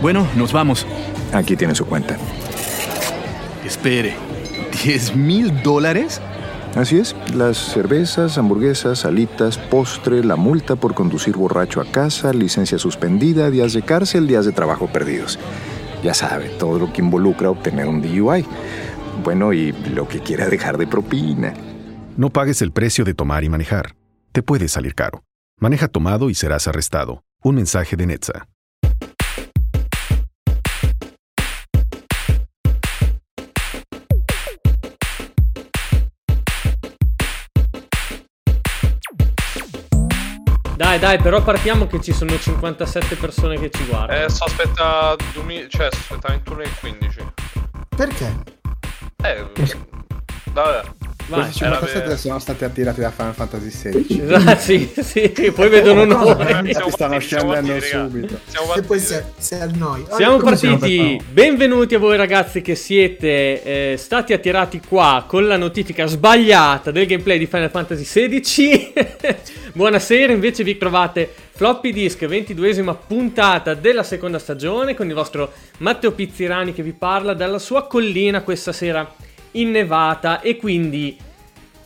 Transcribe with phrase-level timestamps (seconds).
[0.00, 0.86] Bueno, nos vamos.
[1.32, 2.16] Aquí tiene su cuenta.
[3.64, 4.14] Espere,
[4.84, 6.20] ¿10 mil dólares?
[6.76, 12.78] Así es, las cervezas, hamburguesas, alitas, postre, la multa por conducir borracho a casa, licencia
[12.78, 15.38] suspendida, días de cárcel, días de trabajo perdidos.
[16.04, 18.44] Ya sabe, todo lo que involucra obtener un DUI.
[19.24, 21.54] Bueno, y lo que quiera dejar de propina.
[22.16, 23.96] No pagues el precio de tomar y manejar.
[24.30, 25.24] Te puede salir caro.
[25.58, 27.24] Maneja tomado y serás arrestado.
[27.42, 28.46] Un mensaje de Netza.
[40.78, 44.22] Dai, dai, però partiamo che ci sono 57 persone che ci guardano.
[44.22, 47.32] Eh, sto aspetta, 2000, cioè, sto aspetta 21 e 15.
[47.96, 48.42] Perché?
[49.24, 49.44] Eh,
[50.52, 50.96] vabbè.
[51.28, 54.22] Vai, Questi 57 sono stati attirati da Final Fantasy XVI.
[54.22, 56.30] Esatto, sì, sì, poi vedono noi.
[56.30, 58.40] Infatti stanno siamo scendendo subito.
[58.46, 59.34] Siamo E poi partiti.
[59.36, 60.04] se, se noi.
[60.04, 65.46] Siamo siamo partiti, per benvenuti a voi ragazzi che siete eh, stati attirati qua con
[65.46, 68.92] la notifica sbagliata del gameplay di Final Fantasy XVI.
[69.74, 76.12] Buonasera, invece vi trovate Floppy Disk, 22esima puntata della seconda stagione con il vostro Matteo
[76.12, 79.06] Pizzirani che vi parla dalla sua collina questa sera
[79.52, 81.16] innevata e quindi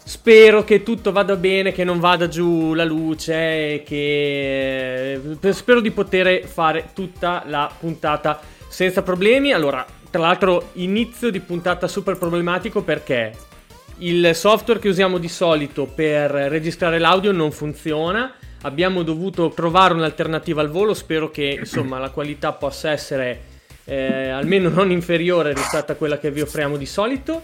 [0.05, 3.35] spero che tutto vada bene, che non vada giù la luce,
[3.75, 9.53] e che eh, spero di poter fare tutta la puntata senza problemi.
[9.53, 13.33] Allora, tra l'altro, inizio di puntata super problematico perché
[13.99, 18.35] il software che usiamo di solito per registrare l'audio non funziona.
[18.63, 20.95] Abbiamo dovuto trovare un'alternativa al volo.
[20.95, 23.52] Spero che insomma la qualità possa essere
[23.84, 27.42] eh, almeno non inferiore rispetto a quella che vi offriamo di solito.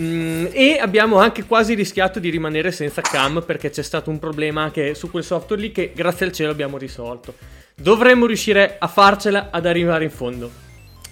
[0.00, 4.62] Mm, e abbiamo anche quasi rischiato di rimanere senza cam perché c'è stato un problema
[4.62, 7.34] anche su quel software lì che grazie al cielo abbiamo risolto.
[7.74, 10.50] Dovremmo riuscire a farcela ad arrivare in fondo.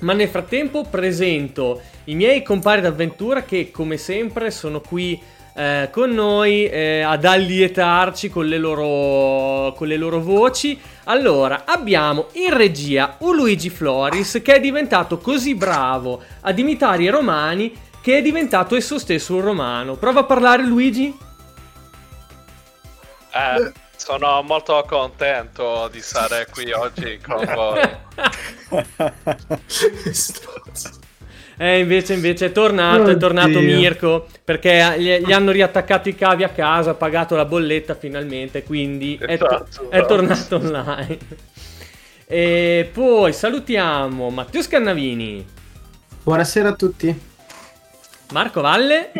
[0.00, 5.20] Ma nel frattempo presento i miei compari d'avventura che come sempre sono qui
[5.54, 10.80] eh, con noi eh, ad allietarci con le, loro, con le loro voci.
[11.04, 17.08] Allora, abbiamo in regia un Luigi Floris che è diventato così bravo ad imitare i
[17.08, 19.94] romani che è diventato esso stesso un romano.
[19.96, 21.16] Prova a parlare Luigi?
[23.32, 27.80] Eh, sono molto contento di stare qui oggi con voi.
[31.62, 33.76] Eh, invece, invece è tornato, è tornato Oddio.
[33.76, 38.62] Mirko perché gli, gli hanno riattaccato i cavi a casa, ha pagato la bolletta finalmente,
[38.62, 39.90] quindi è, to- Esatto.
[39.90, 41.18] è tornato online.
[42.32, 45.44] E poi salutiamo Matteo Scannavini,
[46.22, 47.20] Buonasera a tutti.
[48.32, 49.10] Marco Valle,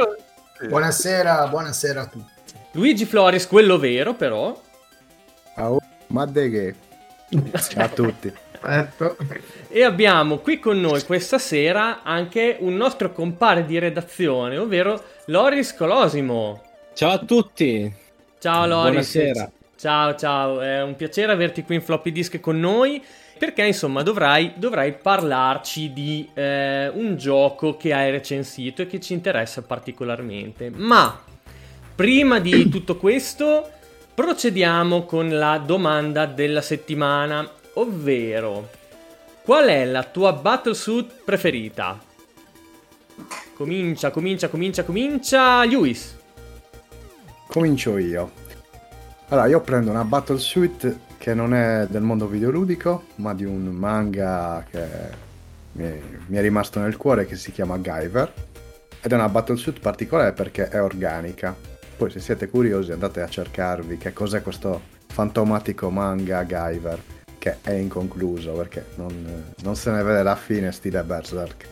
[0.68, 2.54] Buonasera, buonasera a tutti.
[2.72, 4.56] Luigi Floris, quello vero però,
[5.56, 6.74] Au, ma de che?
[7.68, 8.32] Ciao a tutti.
[8.62, 9.16] Ecco.
[9.69, 15.75] e abbiamo qui con noi questa sera anche un nostro compare di redazione, ovvero Loris
[15.75, 16.62] Colosimo.
[16.94, 17.93] Ciao a tutti.
[18.38, 19.12] Ciao Loris.
[19.15, 19.50] Buonasera.
[19.76, 23.03] Ciao, ciao, è un piacere averti qui in floppy disk con noi.
[23.41, 29.15] Perché insomma dovrai, dovrai parlarci di eh, un gioco che hai recensito e che ci
[29.15, 30.69] interessa particolarmente.
[30.69, 31.19] Ma
[31.94, 33.66] prima di tutto questo,
[34.15, 38.69] procediamo con la domanda della settimana, ovvero
[39.42, 41.98] qual è la tua battlesuit preferita?
[43.54, 45.64] Comincia, comincia, comincia, comincia.
[45.64, 46.16] Lewis.
[47.47, 48.30] Comincio io.
[49.28, 53.64] Allora, io prendo una battle suite che non è del mondo videoludico, ma di un
[53.66, 54.86] manga che
[55.72, 58.32] mi è, rimasto nel cuore che si chiama Guyver.
[59.00, 61.54] Ed è una battle suite particolare perché è organica.
[61.97, 67.03] Poi se siete curiosi andate a cercarvi che cos'è questo fantomatico manga Guyver,
[67.40, 71.66] che è inconcluso perché non, non se ne vede la fine stile Berserk.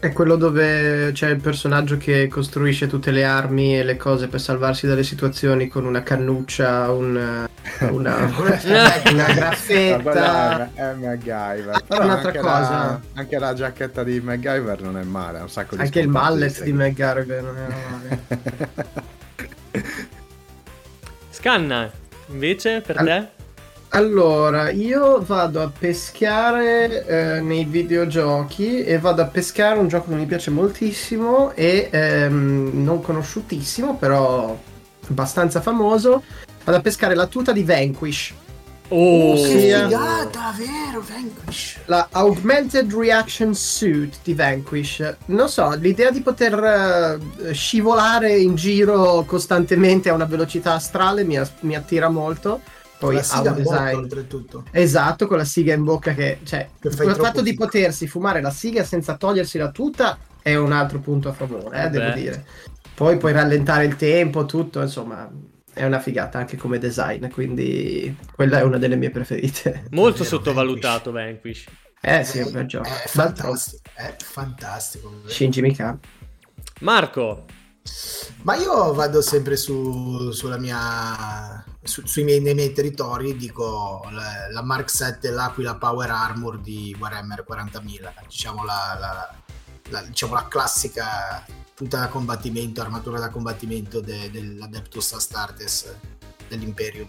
[0.00, 4.40] È quello dove c'è il personaggio che costruisce tutte le armi e le cose per
[4.40, 7.46] salvarsi dalle situazioni con una cannuccia, un-
[7.90, 10.70] una, una graffetta.
[10.74, 11.84] è, è MacGyver.
[11.86, 12.70] Però Un'altra anche cosa.
[12.70, 16.08] La, anche la giacchetta di MacGyver non è male, ha un sacco di Anche il
[16.08, 18.22] mallet di McGarvey non era male.
[21.30, 21.90] Scanna,
[22.28, 23.42] invece, per Al- te?
[23.94, 30.16] Allora, io vado a pescare eh, nei videogiochi e vado a pescare un gioco che
[30.16, 34.58] mi piace moltissimo e ehm, non conosciutissimo, però
[35.08, 36.24] abbastanza famoso.
[36.64, 38.34] Vado a pescare la tuta di Vanquish.
[38.88, 41.78] Oh, sì, Che figata, vero, Vanquish.
[41.84, 45.18] La Augmented Reaction Suit di Vanquish.
[45.26, 51.40] Non so, l'idea di poter eh, scivolare in giro costantemente a una velocità astrale mi,
[51.60, 52.60] mi attira molto.
[53.06, 53.94] Poi la ha un bocca, design.
[53.96, 54.64] oltretutto.
[54.70, 56.40] Esatto, con la siga in bocca che...
[56.44, 57.64] Cioè, Che il fatto di figo.
[57.64, 61.86] potersi fumare la siga senza togliersi la tuta è un altro punto a favore, eh,
[61.86, 62.46] Eh devo dire.
[62.94, 65.28] Poi puoi rallentare il tempo, tutto, insomma,
[65.72, 69.86] è una figata anche come design, quindi quella è una delle mie preferite.
[69.92, 71.64] Molto Vero, sottovalutato Vanquish.
[72.00, 72.88] Eh sì, è un bel gioco.
[72.88, 75.22] è fantastico, è fantastico.
[75.26, 75.98] Shinji Mikami.
[76.80, 77.44] Marco,
[78.42, 84.48] Ma io vado sempre su, sulla mia, su- sui miei, nei miei territori, dico la,
[84.50, 89.34] la Mark 7 l'Aquila Power Armor di Warhammer 40.000, diciamo la, la-
[89.90, 91.44] la- diciamo la classica
[91.74, 95.94] tuta da combattimento, armatura da combattimento de- dell'Adeptus Astartes
[96.48, 97.08] dell'Imperium.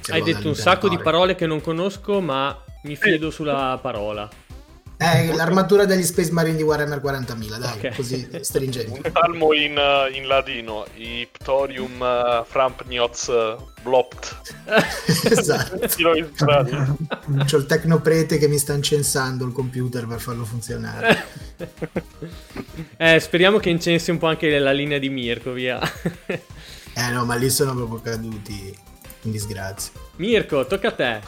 [0.00, 4.28] Se hai detto un sacco di parole che non conosco, ma mi fido sulla parola.
[4.96, 7.96] Eh, l'armatura degli Space Marine di Warhammer 40.000, dai, Ok.
[7.96, 9.00] così stringente.
[9.04, 14.40] Un salmo in, eh, in latino, Iptorium uh, Frampnioz eh, Blopt.
[15.28, 15.78] esatto.
[15.88, 21.24] C'ho il tecnoprete che mi sta incensando il computer per farlo funzionare.
[22.96, 25.80] eh, speriamo che incensi un po' anche la linea di Mirko, via.
[26.26, 28.72] Eh no, ma lì sono proprio caduti
[29.22, 29.92] in disgrazia.
[30.16, 31.20] Mirko, tocca a te.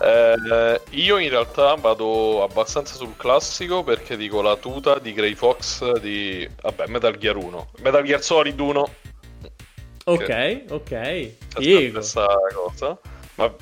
[0.00, 5.98] Eh, io in realtà vado abbastanza sul classico perché dico la tuta di Grey Fox
[5.98, 7.70] di vabbè, Metal Gear 1.
[7.80, 8.94] Metal Gear Solid 1
[10.04, 11.34] Ok, ok.
[11.48, 12.98] stessa cosa.
[13.34, 13.54] Ma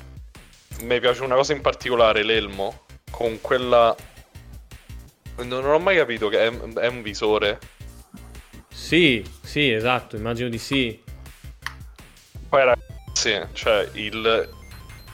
[0.81, 3.95] mi piace una cosa in particolare, l'elmo con quella
[5.43, 7.59] non ho mai capito che è, è un visore.
[8.69, 11.01] Sì, sì, esatto, immagino di sì.
[12.47, 14.49] Poi ragazzi, cioè il,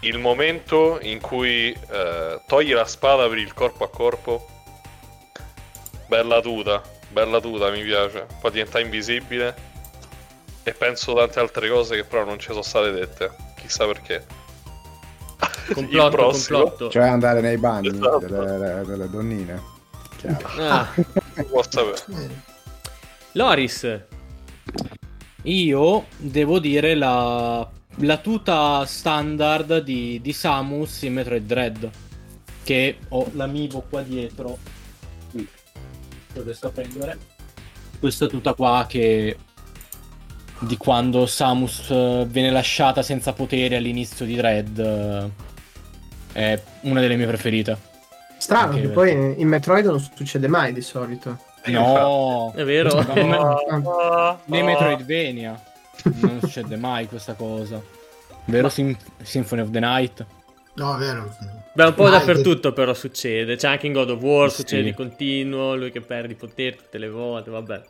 [0.07, 4.47] il momento in cui eh, togli la spada per il corpo a corpo,
[6.07, 8.25] bella tuta, bella tuta, mi piace.
[8.39, 9.73] Poi diventa invisibile.
[10.67, 13.31] E penso tante altre cose che però non ci sono state dette.
[13.57, 14.25] Chissà perché.
[15.67, 16.59] Il Complotto, prossimo.
[16.61, 16.89] complotto.
[16.89, 18.19] Cioè andare nei bagni Esatto.
[18.19, 19.61] delle, delle donnine.
[20.17, 20.47] Chiaro.
[20.59, 20.87] Ah,
[23.33, 23.99] Loris,
[25.43, 31.89] Io devo dire la, la tuta standard di, di Samus in Metroid Dread.
[32.63, 34.57] Che ho l'amiibo qua dietro.
[35.31, 35.47] Qui.
[36.33, 37.17] Lo riesco a prendere.
[37.99, 39.37] Questa tuta qua che.
[40.57, 44.79] Di quando Samus eh, viene lasciata senza poteri all'inizio di Dread.
[44.79, 45.31] eh,
[46.31, 47.77] È una delle mie preferite.
[48.37, 51.39] Strano, Anche che perché- poi in Metroid non succede mai di solito.
[51.65, 53.01] No, è vero?
[53.13, 55.59] No, nei Metroidvania
[56.03, 57.81] non succede mai questa cosa.
[58.45, 60.25] Vero Sym- Symphony of the Night?
[60.75, 61.35] No, è vero.
[61.73, 63.55] Beh, un po' Mai dappertutto però succede.
[63.55, 64.57] C'è anche in God of War, Sì.
[64.57, 67.81] succede di continuo, lui che perde i poteri tutte le volte, vabbè.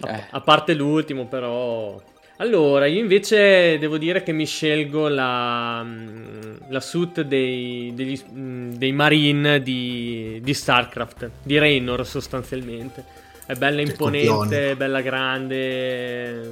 [0.00, 0.24] A, Eh.
[0.30, 2.00] a parte l'ultimo però...
[2.40, 8.74] Allora, io invece devo dire che mi scelgo la, mm, la suit dei, degli- mm,
[8.74, 13.04] dei Marine di, di StarCraft, di Raynor sostanzialmente.
[13.44, 16.48] È bella imponente, bella grande.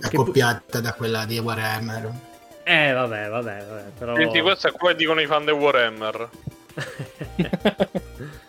[0.00, 2.12] Che pu- Accoppiata da quella di Warhammer.
[2.64, 4.14] Eh, vabbè, vabbè, vabbè, però...
[4.14, 6.28] Senti, questo è come dicono i fan di Warhammer.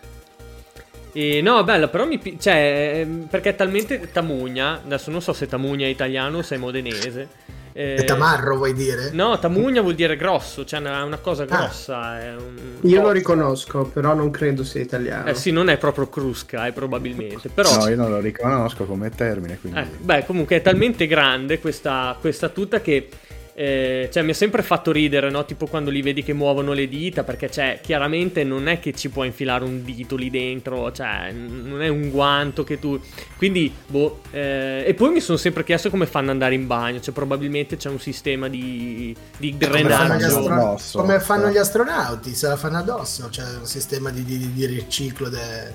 [1.12, 5.32] E no, bella, però mi pi- cioè, ehm, perché è talmente tamugna, adesso non so
[5.32, 7.28] se tamugna è italiano o se è modenese.
[7.72, 9.10] Eh, E tamarro vuoi dire?
[9.12, 12.20] No, tamugna vuol dire grosso, cioè è una cosa grossa.
[12.20, 12.78] È un...
[12.82, 15.28] Io lo riconosco, però non credo sia italiano.
[15.30, 17.48] Eh sì, non è proprio crusca, eh, probabilmente.
[17.54, 19.78] Però, No, io non lo riconosco come termine, quindi...
[19.78, 23.08] eh, beh, comunque è talmente grande questa, questa tuta che
[23.54, 25.44] eh, cioè, mi ha sempre fatto ridere, no?
[25.44, 29.08] Tipo quando li vedi che muovono le dita, perché cioè, chiaramente non è che ci
[29.10, 33.00] puoi infilare un dito lì dentro, cioè, non è un guanto che tu...
[33.36, 34.20] Quindi, boh...
[34.30, 37.76] eh, e poi mi sono sempre chiesto come fanno ad andare in bagno, cioè probabilmente
[37.76, 40.48] c'è un sistema di, di Come fanno, drenaggio.
[40.48, 40.98] Addosso.
[41.00, 45.28] come fanno gli astronauti, se la fanno addosso, c'è un sistema di, di- di riciclo
[45.28, 45.72] de-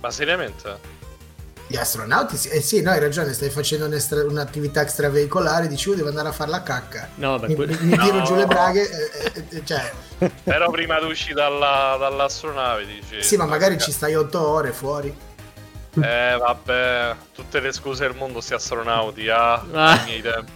[0.00, 0.98] Ma seriamente?
[1.70, 5.94] Gli astronauti, sì, eh sì, no, hai ragione, stai facendo un'estra- un'attività extraveicolare, dici, "Oh,
[5.94, 7.10] devo andare a fare la cacca.
[7.14, 8.24] No, vabbè, mi, que- mi- tiro No.
[8.24, 9.88] giù le braghe, eh, eh, eh, cioè,
[10.42, 13.22] Però prima di uscire dalla, dall'astronave dici...
[13.22, 15.16] sì, ma magari ci stai otto ore fuori.
[15.94, 20.02] Eh vabbè, tutte le scuse del mondo sti astronauti, ah, Ah.
[20.06, 20.50] miei tempi.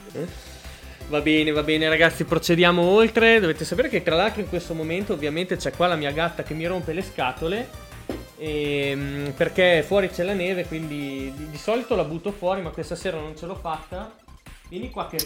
[1.10, 3.38] Va bene, va bene ragazzi, procediamo oltre.
[3.38, 6.54] Dovete sapere che tra l'altro in questo momento ovviamente c'è qua la mia gatta che
[6.54, 7.68] mi rompe le scatole.
[8.46, 12.94] Ehm, perché fuori c'è la neve, quindi di, di solito la butto fuori, ma questa
[12.94, 14.14] sera non ce l'ho fatta.
[14.68, 15.18] Vieni qua che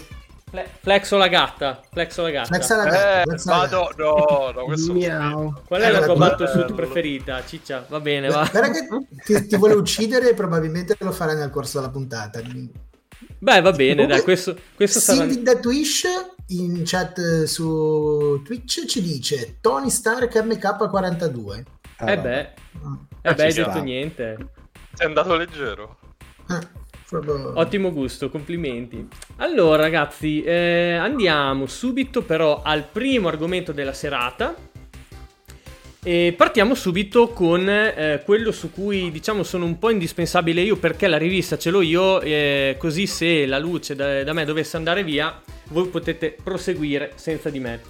[0.51, 2.47] fle- flexo la gatta, flexo la gatta.
[2.49, 3.95] Flexa la gatta, Eh, flexa la ma gatta.
[4.03, 5.55] no, no, no, questo Miau.
[5.67, 7.85] Qual è Eh, la tua battuta preferita, Ciccia?
[7.89, 8.49] Va bene, va.
[8.51, 8.87] Guarda che
[9.25, 12.41] ti, ti vuole uccidere e probabilmente lo farà nel corso della puntata.
[13.41, 15.27] Beh, va bene, dai, questo, questo sarà...
[15.45, 16.05] That wish
[16.49, 21.63] in chat su Twitch ci dice Tony Stark MK42.
[21.99, 22.53] Ah, eh vabbè.
[22.55, 22.95] beh, Mm.
[23.23, 23.81] eh beh, hai ci detto sta.
[23.83, 24.37] niente.
[24.97, 25.99] È andato leggero.
[26.51, 26.77] Eh,
[27.55, 29.09] Ottimo gusto, complimenti.
[29.37, 34.55] Allora, ragazzi, eh, andiamo subito però al primo argomento della serata.
[36.03, 41.09] E partiamo subito con eh, quello su cui diciamo sono un po' indispensabile io perché
[41.09, 45.03] la rivista ce l'ho io, eh, così se la luce da, da me dovesse andare
[45.03, 45.41] via,
[45.71, 47.81] voi potete proseguire senza di me.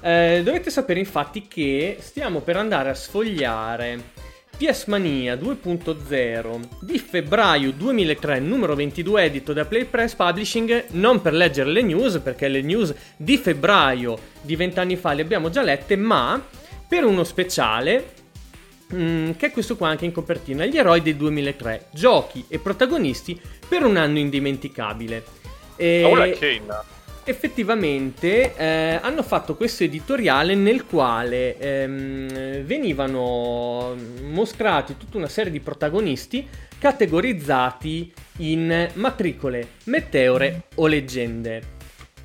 [0.00, 4.16] Eh, dovete sapere infatti che stiamo per andare a sfogliare
[4.58, 11.32] PS Mania 2.0 di febbraio 2003, numero 22, edito da Play Press Publishing, non per
[11.32, 15.94] leggere le news, perché le news di febbraio di vent'anni fa le abbiamo già lette,
[15.94, 16.44] ma
[16.88, 18.14] per uno speciale,
[18.92, 23.40] mm, che è questo qua anche in copertina, gli eroi del 2003, giochi e protagonisti
[23.68, 25.22] per un anno indimenticabile.
[25.76, 26.96] E- Paola Kane.
[27.28, 35.60] Effettivamente eh, hanno fatto questo editoriale nel quale ehm, venivano mostrati tutta una serie di
[35.60, 41.76] protagonisti categorizzati in matricole, meteore o leggende.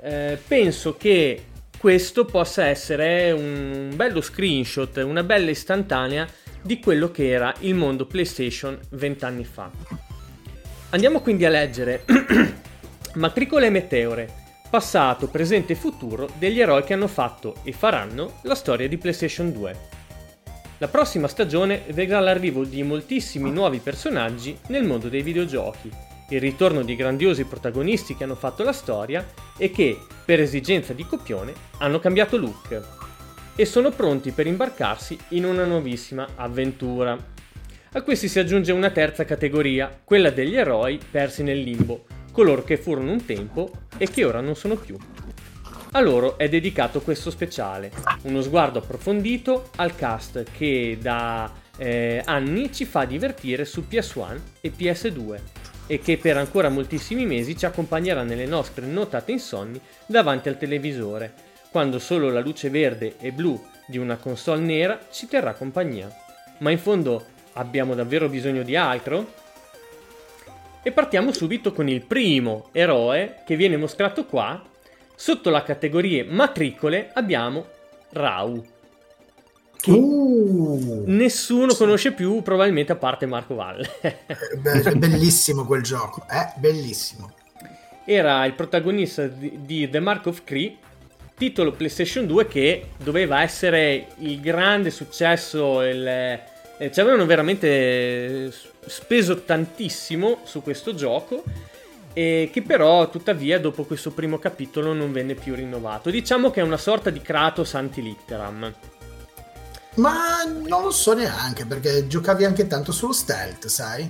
[0.01, 1.45] Eh, penso che
[1.77, 6.25] questo possa essere un bello screenshot, una bella istantanea
[6.61, 9.69] di quello che era il mondo PlayStation vent'anni fa.
[10.91, 12.05] Andiamo quindi a leggere
[13.15, 14.42] matricole e meteore,
[14.73, 19.51] passato, presente e futuro degli eroi che hanno fatto e faranno la storia di PlayStation
[19.51, 19.77] 2.
[20.79, 25.91] La prossima stagione vedrà l'arrivo di moltissimi nuovi personaggi nel mondo dei videogiochi,
[26.29, 29.23] il ritorno di grandiosi protagonisti che hanno fatto la storia
[29.57, 32.81] e che, per esigenza di copione, hanno cambiato look
[33.55, 37.15] e sono pronti per imbarcarsi in una nuovissima avventura.
[37.91, 42.77] A questi si aggiunge una terza categoria, quella degli eroi persi nel limbo, coloro che
[42.77, 44.97] furono un tempo e che ora non sono più.
[45.91, 47.91] A loro è dedicato questo speciale,
[48.23, 54.73] uno sguardo approfondito al cast che da eh, anni ci fa divertire su PS1 e
[54.75, 55.39] PS2
[55.85, 61.31] e che per ancora moltissimi mesi ci accompagnerà nelle nostre notate insonni davanti al televisore,
[61.69, 66.11] quando solo la luce verde e blu di una console nera ci terrà compagnia.
[66.59, 69.41] Ma in fondo abbiamo davvero bisogno di altro?
[70.85, 74.61] E partiamo subito con il primo eroe che viene mostrato qua.
[75.15, 77.65] Sotto la categoria matricole abbiamo
[78.09, 78.61] Rau.
[79.79, 83.89] Che Uh, nessuno conosce più probabilmente a parte Marco Valle.
[84.01, 87.31] è bellissimo quel gioco, è bellissimo.
[88.03, 90.77] Era il protagonista di, di The Mark of Cree,
[91.37, 95.81] titolo PlayStation 2 che doveva essere il grande successo.
[95.81, 96.51] Il,
[96.83, 98.51] eh, ci avevano veramente
[98.85, 101.43] speso tantissimo su questo gioco.
[102.15, 106.11] E che però, tuttavia, dopo questo primo capitolo non venne più rinnovato.
[106.11, 108.73] Diciamo che è una sorta di Kratos anti-litteram.
[109.95, 114.07] Ma non lo so neanche perché giocavi anche tanto sullo stealth, sai?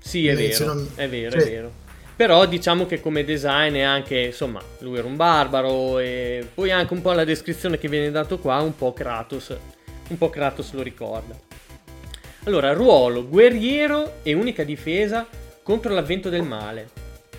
[0.00, 1.50] Sì, è se vero, non- è vero, è sì.
[1.50, 1.72] vero.
[2.16, 6.92] Però diciamo che come design è anche, insomma, lui era un barbaro e poi anche
[6.92, 9.56] un po' la descrizione che viene dato qua, un po' Kratos,
[10.08, 11.36] un po' Kratos lo ricorda.
[12.46, 15.26] Allora, ruolo, guerriero e unica difesa
[15.62, 16.90] contro l'avvento del male.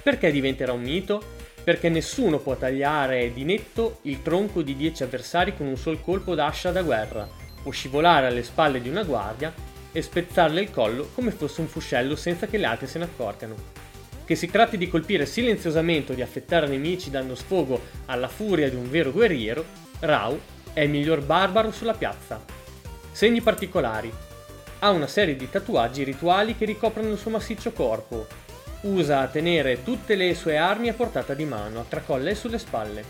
[0.02, 1.22] Perché diventerà un mito?
[1.64, 6.34] Perché nessuno può tagliare di netto il tronco di 10 avversari con un sol colpo
[6.34, 7.30] d'ascia da guerra,
[7.64, 9.54] o scivolare alle spalle di una guardia
[9.92, 13.56] e spezzarle il collo come fosse un fuscello senza che le altre se ne accorgano.
[14.26, 18.76] Che si tratti di colpire silenziosamente o di affettare nemici dando sfogo alla furia di
[18.76, 19.64] un vero guerriero,
[20.00, 20.40] Rau
[20.74, 22.44] è il miglior barbaro sulla piazza.
[23.12, 24.12] Segni particolari.
[24.86, 28.28] Ha una serie di tatuaggi rituali che ricoprono il suo massiccio corpo.
[28.82, 32.60] Usa a tenere tutte le sue armi a portata di mano, a tracolla e sulle
[32.60, 33.04] spalle.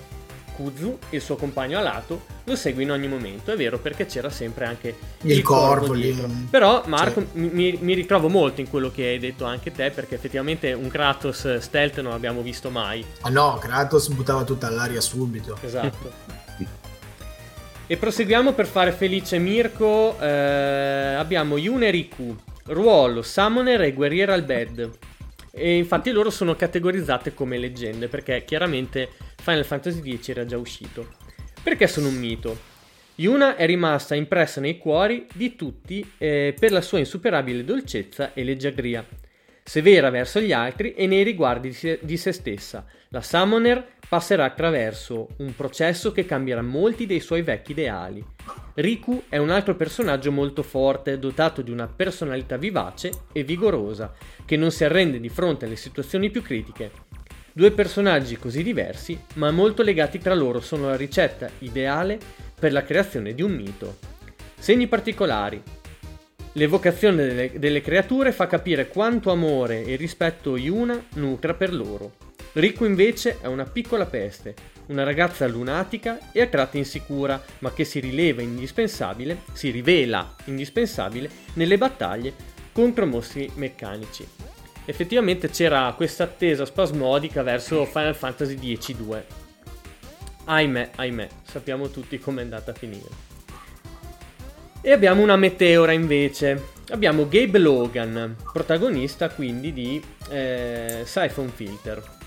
[0.55, 4.29] Kuzu, il suo compagno a lato, lo segue in ogni momento, è vero perché c'era
[4.29, 6.13] sempre anche Il corpo corvo lì.
[6.13, 6.29] dietro.
[6.49, 10.15] Però Marco mi- mi, mi ritrovo molto in quello che hai detto anche te perché
[10.15, 13.05] effettivamente un Kratos stealth non abbiamo visto mai.
[13.19, 15.57] Ah no, Kratos buttava tutta all'aria subito.
[15.61, 16.43] Esatto.
[17.87, 20.17] e proseguiamo per fare felice Mirko.
[20.19, 24.89] eh, abbiamo Yune Riku, ruolo, summoner e guerriera al bed.
[25.51, 31.13] E infatti loro sono categorizzate come leggende perché chiaramente Final Fantasy X era già uscito.
[31.61, 32.73] Perché sono un mito?
[33.15, 38.43] Yuna è rimasta impressa nei cuori di tutti eh, per la sua insuperabile dolcezza e
[38.43, 39.05] leggiadria,
[39.63, 42.85] severa verso gli altri e nei riguardi di se, di se stessa.
[43.09, 48.23] La Summoner passerà attraverso un processo che cambierà molti dei suoi vecchi ideali.
[48.75, 54.13] Riku è un altro personaggio molto forte, dotato di una personalità vivace e vigorosa,
[54.45, 56.91] che non si arrende di fronte alle situazioni più critiche.
[57.53, 62.19] Due personaggi così diversi, ma molto legati tra loro, sono la ricetta ideale
[62.59, 63.97] per la creazione di un mito.
[64.59, 65.61] Segni particolari.
[66.53, 72.24] L'evocazione delle, delle creature fa capire quanto amore e rispetto Yuna nutra per loro.
[72.55, 77.83] Riku invece è una piccola peste, una ragazza lunatica e a tratti insicura, ma che
[77.83, 82.33] si rileva indispensabile, si rivela indispensabile nelle battaglie
[82.71, 84.25] contro mostri meccanici.
[84.85, 89.23] Effettivamente c'era questa attesa spasmodica verso Final Fantasy X-2.
[90.45, 93.09] Ahimè, ahimè, sappiamo tutti com'è andata a finire.
[94.79, 96.71] E abbiamo una meteora invece.
[96.91, 102.23] Abbiamo Gabe Logan, protagonista quindi di eh, Siphon Filter.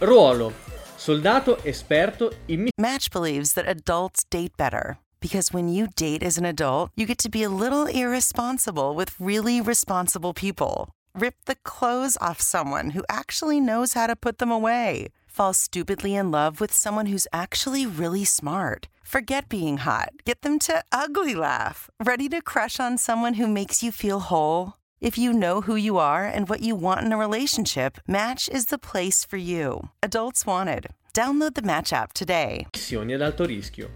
[0.00, 0.52] Ruolo:
[0.96, 6.38] soldato esperto in mi- Match believes that adults date better because when you date as
[6.38, 10.90] an adult, you get to be a little irresponsible with really responsible people.
[11.14, 15.08] Rip the clothes off someone who actually knows how to put them away.
[15.26, 18.86] Fall stupidly in love with someone who's actually really smart.
[19.02, 20.10] Forget being hot.
[20.24, 21.90] Get them to ugly laugh.
[21.98, 24.74] Ready to crush on someone who makes you feel whole?
[25.00, 28.66] If you know who you are and what you want in a relationship, Match is
[28.66, 29.90] the place for you.
[30.02, 30.88] Adults wanted.
[31.14, 32.66] Download the Match app today.
[32.72, 33.90] missioni ad alto rischio.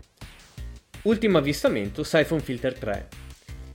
[1.03, 3.09] Ultimo avvistamento Siphon Filter 3.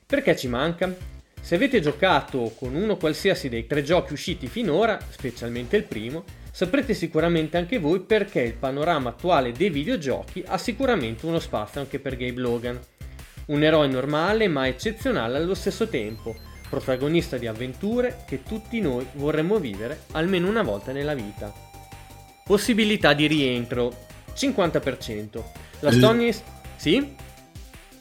[0.06, 0.96] Perché ci manca?
[1.42, 6.94] Se avete giocato con uno qualsiasi dei tre giochi usciti finora, specialmente il primo, saprete
[6.94, 12.16] sicuramente anche voi perché il panorama attuale dei videogiochi ha sicuramente uno spazio anche per
[12.16, 12.80] Gabe Logan.
[13.48, 16.36] Un eroe normale ma eccezionale allo stesso tempo,
[16.70, 21.52] protagonista di avventure che tutti noi vorremmo vivere almeno una volta nella vita.
[22.46, 23.94] Possibilità di rientro
[24.34, 25.44] 50%.
[25.82, 26.00] La Eh.
[26.00, 26.36] Sony
[26.76, 27.16] sì?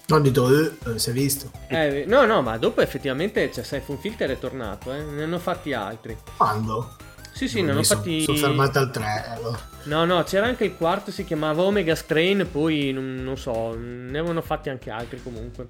[0.09, 0.49] Non dito,
[0.95, 1.51] eh, si è visto.
[1.69, 5.03] Eh, no, no, ma dopo effettivamente c'è Siphon Filter è tornato, eh.
[5.03, 6.17] Ne hanno fatti altri.
[6.37, 6.97] Quando?
[7.33, 9.25] Sì, sì, ne hanno Mi son- fatti Sono fermato al 3.
[9.37, 9.59] Allora.
[9.85, 14.17] No, no, c'era anche il quarto, si chiamava Omega Strain, poi non, non so, ne
[14.19, 15.67] avevano fatti anche altri comunque.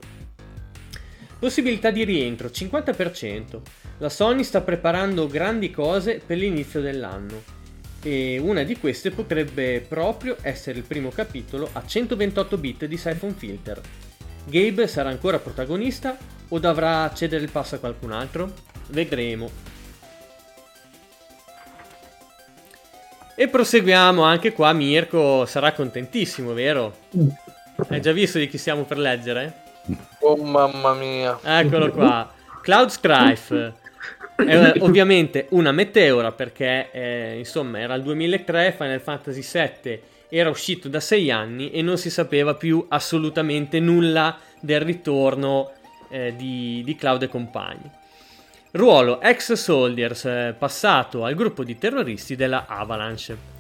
[1.38, 3.61] Possibilità di rientro 50%.
[3.99, 7.55] La Sony sta preparando grandi cose per l'inizio dell'anno
[8.03, 13.35] e una di queste potrebbe proprio essere il primo capitolo a 128 bit di Siphon
[13.35, 13.81] Filter.
[14.44, 16.16] Gabe sarà ancora protagonista
[16.49, 18.53] o dovrà cedere il passo a qualcun altro?
[18.88, 19.51] Vedremo.
[23.35, 24.72] E proseguiamo anche qua.
[24.72, 26.96] Mirko sarà contentissimo, vero?
[27.88, 29.64] Hai già visto di chi stiamo per leggere?
[30.20, 31.38] Oh mamma mia.
[31.42, 32.33] Eccolo qua.
[32.62, 33.75] Cloud Strife.
[34.35, 40.88] È ovviamente una meteora perché eh, insomma era il 2003, Final Fantasy VII era uscito
[40.88, 45.72] da 6 anni e non si sapeva più assolutamente nulla del ritorno
[46.09, 47.90] eh, di, di Cloud e compagni.
[48.72, 53.55] Ruolo ex Soldiers eh, passato al gruppo di terroristi della Avalanche.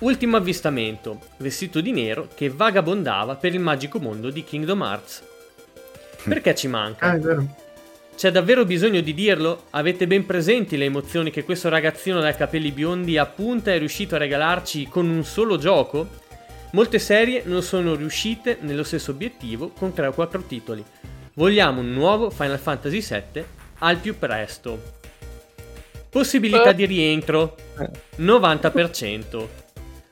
[0.00, 5.29] Ultimo avvistamento, vestito di nero che vagabondava per il magico mondo di Kingdom Hearts.
[6.24, 7.06] Perché ci manca?
[7.06, 7.46] Ah, è vero.
[8.16, 9.64] C'è davvero bisogno di dirlo?
[9.70, 14.14] Avete ben presenti le emozioni che questo ragazzino dai capelli biondi a punta è riuscito
[14.14, 16.06] a regalarci con un solo gioco?
[16.72, 20.84] Molte serie non sono riuscite nello stesso obiettivo con 3 o 4 titoli.
[21.32, 23.44] Vogliamo un nuovo Final Fantasy VII
[23.78, 24.98] al più presto.
[26.10, 27.56] Possibilità di rientro
[28.18, 29.46] 90%.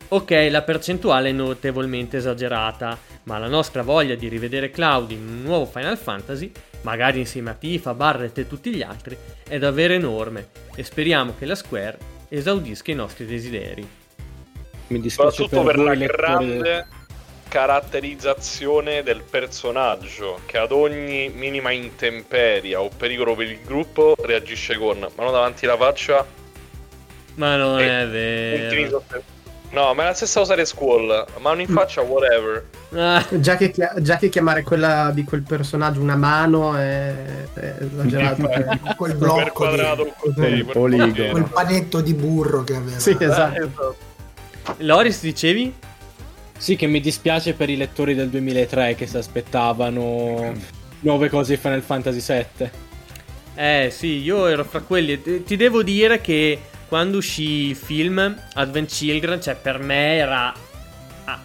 [0.08, 2.96] Ok, la percentuale è notevolmente esagerata,
[3.28, 7.54] ma la nostra voglia di rivedere Cloud in un nuovo Final Fantasy, magari insieme a
[7.54, 9.14] Tifa, Barret e tutti gli altri,
[9.46, 11.98] è davvero enorme e speriamo che la Square
[12.30, 13.86] esaudisca i nostri desideri.
[14.86, 16.86] Mi dispiace Soprattutto per, voi la lettori- grande
[17.48, 25.06] caratterizzazione del personaggio che ad ogni minima intemperia o pericolo per il gruppo reagisce con
[25.14, 26.26] mano davanti alla faccia
[27.34, 29.04] Ma non è ultimi vero.
[29.70, 31.26] No, ma è la stessa cosa di Squall.
[31.40, 32.64] Mano in faccia, whatever.
[32.94, 37.14] Ah, Già che, già che chiamare quella di quel personaggio una mano è,
[37.52, 38.48] è esagerato.
[38.50, 38.94] eh.
[38.96, 40.34] Quel blocco, di, quadrato così.
[40.40, 41.06] Per poligono.
[41.10, 41.30] potere.
[41.30, 42.98] quel panetto di burro che aveva.
[42.98, 43.56] sì, Eh, esatto.
[43.58, 43.96] esatto.
[44.78, 45.74] Loris, dicevi?
[46.56, 50.52] Sì, che mi dispiace per i lettori del 2003 che si aspettavano
[51.00, 52.20] nuove cose di Final Fantasy
[52.58, 52.70] VII.
[53.54, 55.42] Eh sì, io ero fra quelli.
[55.44, 60.52] Ti devo dire che quando uscì il film Advent Children, cioè per me era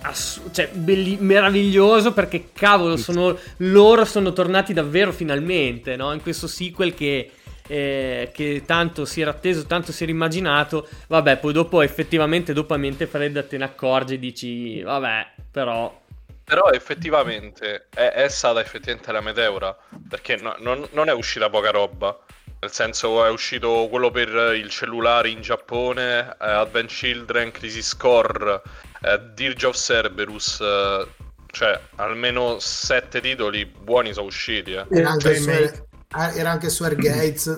[0.02, 6.14] ass- cioè, belli- meraviglioso perché cavolo, sono, loro sono tornati davvero finalmente, no?
[6.14, 7.32] In questo sequel che,
[7.68, 10.88] eh, che tanto si era atteso, tanto si era immaginato.
[11.08, 16.02] Vabbè, poi dopo effettivamente dopo a mente fredda te ne accorgi e dici, vabbè, però...
[16.46, 19.78] Però effettivamente è, è stata effettivamente la meteora.
[20.10, 22.18] Perché no- non, non è uscita poca roba.
[22.64, 28.62] Nel senso è uscito quello per il cellulare in Giappone, eh, Advent Children, Crisis Core,
[29.02, 31.06] eh, Dirge of Cerberus, eh,
[31.52, 34.72] cioè almeno sette titoli buoni sono usciti.
[34.72, 34.86] Eh.
[34.90, 35.88] Era anche, su, remake.
[36.12, 37.58] ah, era anche su Airgates.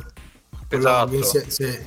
[0.69, 1.23] Esatto.
[1.23, 1.79] Sì, sì.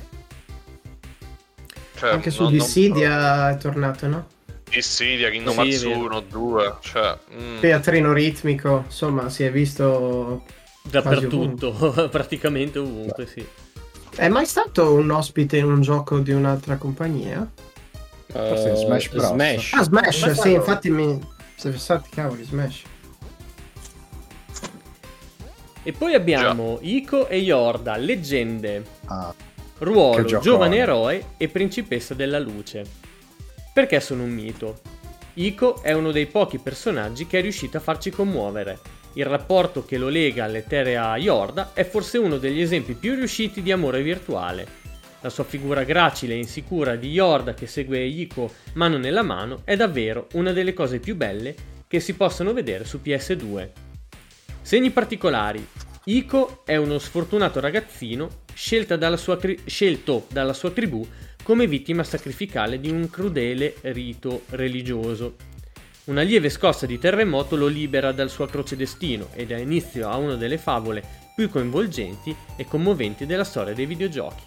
[1.95, 4.27] Cioè, Anche su non- non- Dissidia è tornato, no?
[4.69, 5.99] Dissidia, Kingdom Hearts vero.
[5.99, 7.17] 1, 2, cioè...
[7.33, 7.59] mm.
[7.59, 10.45] Teatrino ritmico, insomma, si è visto
[10.81, 13.45] Dappertutto, praticamente ovunque, sì.
[14.15, 17.49] È mai stato un ospite in un gioco di un'altra compagnia?
[18.27, 19.27] Forse Eh, Smash Bros.
[19.27, 19.73] Smash.
[19.73, 21.19] Ah, Smash, Ma sì, infatti mi...
[21.55, 22.83] Se pensate, cavoli, Smash.
[25.83, 28.83] E poi abbiamo Ico e Yorda, leggende.
[29.05, 29.33] Ah,
[29.79, 32.83] Ruolo, giovane eroe e principessa della luce.
[33.73, 34.81] Perché sono un mito?
[35.35, 38.79] Ico è uno dei pochi personaggi che è riuscito a farci commuovere.
[39.13, 43.71] Il rapporto che lo lega all'eterea Yorda è forse uno degli esempi più riusciti di
[43.71, 44.77] amore virtuale.
[45.21, 49.75] La sua figura gracile e insicura di Yorda che segue Ico mano nella mano è
[49.75, 51.55] davvero una delle cose più belle
[51.87, 53.69] che si possono vedere su PS2.
[54.61, 55.67] Segni particolari.
[56.05, 58.43] Ico è uno sfortunato ragazzino
[58.97, 61.05] dalla tri- scelto dalla sua tribù
[61.43, 65.35] come vittima sacrificale di un crudele rito religioso.
[66.09, 70.17] Una lieve scossa di terremoto lo libera dal suo atroce destino e dà inizio a
[70.17, 71.03] una delle favole
[71.35, 74.43] più coinvolgenti e commoventi della storia dei videogiochi.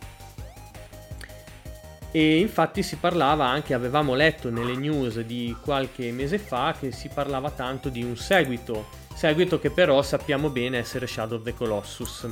[2.11, 7.09] E infatti si parlava anche, avevamo letto nelle news di qualche mese fa, che si
[7.14, 12.29] parlava tanto di un seguito, seguito che però sappiamo bene essere Shadow of the Colossus.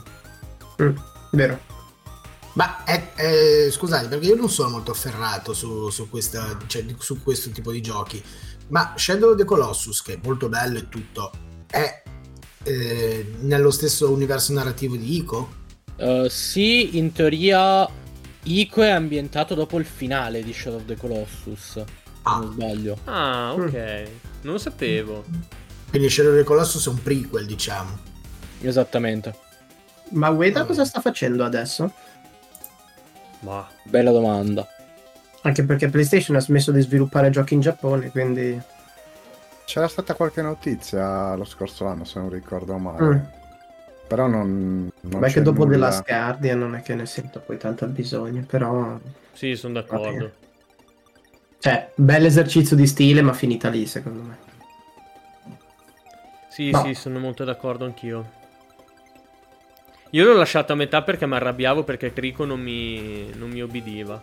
[0.83, 0.97] Mm,
[1.31, 1.79] vero.
[2.55, 7.23] Ma è- è- scusate, perché io non sono molto afferrato su, su questa- cioè, su
[7.23, 8.23] questo tipo di giochi.
[8.71, 11.31] Ma Shadow of the Colossus, che è molto bello e tutto,
[11.67, 12.03] è
[12.63, 15.59] eh, nello stesso universo narrativo di Ico?
[15.97, 17.89] Eh, sì, in teoria
[18.45, 21.83] Ico è ambientato dopo il finale di Shadow of the Colossus.
[22.23, 22.39] Ah.
[22.39, 22.99] non sbaglio.
[23.05, 24.09] Ah, ok,
[24.43, 25.25] non lo sapevo.
[25.89, 27.99] Quindi Shadow of the Colossus è un prequel, diciamo.
[28.61, 29.35] Esattamente.
[30.11, 31.93] Ma Ueda cosa sta facendo adesso?
[33.41, 34.67] Ma Bella domanda.
[35.43, 38.61] Anche perché PlayStation ha smesso di sviluppare giochi in Giappone, quindi...
[39.65, 43.03] c'era stata qualche notizia lo scorso anno, se non ricordo male.
[43.03, 43.19] Mm.
[44.07, 44.91] Però non...
[45.01, 45.77] non Beh, c'è che dopo nulla.
[45.77, 48.99] The Last Guardian non è che ne sento poi tanto bisogno, però...
[49.33, 50.33] sì, sono d'accordo.
[51.59, 54.37] Cioè, bell'esercizio di stile, ma finita lì, secondo me.
[56.49, 56.83] Sì, No.
[56.85, 58.39] sì, sono molto d'accordo anch'io.
[60.11, 64.21] Io l'ho lasciato a metà perché mi arrabbiavo perché Crico non mi, non mi obbediva.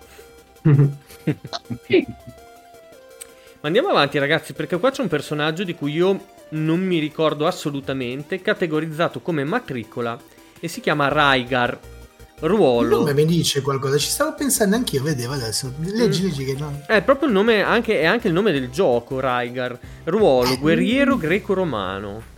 [3.60, 7.48] Ma andiamo avanti, ragazzi, perché qua c'è un personaggio di cui io non mi ricordo
[7.48, 10.18] assolutamente, categorizzato come matricola
[10.60, 11.80] e si chiama Raigar.
[12.40, 12.98] Il Ruolo.
[13.00, 15.74] nome mi dice qualcosa, ci stavo pensando anch'io, vedevo adesso.
[15.80, 16.84] Leggi, leggi che no.
[16.86, 19.78] È proprio il nome, anche, è anche il nome del gioco, Raigar.
[20.04, 22.36] Ruolo, guerriero greco-romano.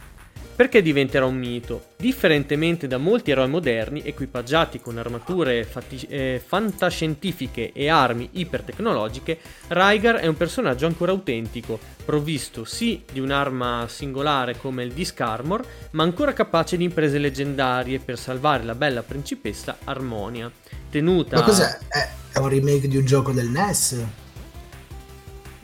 [0.59, 1.91] Perché diventerà un mito?
[1.95, 10.17] Differentemente da molti eroi moderni, equipaggiati con armature fatti- eh, fantascientifiche e armi ipertecnologiche, Raigar
[10.17, 16.03] è un personaggio ancora autentico, provvisto sì di un'arma singolare come il Disc Armor, ma
[16.03, 20.51] ancora capace di imprese leggendarie per salvare la bella principessa Armonia.
[20.89, 21.37] Tenuta...
[21.37, 21.77] Ma cos'è?
[21.87, 24.03] È, è un remake di un gioco del NES?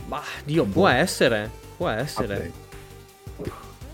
[0.06, 2.36] Bah, Dio, può essere, può essere.
[2.36, 2.65] Vabbè.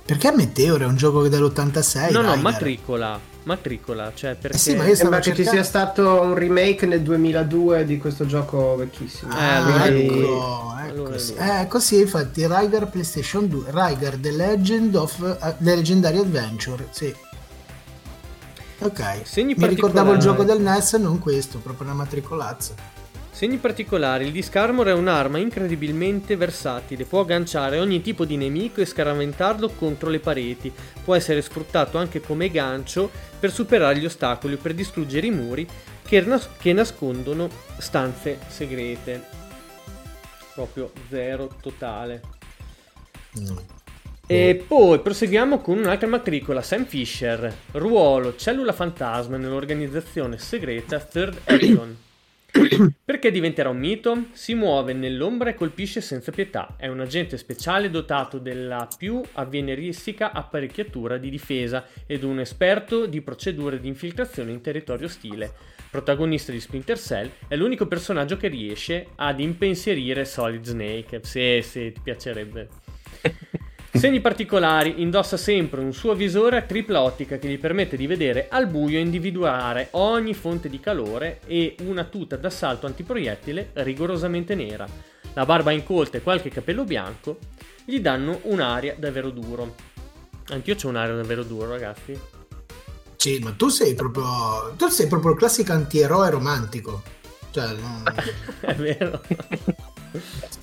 [0.05, 2.11] Perché Meteor è un gioco dell'86?
[2.11, 3.19] No, no, matricola.
[3.43, 4.57] Matricola, cioè perché...
[4.57, 8.25] Eh sì, ma io Sembra che ci sia stato un remake nel 2002 di questo
[8.25, 9.31] gioco vecchissimo.
[9.33, 11.35] Ah, allora- Quindi- ecco, allora ecco, è sì.
[11.35, 11.47] lui.
[11.47, 17.13] Ecco sì, infatti, Raigar PlayStation 2, Raigar The Legend of uh, The Legendary Adventure, sì.
[18.79, 22.73] Ok, Segni mi ricordavo il gioco del NES, non questo, proprio una matricolazza.
[23.41, 28.81] Segni particolari, il Disc Armor è un'arma incredibilmente versatile, può agganciare ogni tipo di nemico
[28.81, 30.71] e scaraventarlo contro le pareti,
[31.03, 35.67] può essere sfruttato anche come gancio per superare gli ostacoli o per distruggere i muri
[36.05, 37.49] che, nas- che nascondono
[37.79, 39.23] stanze segrete.
[40.53, 42.21] Proprio zero totale.
[43.39, 43.57] Mm.
[44.27, 52.09] E poi proseguiamo con un'altra matricola, Sam Fisher, ruolo cellula fantasma nell'organizzazione segreta Third Echelon.
[53.05, 54.25] Perché diventerà un mito?
[54.33, 56.75] Si muove nell'ombra e colpisce senza pietà.
[56.77, 63.21] È un agente speciale dotato della più avveniristica apparecchiatura di difesa ed un esperto di
[63.21, 65.53] procedure di infiltrazione in territorio ostile.
[65.89, 71.21] Protagonista di Splinter Cell, è l'unico personaggio che riesce ad impensierire Solid Snake.
[71.23, 72.69] Se, se ti piacerebbe.
[73.93, 78.47] Segni particolari, indossa sempre un suo visore a tripla ottica che gli permette di vedere
[78.49, 84.87] al buio e individuare ogni fonte di calore e una tuta d'assalto antiproiettile rigorosamente nera.
[85.33, 87.37] La barba incolta e qualche capello bianco
[87.83, 89.75] gli danno un'aria davvero duro.
[90.47, 92.17] Anch'io ho un'aria davvero duro, ragazzi.
[93.17, 94.73] Sì, ma tu sei proprio.
[94.77, 97.03] Tu sei proprio il classico antieroe romantico.
[97.51, 98.03] Cioè, no.
[98.61, 99.21] È vero.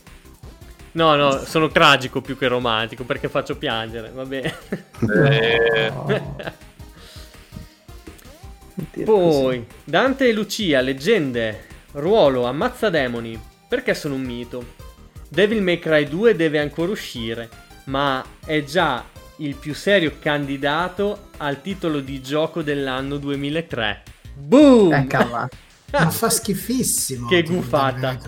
[0.92, 4.54] No, no, sono tragico più che romantico perché faccio piangere, va bene.
[5.30, 5.92] Eh,
[9.04, 13.40] Poi, Dante e Lucia, leggende, ruolo, ammazza demoni.
[13.68, 14.74] Perché sono un mito?
[15.28, 17.48] Devil May Cry 2 deve ancora uscire,
[17.84, 19.04] ma è già
[19.38, 24.02] il più serio candidato al titolo di gioco dell'anno 2003.
[24.34, 24.92] Boom!
[24.92, 25.06] Eh.
[25.92, 27.28] Ma fa schifissimo.
[27.28, 28.18] Che gufata.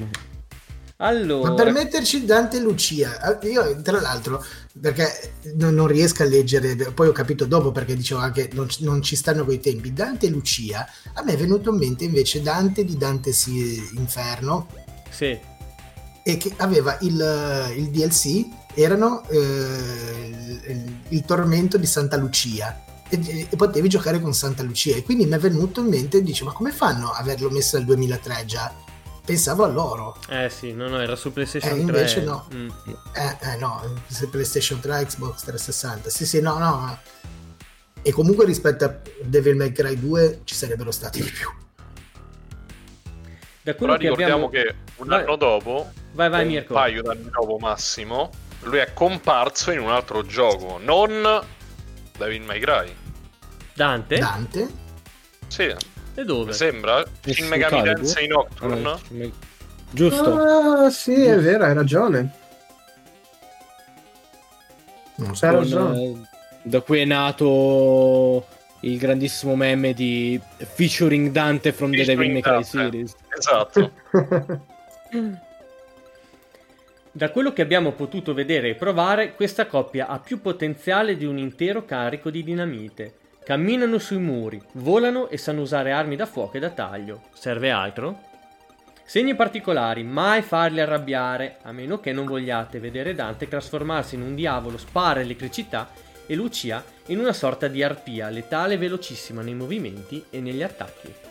[0.00, 0.08] Eh.
[1.02, 4.44] Allora, Ma per metterci Dante e Lucia, eh, io tra l'altro,
[4.78, 8.84] perché non, non riesco a leggere, poi ho capito dopo perché dicevo anche non, ci-
[8.84, 12.42] non ci stanno quei tempi, Dante e Lucia, a me è venuto in mente invece
[12.42, 14.68] Dante di Dante si Inferno
[15.08, 15.38] sì,
[16.22, 19.38] e che aveva il, il DLC, erano eh,
[20.66, 22.88] il, il tormento di Santa Lucia.
[23.10, 26.22] E, e potevi giocare con Santa Lucia e quindi mi è venuto in mente e
[26.22, 28.72] dice ma come fanno a averlo messo nel 2003 già
[29.24, 31.80] pensavo a loro eh sì, no, no, era su PlayStation Eh, 3.
[31.82, 32.48] invece no.
[32.54, 32.68] Mm.
[33.14, 36.08] Eh, eh, no, se PlayStation 3, Xbox 360.
[36.10, 36.98] Sì, sì, no, no.
[38.02, 41.48] E comunque rispetto a Devil May Cry 2 ci sarebbero stati di più.
[43.62, 44.48] Da quello Però che ricordiamo abbiamo...
[44.48, 45.22] che un Vai.
[45.22, 46.72] anno dopo, Vai, vai, un Mirko.
[46.74, 48.30] paio d'anni dopo massimo,
[48.62, 51.40] lui è comparso in un altro gioco, non
[52.20, 52.94] Devil May Cry.
[53.74, 54.18] Dante?
[54.18, 54.68] Dante?
[55.48, 55.74] Sì,
[56.14, 56.46] E dove?
[56.50, 57.02] mi sembra.
[57.24, 57.82] Shin Megami?
[57.82, 58.80] Tensei Ah, Nocturne.
[58.80, 59.32] no, me-
[59.90, 60.34] Giusto.
[60.38, 62.30] Ah, sì, è vero, hai ragione.
[65.16, 65.46] Non so.
[65.48, 66.02] Con, ragione.
[66.02, 66.16] eh,
[66.62, 68.46] da cui è nato
[68.80, 73.14] il grandissimo meme di featuring Dante from the Devil May Cry Featuring series.
[73.36, 73.90] Esatto.
[77.12, 81.38] Da quello che abbiamo potuto vedere e provare, questa coppia ha più potenziale di un
[81.38, 83.14] intero carico di dinamite.
[83.42, 87.22] Camminano sui muri, volano e sanno usare armi da fuoco e da taglio.
[87.32, 88.20] Serve altro?
[89.02, 94.36] Segni particolari, mai farli arrabbiare, a meno che non vogliate vedere Dante trasformarsi in un
[94.36, 95.88] diavolo, spara elettricità
[96.28, 101.29] e Lucia in una sorta di arpia, letale e velocissima nei movimenti e negli attacchi.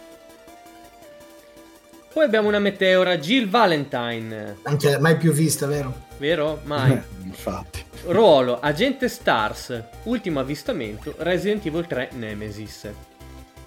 [2.11, 6.07] Poi abbiamo una meteora, Jill Valentine, Anche mai più vista, vero?
[6.17, 6.59] vero?
[6.63, 6.91] Mai.
[6.93, 7.83] Eh, infatti.
[8.07, 12.89] Ruolo Agente Stars, ultimo avvistamento Resident Evil 3 Nemesis.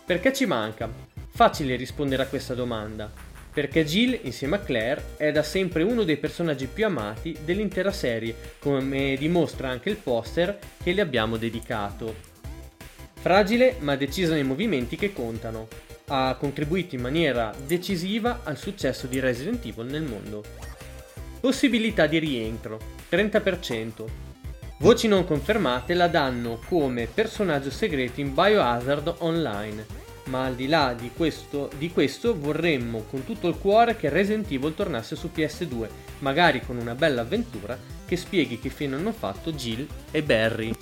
[0.04, 0.88] Perché ci manca?
[1.30, 3.10] Facile rispondere a questa domanda.
[3.52, 8.34] Perché Jill, insieme a Claire, è da sempre uno dei personaggi più amati dell'intera serie,
[8.58, 12.30] come dimostra anche il poster che le abbiamo dedicato.
[13.20, 15.68] Fragile ma decisa nei movimenti che contano.
[16.06, 20.42] Ha contribuito in maniera decisiva al successo di Resident Evil nel mondo.
[21.40, 22.78] Possibilità di rientro
[23.10, 24.04] 30%.
[24.78, 29.86] Voci non confermate la danno come personaggio segreto in Biohazard Online,
[30.24, 34.50] ma al di là di questo, di questo vorremmo con tutto il cuore che Resident
[34.50, 35.88] Evil tornasse su PS2,
[36.18, 40.72] magari con una bella avventura che spieghi che fine hanno fatto Jill e Barry.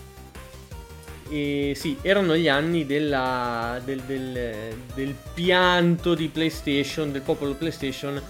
[1.31, 8.21] E sì, erano gli anni della- del, del- del pianto di PlayStation, del popolo PlayStation,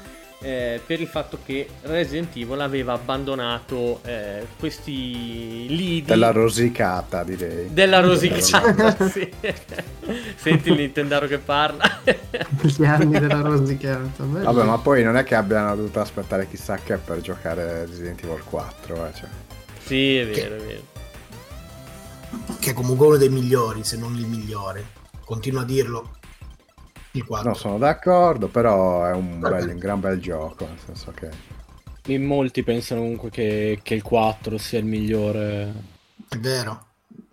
[0.43, 7.69] eh, per il fatto che Resident Evil aveva abbandonato eh, questi lidi Della rosicata, direi.
[7.73, 8.97] della rosicata.
[9.09, 9.31] sì.
[10.37, 12.01] Senti il Nintendaro che parla.
[12.63, 14.23] Gli anni della rosicata.
[14.25, 14.45] bello.
[14.53, 18.43] Vabbè, ma poi non è che abbiano dovuto aspettare chissà che per giocare Resident Evil
[18.45, 19.29] 4, eh, cioè.
[19.85, 20.83] sì, è vero, è vero.
[22.59, 24.87] Che è comunque uno dei migliori, se non il migliore.
[25.25, 26.19] Continuo a dirlo.
[27.13, 27.49] Il 4.
[27.49, 31.29] No, sono d'accordo, però è un, bel- un gran bel gioco, nel senso che...
[32.07, 35.73] In molti pensano comunque che, che il 4 sia il migliore.
[36.29, 36.87] È vero.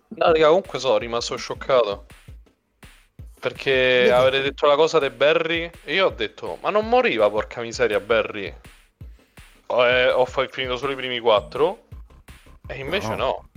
[0.08, 2.06] No, raga, comunque sono rimasto scioccato.
[3.40, 7.60] Perché avete detto la cosa di Barry e io ho detto, ma non moriva, porca
[7.60, 8.52] miseria, Barry.
[9.66, 11.86] Ho, eh, ho finito solo i primi quattro.
[12.66, 13.16] E invece no.
[13.16, 13.47] No,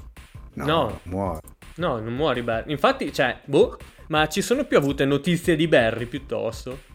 [0.54, 1.00] No.
[1.04, 1.40] muore.
[1.76, 2.72] No, non muori Barry.
[2.72, 6.90] Infatti, cioè, boh, ma ci sono più avute notizie di Barry piuttosto.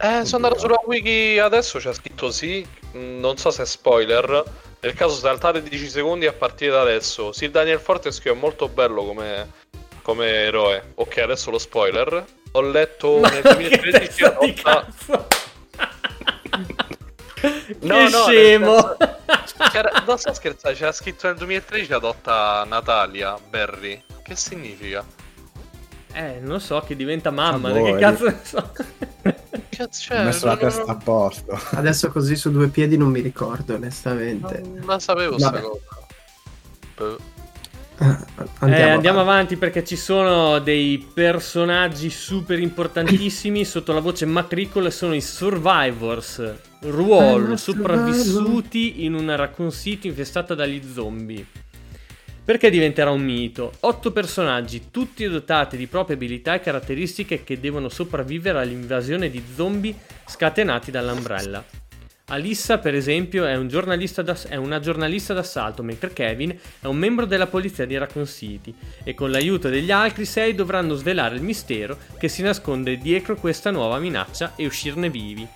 [0.00, 4.44] Eh, sono andato sulla wiki adesso, c'è scritto sì, non so se è spoiler.
[4.80, 7.32] Nel caso saltate 10 secondi a partire da adesso.
[7.32, 9.50] Sì, Daniel Fortescue è molto bello come,
[10.02, 10.92] come eroe.
[10.94, 12.24] Ok, adesso lo spoiler.
[12.52, 14.86] Ho letto Ma nel che 2013 testa di rotta-
[17.40, 18.24] cazzo!
[18.26, 18.96] che scemo!
[19.70, 24.02] C'era, non sto scherzando, c'era scritto nel 2013 adotta Natalia Berry.
[24.22, 25.04] Che significa?
[26.12, 28.72] Eh, non lo so, che diventa mamma, Ah, che cazzo ne so.
[29.68, 31.60] Cazzo, Ho cioè, messo la non, non- testa a posto.
[31.72, 34.60] Adesso così su due piedi non mi ricordo, onestamente.
[34.60, 35.58] non la sapevo Vabbè.
[35.58, 35.80] sta cosa.
[36.96, 37.18] Boh.
[38.00, 39.54] Andiamo, Eh, andiamo avanti.
[39.54, 46.54] avanti perché ci sono dei personaggi super importantissimi sotto la voce matricola sono i Survivors,
[46.82, 51.44] ruolo Ah, sopravvissuti in una Raccoon City infestata dagli zombie.
[52.44, 53.72] Perché diventerà un mito?
[53.80, 59.94] Otto personaggi, tutti dotati di proprie abilità e caratteristiche che devono sopravvivere all'invasione di zombie
[60.26, 61.62] scatenati dall'Umbrella.
[62.30, 63.68] Alissa, per esempio, è, un
[64.48, 69.14] è una giornalista d'assalto, mentre Kevin è un membro della polizia di Raccoon City e
[69.14, 73.98] con l'aiuto degli altri sei dovranno svelare il mistero che si nasconde dietro questa nuova
[73.98, 75.48] minaccia e uscirne vivi.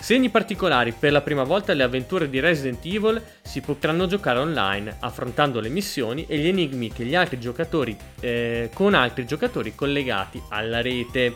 [0.00, 4.96] Segni particolari, per la prima volta le avventure di Resident Evil si potranno giocare online,
[5.00, 10.40] affrontando le missioni e gli enigmi che gli altri giocatori, eh, con altri giocatori collegati
[10.48, 11.34] alla rete.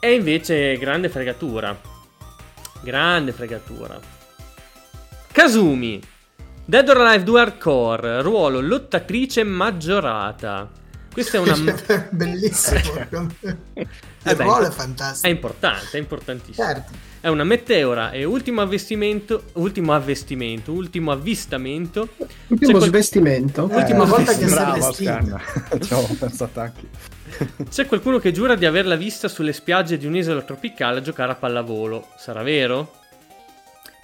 [0.00, 1.89] E invece grande fregatura.
[2.82, 3.98] Grande fregatura.
[5.32, 6.00] Kazumi.
[6.64, 10.68] Dead or Alive 2 Hardcore, ruolo lottatrice maggiorata.
[11.12, 11.56] Questa è una...
[12.10, 12.78] Bellissimo.
[13.74, 13.88] Il
[14.22, 15.32] Eh beh, ruolo è È fantastico.
[15.32, 16.66] importante, è importantissimo.
[16.66, 16.92] Certo.
[17.22, 22.08] È una meteora e ultimo avvestimento, ultimo avvestimento, ultimo avvistamento.
[22.46, 23.66] Ultimo C'è quel- svestimento.
[23.70, 25.10] L'ultima Eh, volta che si è Bravo, vestito.
[25.10, 25.40] Scanna.
[25.80, 26.80] Ci avevo pensato anche.
[27.68, 31.34] C'è qualcuno che giura di averla vista sulle spiagge di un'isola tropicale a giocare a
[31.34, 32.08] pallavolo.
[32.16, 32.90] Sarà vero?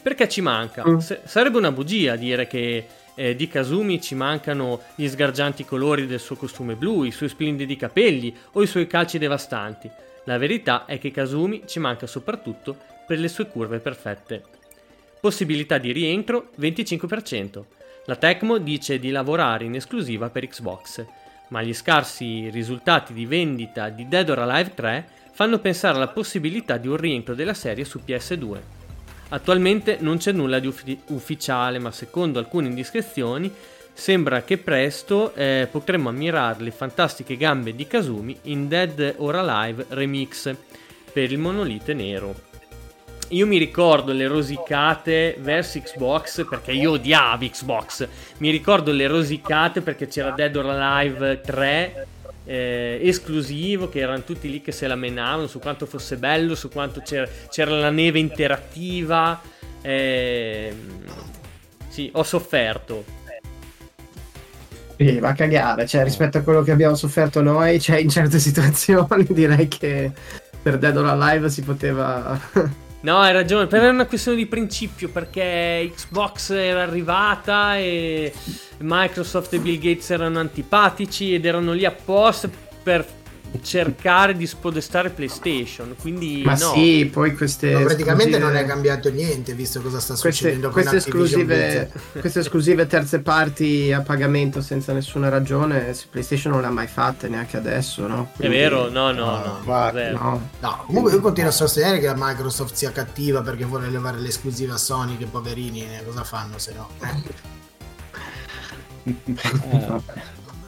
[0.03, 0.87] Perché ci manca?
[0.87, 0.99] Mm.
[0.99, 6.21] S- sarebbe una bugia dire che eh, di Kazumi ci mancano gli sgargianti colori del
[6.21, 9.91] suo costume blu, i suoi splendidi capelli o i suoi calci devastanti.
[10.25, 14.42] La verità è che Kazumi ci manca soprattutto per le sue curve perfette.
[15.21, 17.64] Possibilità di rientro 25%.
[18.07, 21.05] La Tecmo dice di lavorare in esclusiva per Xbox,
[21.49, 26.77] ma gli scarsi risultati di vendita di Dead or Alive 3 fanno pensare alla possibilità
[26.77, 28.59] di un rientro della serie su PS2.
[29.29, 33.53] Attualmente non c'è nulla di uffi- ufficiale, ma secondo alcune indiscrezioni
[33.92, 39.87] sembra che presto eh, potremmo ammirare le fantastiche gambe di Kazumi in Dead or Alive
[39.88, 40.55] Remix
[41.12, 42.46] per il monolite nero.
[43.29, 48.07] Io mi ricordo le rosicate verso Xbox perché io odiavo Xbox.
[48.39, 52.07] Mi ricordo le rosicate perché c'era Dead or Alive 3
[52.45, 56.69] eh, esclusivo che erano tutti lì che se la menavano su quanto fosse bello, su
[56.69, 59.41] quanto c'era, c'era la neve interattiva.
[59.83, 61.03] ehm,
[61.89, 63.05] sì, ho sofferto.
[64.97, 68.39] Sì, va a cagare, cioè rispetto a quello che abbiamo sofferto noi, cioè in certe
[68.41, 70.12] situazioni direi che
[70.62, 72.85] per Dead or Alive si poteva...
[73.07, 78.33] No, hai ragione, però è una questione di principio perché Xbox era arrivata e
[78.79, 82.51] Microsoft e Bill Gates erano antipatici ed erano lì apposta
[82.83, 83.07] per
[83.62, 85.95] cercare di spodestare PlayStation.
[86.01, 86.73] Quindi Ma no.
[86.73, 87.71] sì, poi queste...
[87.73, 91.40] No, praticamente esclusive- non è cambiato niente visto cosa sta Queste, succedendo queste con Activision
[91.51, 91.90] esclusive,
[92.21, 96.87] queste esclusive terze parti a pagamento senza nessuna ragione, se PlayStation non le ha mai
[96.87, 98.31] fatte neanche adesso, no?
[98.33, 98.88] È Quindi- vero?
[98.90, 99.90] No, no, no.
[99.92, 100.19] zero.
[100.19, 100.51] No.
[100.61, 104.75] No, comunque io continuo a sostenere che la Microsoft sia cattiva perché vuole levare l'esclusiva
[104.75, 106.88] a Sony, che poverini, cosa fanno se no?
[109.07, 109.14] Eh.
[109.71, 110.03] Eh,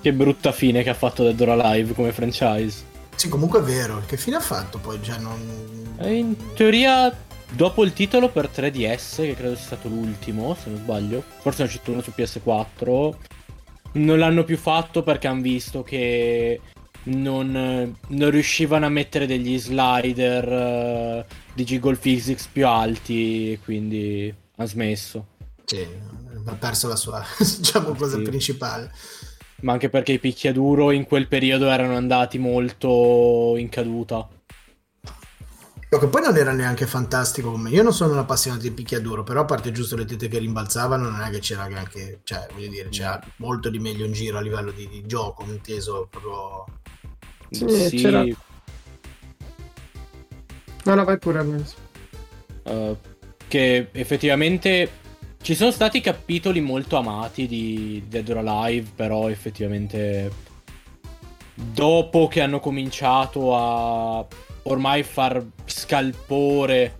[0.00, 2.84] che brutta fine che ha fatto Dead or Alive come franchise.
[3.14, 4.98] Sì, comunque è vero, che fine ha fatto poi?
[5.02, 5.96] Cioè, non...
[5.98, 7.12] E in teoria,
[7.50, 11.68] dopo il titolo per 3DS, che credo sia stato l'ultimo, se non sbaglio, forse ne
[11.68, 13.14] è uscito uno su PS4,
[13.92, 16.60] non l'hanno più fatto perché hanno visto che
[17.04, 24.32] non, non riuscivano a mettere degli slider eh, di Jiggle Physics più alti, e quindi
[24.56, 25.26] hanno smesso.
[25.64, 25.86] Sì,
[26.44, 28.22] ha perso la sua, diciamo, cosa Sì.
[28.22, 28.92] principale.
[29.60, 34.28] Ma anche perché i picchiaduro in quel periodo erano andati molto in caduta.
[35.88, 37.70] Che poi non era neanche fantastico come...
[37.70, 41.08] Io non sono un appassionato di picchiaduro, però a parte giusto le tette che rimbalzavano,
[41.08, 42.20] non è che c'era granché...
[42.24, 46.06] Cioè, voglio dire, c'era molto di meglio in giro a livello di, di gioco, inteso
[46.10, 46.66] proprio...
[47.50, 48.24] Sì, c'era-
[50.84, 51.40] No, no, vai pure.
[52.62, 52.96] Uh,
[53.48, 54.90] che effettivamente
[55.40, 60.30] ci sono stati capitoli molto amati di Dead or Alive, però effettivamente
[61.54, 64.26] dopo che hanno cominciato a
[64.64, 66.98] ormai far scalpore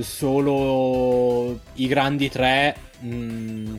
[0.00, 2.74] solo i grandi tre,
[3.04, 3.74] mm,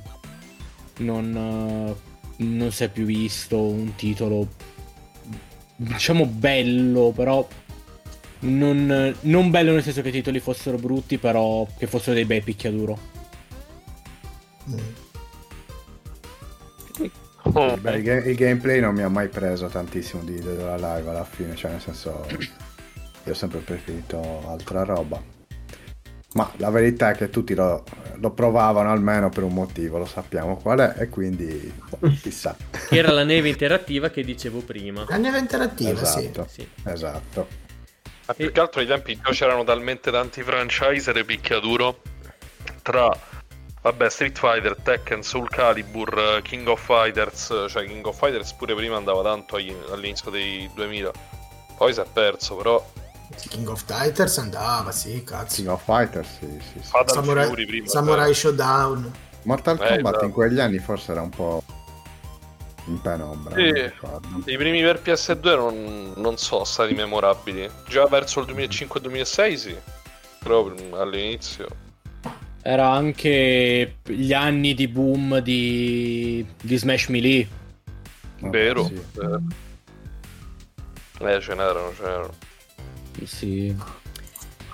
[0.98, 1.96] non,
[2.38, 4.48] eh, non si è più visto un titolo
[5.76, 7.46] diciamo bello, però
[8.46, 12.42] Non, non bello nel senso che i titoli fossero brutti, però che fossero dei bei
[12.42, 13.13] picchiaduro.
[17.56, 21.10] Oh, Beh, il, ga- il gameplay non mi ha mai preso tantissimo di della live
[21.10, 25.22] alla fine, cioè nel senso io ho sempre preferito altra roba.
[26.34, 27.84] Ma la verità è che tutti lo,
[28.16, 32.56] lo provavano almeno per un motivo, lo sappiamo qual è, e quindi boh, chissà.
[32.90, 35.06] Che era la neve interattiva che dicevo prima.
[35.10, 36.68] La neve interattiva, esatto, Sì.
[36.86, 37.48] esatto.
[38.26, 42.02] Ma più che altro ai tempi già c'erano talmente tanti franchise e picchiaduro
[42.82, 43.16] tra
[43.84, 48.96] vabbè Street Fighter, Tekken, Soul Calibur, King of Fighters, cioè King of Fighters pure prima
[48.96, 51.12] andava tanto agli- all'inizio dei 2000.
[51.78, 52.84] Poi si è perso, però.
[53.50, 55.56] King of Fighters andava, sì, cazzo.
[55.58, 56.90] King of Fighters, sì, sì, sì.
[56.90, 57.88] Fatal Fury Samurai, prima.
[57.88, 59.12] Samurai Showdown.
[59.44, 60.26] Mortal Eh, Kombat esatto.
[60.26, 61.64] in quegli anni forse era un po'
[62.86, 63.56] in penombra.
[63.56, 64.52] Sì.
[64.52, 67.70] I primi per PS2 non, non sono stati memorabili.
[67.88, 69.78] Già verso il 2005-2006 sì,
[70.40, 71.68] però all'inizio.
[72.66, 77.46] Era anche gli anni di boom di, di Smash Melee.
[78.40, 78.86] Vabbè, Vero.
[78.86, 78.94] sì.
[81.20, 82.34] Eh, ce n'erano, ce n'erano.
[83.26, 83.76] Sì.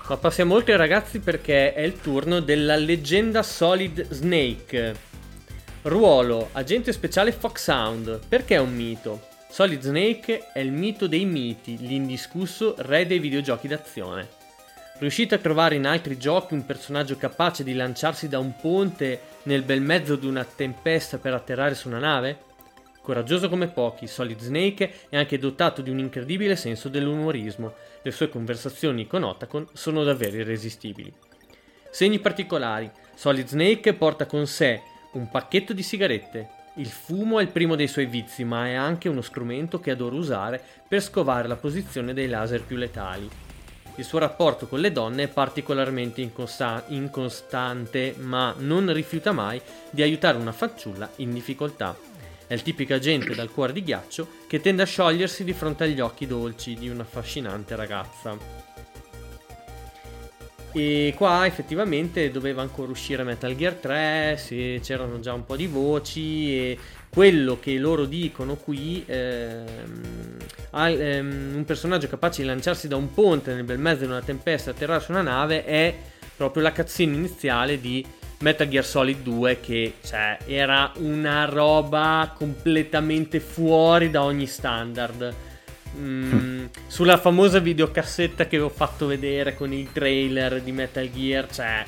[0.08, 5.08] Ma passiamo oltre ragazzi perché è il turno della leggenda Solid Snake.
[5.82, 8.20] Ruolo agente speciale Foxhound.
[8.28, 9.28] Perché è un mito?
[9.50, 14.38] Solid Snake è il mito dei miti, l'indiscusso re dei videogiochi d'azione.
[15.00, 19.62] Riuscite a trovare in altri giochi un personaggio capace di lanciarsi da un ponte nel
[19.62, 22.38] bel mezzo di una tempesta per atterrare su una nave?
[23.02, 27.76] Coraggioso come pochi, Solid Snake è anche dotato di un incredibile senso dell'umorismo.
[28.02, 31.14] Le sue conversazioni con Otacon sono davvero irresistibili.
[31.90, 32.92] Segni particolari.
[33.16, 34.82] Solid Snake porta con sé
[35.14, 36.50] un pacchetto di sigarette.
[36.76, 40.16] Il fumo è il primo dei suoi vizi, ma è anche uno strumento che adora
[40.16, 43.48] usare per scovare la posizione dei laser più letali.
[44.00, 50.02] Il suo rapporto con le donne è particolarmente incosta- incostante, ma non rifiuta mai di
[50.02, 51.98] aiutare una fanciulla in difficoltà.
[52.48, 56.00] È il tipico agente dal cuore di ghiaccio che tende a sciogliersi di fronte agli
[56.00, 58.38] occhi dolci di un'affascinante ragazza.
[60.72, 65.68] E qua effettivamente doveva ancora uscire Metal Gear 3, sì, c'erano già un po' di
[65.68, 66.78] voci e
[67.10, 70.38] quello che loro dicono qui, ehm,
[70.72, 74.22] ha, ehm, un personaggio capace di lanciarsi da un ponte nel bel mezzo di una
[74.22, 75.96] tempesta e atterrare su una nave è
[76.36, 78.06] proprio la cutscene iniziale di
[78.40, 85.34] Metal Gear Solid 2 che cioè, era una roba completamente fuori da ogni standard.
[85.98, 91.52] Mm, sulla famosa videocassetta che vi ho fatto vedere con il trailer di Metal Gear,
[91.52, 91.84] cioè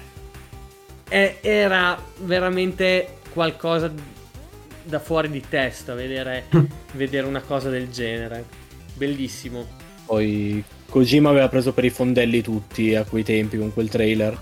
[1.08, 3.92] è- era veramente qualcosa
[4.84, 6.46] da fuori di testa vedere,
[6.94, 8.46] vedere una cosa del genere.
[8.94, 9.66] Bellissimo.
[10.06, 14.38] Poi Kojima aveva preso per i fondelli tutti a quei tempi con quel trailer.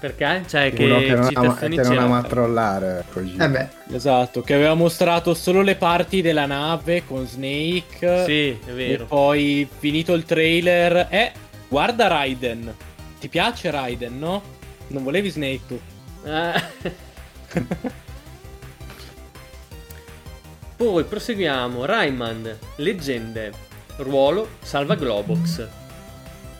[0.00, 0.44] Perché?
[0.46, 3.34] Cioè, che, Uno che non, ama, che non ama trollare così.
[3.36, 8.24] Eh beh, Esatto, che aveva mostrato solo le parti della nave con Snake.
[8.24, 9.06] Sì, è E vero.
[9.06, 11.32] poi finito il trailer, eh,
[11.66, 12.72] guarda Raiden.
[13.18, 14.40] Ti piace Raiden, no?
[14.88, 15.80] Non volevi Snake tu.
[16.24, 16.96] Eh.
[20.78, 21.84] Poi proseguiamo.
[21.84, 23.50] Rayman, leggende.
[23.96, 25.68] Ruolo, salva Globox.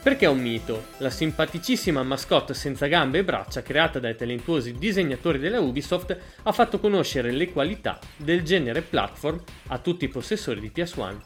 [0.03, 0.87] Perché è un mito?
[0.97, 6.81] La simpaticissima mascotte senza gambe e braccia creata dai talentuosi disegnatori della Ubisoft ha fatto
[6.81, 11.17] conoscere le qualità del genere platform a tutti i possessori di PS1.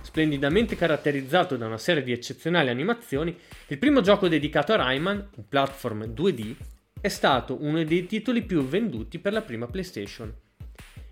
[0.00, 5.48] Splendidamente caratterizzato da una serie di eccezionali animazioni, il primo gioco dedicato a Rayman, un
[5.48, 6.54] platform 2D,
[7.00, 10.32] è stato uno dei titoli più venduti per la prima PlayStation.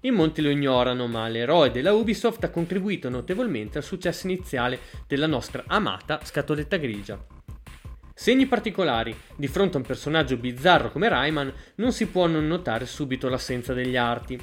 [0.02, 4.78] In molti lo ignorano, ma l'eroe della Ubisoft ha contribuito notevolmente al successo iniziale
[5.08, 7.18] della nostra amata scatoletta grigia.
[8.14, 9.16] Segni particolari.
[9.34, 13.74] Di fronte a un personaggio bizzarro come Rayman non si può non notare subito l'assenza
[13.74, 14.40] degli arti.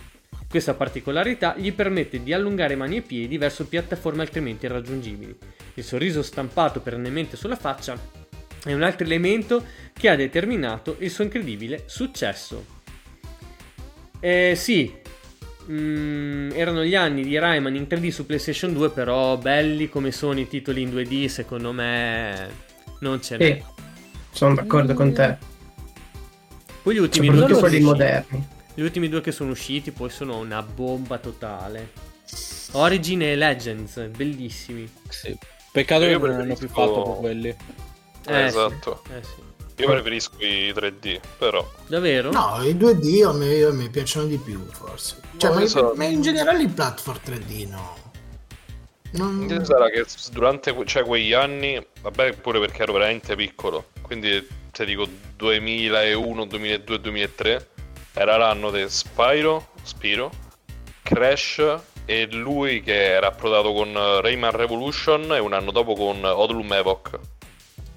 [0.49, 5.37] Questa particolarità gli permette di allungare mani e piedi verso piattaforme altrimenti irraggiungibili.
[5.75, 7.97] Il sorriso stampato perennemente sulla faccia
[8.63, 12.65] è un altro elemento che ha determinato il suo incredibile successo.
[14.19, 15.03] Eh sì,
[15.69, 20.39] mm, erano gli anni di Rayman in 3D su PlayStation 2, però belli come sono
[20.39, 22.49] i titoli in 2D, secondo me
[22.99, 23.45] non ce n'è.
[23.45, 23.63] sì,
[24.31, 25.37] sono d'accordo con te.
[26.83, 28.47] Poi gli ultimi, due quelli sono- moderni.
[28.73, 31.91] gli ultimi due che sono usciti poi sono una bomba totale.
[32.73, 34.87] Origin e Legends, bellissimi.
[35.09, 35.35] Sì.
[35.71, 37.49] Peccato Io che non hanno più fatto con quelli.
[37.49, 37.55] Eh,
[38.33, 39.01] Eh, esatto.
[39.05, 39.44] Sì, eh sì.
[39.77, 41.69] Io preferisco i 3D, però.
[41.87, 42.31] Davvero?
[42.31, 45.17] No, i 2D a me, a me piacciono di più, forse.
[45.35, 45.93] Cioè, ma, so.
[45.95, 48.03] ma in generale i platform 3D no.
[49.11, 49.63] Non...
[49.65, 54.85] Sarà che durante que- cioè, quegli anni, vabbè pure perché ero veramente piccolo, quindi ti
[54.85, 55.07] dico
[55.37, 57.69] 2001, 2002, 2003,
[58.13, 60.31] era l'anno di Spyro, Spiro,
[61.01, 61.63] Crash
[62.05, 67.19] e lui che era approdato con Rayman Revolution e un anno dopo con Odlum Evoc,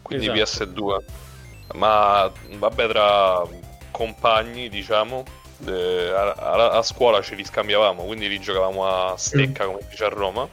[0.03, 0.65] quindi Esatto.
[0.65, 1.27] PS2.
[1.75, 3.43] Ma vabbè tra
[3.91, 5.25] compagni diciamo,
[5.67, 10.05] eh, a, a- a scuola ce li scambiavamo, quindi li giocavamo a stecca come dice
[10.05, 10.49] a Roma.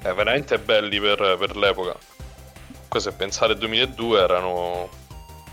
[0.00, 1.96] È veramente belli per, per l'epoca.
[2.88, 4.88] Poi se pensate al 2002 erano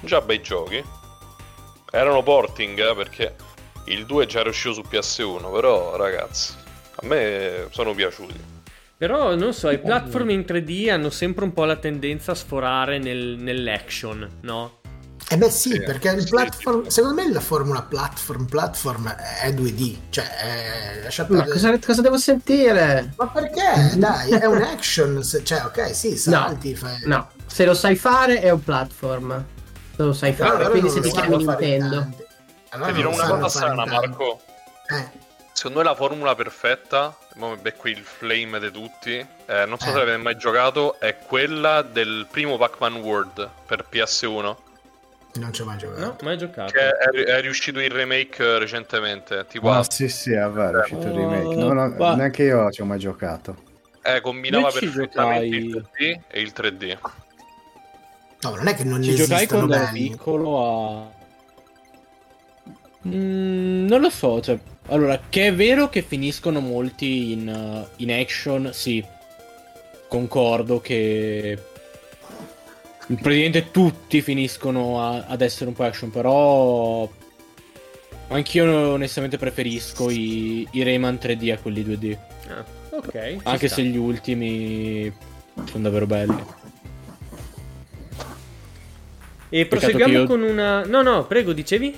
[0.02, 0.84] già bei giochi.
[1.92, 3.36] Erano porting eh, perché
[3.86, 6.54] il 2 già era uscito su PS1, però ragazzi,
[6.96, 8.49] a me sono piaciuti.
[9.00, 12.98] Però non so, i platform in 3D hanno sempre un po' la tendenza a sforare
[13.00, 14.74] nel- nell'action, no?
[15.32, 20.26] Eh beh sì, perché il platform, secondo me la formula platform platform è 2D, cioè
[20.36, 23.14] è, lascia Ma perdere- cosa, cosa devo sentire?
[23.16, 23.94] Ma perché?
[23.96, 27.00] Dai, è un action, se- cioè ok, sì, salti, fai...
[27.06, 29.46] No, se lo sai fare è un platform.
[29.96, 31.96] Se lo sai fare, loro quindi se ti chiami Nintendo.
[32.00, 32.24] tanti.
[32.72, 34.08] Allora Ti dirò una cosa strana, tanti.
[34.08, 34.42] Marco.
[34.90, 35.10] Eh,
[35.60, 39.12] Secondo me la formula perfetta, mo mi becco il flame di tutti,
[39.46, 39.92] eh, non so Eh.
[39.92, 44.56] se l'avete mai giocato, è quella del primo Pac-Man World per PS1.
[45.34, 46.00] non ci ho mai giocato.
[46.00, 46.72] No, mai giocato.
[46.72, 49.46] Che è, è riuscito il remake eh, recentemente.
[49.50, 51.56] Tipo, Ah, sì, sì, è vero, è uscito il remake.
[51.56, 53.58] No, no, Ma- neanche io ci ho mai giocato.
[54.02, 56.98] eh, combinava perfettamente il giocai- 3D e il 3D.
[58.44, 60.66] No, non è che non Ci giocai quando ero piccolo
[61.04, 61.18] a...
[63.10, 64.58] Mm, non lo so, cioè...
[64.90, 69.04] Allora, che è vero che finiscono molti in, uh, in action, sì.
[70.08, 71.58] Concordo che...
[73.08, 77.08] Praticamente tutti finiscono a- ad essere un po' action, però...
[78.30, 82.18] Anch'io onestamente preferisco i, i Rayman 3D a quelli 2D.
[82.50, 83.38] Ah, ok.
[83.44, 83.76] Anche sta.
[83.78, 85.12] se gli ultimi
[85.66, 86.44] sono davvero belli.
[89.52, 90.84] E Peccato proseguiamo io- con una...
[90.86, 91.96] No, no, prego, dicevi?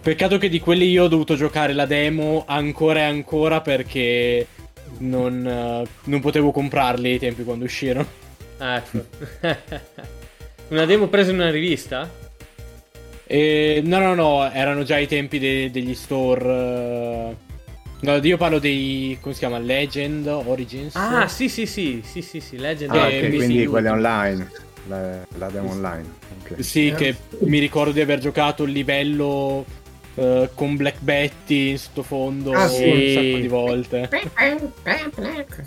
[0.00, 0.02] Eh.
[0.02, 4.46] Peccato che di quelli io ho dovuto giocare la demo ancora e ancora perché
[4.98, 8.06] non, eh, non potevo comprarli ai tempi quando uscirono.
[8.58, 9.04] Ah, ecco.
[10.68, 12.08] una demo presa in una rivista?
[13.26, 16.44] E, no, no, no, erano già i tempi de- degli store.
[16.46, 17.48] eh.
[18.00, 19.18] No, io parlo dei.
[19.20, 19.58] come si chiama?
[19.58, 20.96] Legend Origins.
[20.96, 22.90] Ah, sì, sì, sì, sì, sì, sì, Legend.
[22.94, 24.50] Ah, Eh, ok, mi quindi quelle online.
[24.88, 26.06] La, la demo online.
[26.42, 26.64] ok.
[26.64, 29.64] Sì, che mi ricordo di aver giocato il livello
[30.14, 32.82] eh, con Black Betty in sottofondo Ah, sì.
[32.88, 34.08] un sacco di volte.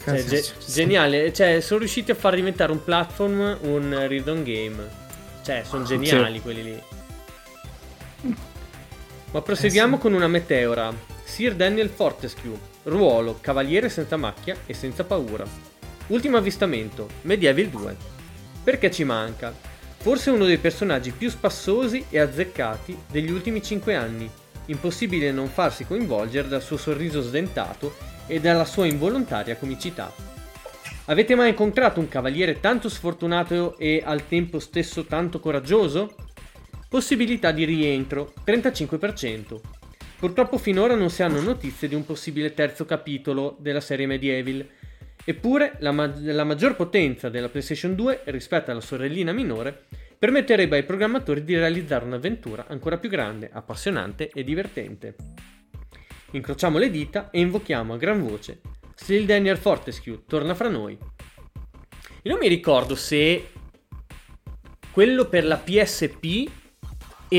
[0.04, 5.02] Cioè, ge- geniale, cioè, sono riusciti a far diventare un platform un read-on game.
[5.44, 6.82] Cioè, sono geniali quelli lì.
[9.32, 10.94] Ma proseguiamo con una meteora.
[11.24, 15.44] Sir Daniel Fortescue, ruolo cavaliere senza macchia e senza paura.
[16.08, 17.96] Ultimo avvistamento, Medieval 2.
[18.64, 19.54] Perché ci manca?
[20.04, 24.30] Forse uno dei personaggi più spassosi e azzeccati degli ultimi 5 anni.
[24.66, 27.96] Impossibile non farsi coinvolgere dal suo sorriso sdentato
[28.28, 30.12] e dalla sua involontaria comicità.
[31.06, 36.14] Avete mai incontrato un cavaliere tanto sfortunato e al tempo stesso tanto coraggioso?
[36.90, 39.62] Possibilità di rientro 35%.
[40.20, 44.68] Purtroppo finora non si hanno notizie di un possibile terzo capitolo della serie Medieval.
[45.26, 49.86] Eppure la, ma- la maggior potenza della PlayStation 2 rispetto alla sorellina minore
[50.20, 55.16] permetterebbe ai programmatori di realizzare un'avventura ancora più grande, appassionante e divertente.
[56.32, 58.62] Incrociamo le dita e invochiamo a gran voce
[58.96, 60.98] Still Daniel Fortescue torna fra noi.
[62.24, 63.50] Io non mi ricordo se
[64.92, 66.50] quello per la PSP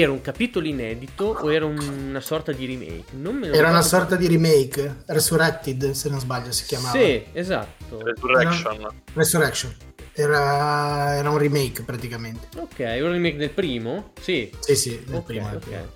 [0.01, 3.05] era un capitolo inedito o era un- una sorta di remake.
[3.13, 6.99] Non me lo Era una sorta di remake, Resurrected se non sbaglio si chiamava.
[6.99, 8.01] Sì, esatto.
[8.03, 8.87] Resurrection.
[9.13, 9.75] Resurrection.
[10.17, 12.49] Era, era un remake praticamente.
[12.59, 14.13] Ok, un remake del primo?
[14.21, 14.51] Sì.
[14.61, 15.49] Sì, sì, del Ok, primo.
[15.49, 15.59] ok.
[15.59, 15.87] primo.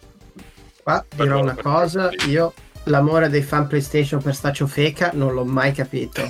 [0.82, 2.52] Qua dirò una cosa, io
[2.84, 6.22] l'amore dei fan PlayStation per sta ciofeca non l'ho mai capito.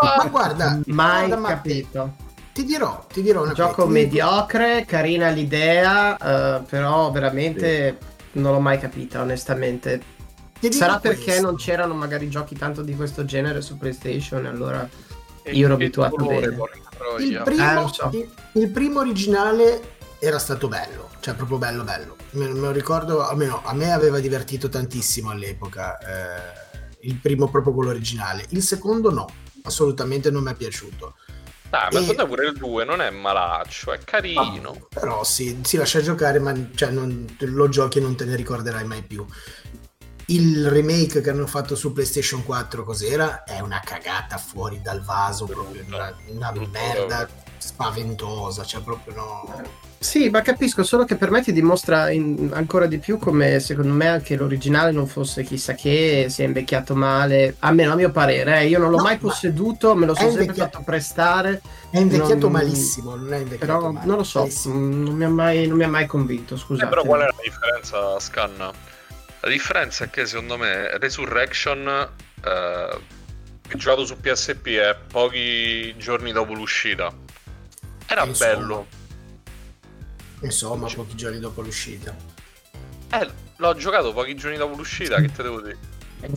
[0.00, 2.16] Ma guarda, Mai guarda, capito.
[2.54, 3.86] Ti dirò, ti dirò una Gioco cosa.
[3.88, 7.98] ti- mediocre, carina l'idea, eh, però veramente
[8.32, 9.98] non l'ho mai capita, onestamente.
[10.60, 11.42] ti dico Sarà perché questo.
[11.42, 14.88] non c'erano magari giochi tanto di questo genere su PlayStation, allora
[15.42, 16.62] E io ero abituato colore, bene.
[16.64, 17.42] Il troia.
[17.42, 18.10] primo, Eh, so.
[18.12, 18.30] il,
[18.62, 22.16] il primo originale era stato bello, cioè proprio bello bello.
[22.30, 25.98] Me, me lo ricordo, almeno a me aveva divertito tantissimo all'epoca.
[25.98, 26.62] eh,
[27.00, 28.46] il primo proprio quello originale.
[28.50, 29.26] Il secondo no,
[29.64, 31.16] assolutamente non mi è piaciuto.
[31.74, 34.86] Ah, ma E- secondo me pure il 2 non è malaccio, è carino.
[34.88, 38.84] Però sì, si lascia giocare, ma cioè, non- lo giochi e non te ne ricorderai
[38.84, 39.26] mai più.
[40.28, 43.44] il remake che hanno fatto su PlayStation 4 cos'era?
[43.44, 49.62] È una cagata fuori dal vaso, proprio una, una merda spaventosa, cioè proprio no.
[50.04, 53.94] Sì, ma capisco, solo che per me ti dimostra in- ancora di più come secondo
[53.94, 58.66] me anche l'originale non fosse chissà che, sia invecchiato male, almeno a mio parere, eh.
[58.66, 61.98] io non l'ho No, mai ma posseduto, me lo è sono sempre fatto prestare, È
[61.98, 64.74] invecchiato Non- malissimo, non è invecchiato però male, non lo so, malissimo.
[64.74, 66.88] mm, non mi ha mai, non mi ha mai convinto, Eh, scusate.
[66.90, 68.70] però qual è la differenza, Scanna?
[69.40, 72.08] La differenza è che secondo me Resurrection,
[72.44, 72.98] eh,
[73.66, 77.10] che giocato su PSP è pochi giorni dopo l'uscita,
[78.06, 78.54] era Insomma.
[78.54, 78.86] bello.
[80.44, 82.14] Insomma, pochi giorni dopo l'uscita.
[83.10, 85.78] Eh, l'ho giocato pochi giorni dopo l'uscita, che te devo dire?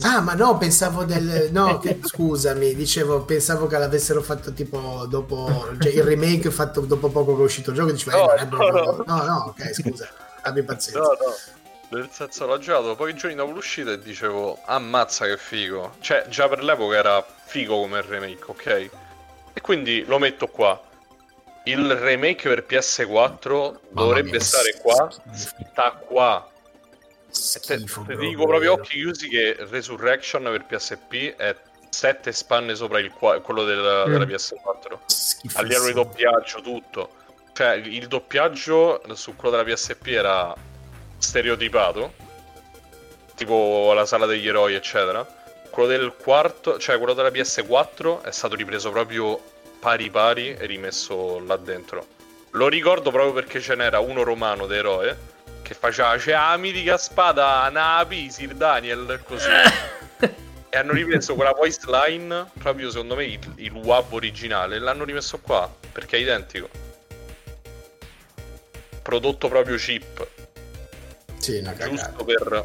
[0.02, 1.48] Ah, ma no, pensavo del.
[1.50, 5.70] No, che- scusami, dicevo, pensavo che l'avessero fatto tipo dopo.
[5.80, 7.92] Cioè il remake fatto dopo poco che è uscito il gioco.
[7.92, 9.16] Dicevo, eh, No, è no, proprio- no.
[9.16, 10.08] no, no, ok, scusa,
[10.42, 11.00] abbi pazienza.
[11.00, 11.34] No, no.
[11.90, 15.94] Nel senso, l'ho giocato pochi giorni dopo l'uscita e dicevo, ammazza che figo.
[16.00, 18.66] Cioè, già per l'epoca era figo come remake, ok?
[19.54, 20.78] E quindi lo metto qua.
[21.64, 25.10] Il remake per PS4 dovrebbe mia, stare qua.
[25.10, 25.64] schifo.
[25.70, 26.50] Sta qua.
[27.28, 27.60] Te, Schifo.
[27.60, 31.54] te proprio, dico proprio occhi chiusi che Resurrection per PSP è
[31.90, 34.10] 7 spanne sopra il quello del- Mm.
[34.12, 35.00] della PS4.
[35.06, 35.60] Schifissimo.
[35.62, 37.10] A livello di doppiaggio, tutto.
[37.52, 40.54] Cioè, il doppiaggio su quello della PSP era
[41.18, 42.14] stereotipato,
[43.34, 45.26] tipo la sala degli eroi, eccetera.
[45.70, 49.40] Quello del quarto, cioè quello della PS4 è stato ripreso proprio
[49.78, 52.06] pari pari e rimesso là dentro.
[52.52, 55.36] Lo ricordo proprio perché ce n'era uno romano d'eroe
[55.68, 59.48] che faceva c'è la mitica spada Napi, Sir Daniel, così.
[60.70, 65.04] e hanno ripreso quella voice line, proprio secondo me il, il WAV originale, e l'hanno
[65.04, 66.68] rimesso qua, perché è identico.
[69.02, 70.26] Prodotto proprio cheap,
[71.38, 71.90] Sì, una cagata.
[71.90, 72.64] giusto per...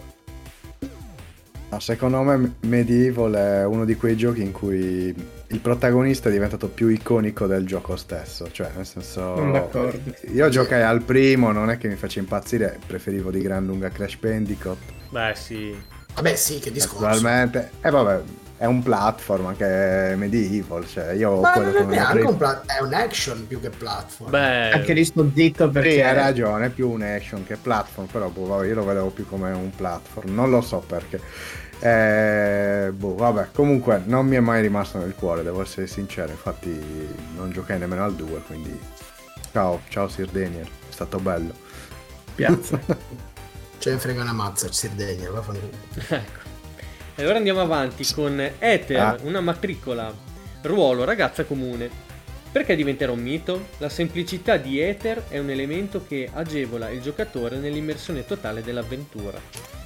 [1.70, 5.14] No, secondo me Medieval è uno di quei giochi in cui
[5.54, 8.52] il protagonista è diventato più iconico del gioco stesso.
[8.52, 9.36] Cioè, nel senso.
[9.36, 10.14] Sono d'accordo.
[10.34, 14.18] Io giocai al primo, non è che mi faccia impazzire, preferivo di gran lunga Crash
[14.18, 14.78] Bandicoot.
[15.10, 15.76] Beh, sì.
[16.16, 17.06] Vabbè, sì, che discorso.
[17.06, 17.72] Naturalmente.
[17.82, 18.22] E vabbè,
[18.58, 20.88] è un platform anche Medieval.
[20.88, 23.70] Cioè, io Ma quello non è come neanche un plat- è un action più che
[23.70, 24.32] platform.
[24.32, 25.92] Beh, Anche lì sto zitto perché...
[25.92, 29.28] Sì, hai ragione, è più un action che platform, però boh, io lo vedevo più
[29.28, 31.22] come un platform, non lo so perché.
[31.86, 36.70] Eh, boh, vabbè, comunque non mi è mai rimasto nel cuore, devo essere sincero, infatti
[37.36, 38.80] non giocai nemmeno al 2, quindi
[39.52, 41.52] ciao, ciao Sir Daniel, è stato bello.
[42.36, 42.80] Piazza.
[43.80, 45.70] Ce ne frega una mazza, Sir Daniel, vaffanculo.
[46.08, 46.40] ecco.
[47.16, 49.18] E allora andiamo avanti con Ether, Ah.
[49.24, 50.12] una matricola,
[50.62, 51.90] ruolo, ragazza comune.
[52.50, 53.68] Perché diventerà un mito?
[53.80, 59.38] La semplicità di Ether è un elemento che agevola il giocatore nell'immersione totale dell'avventura.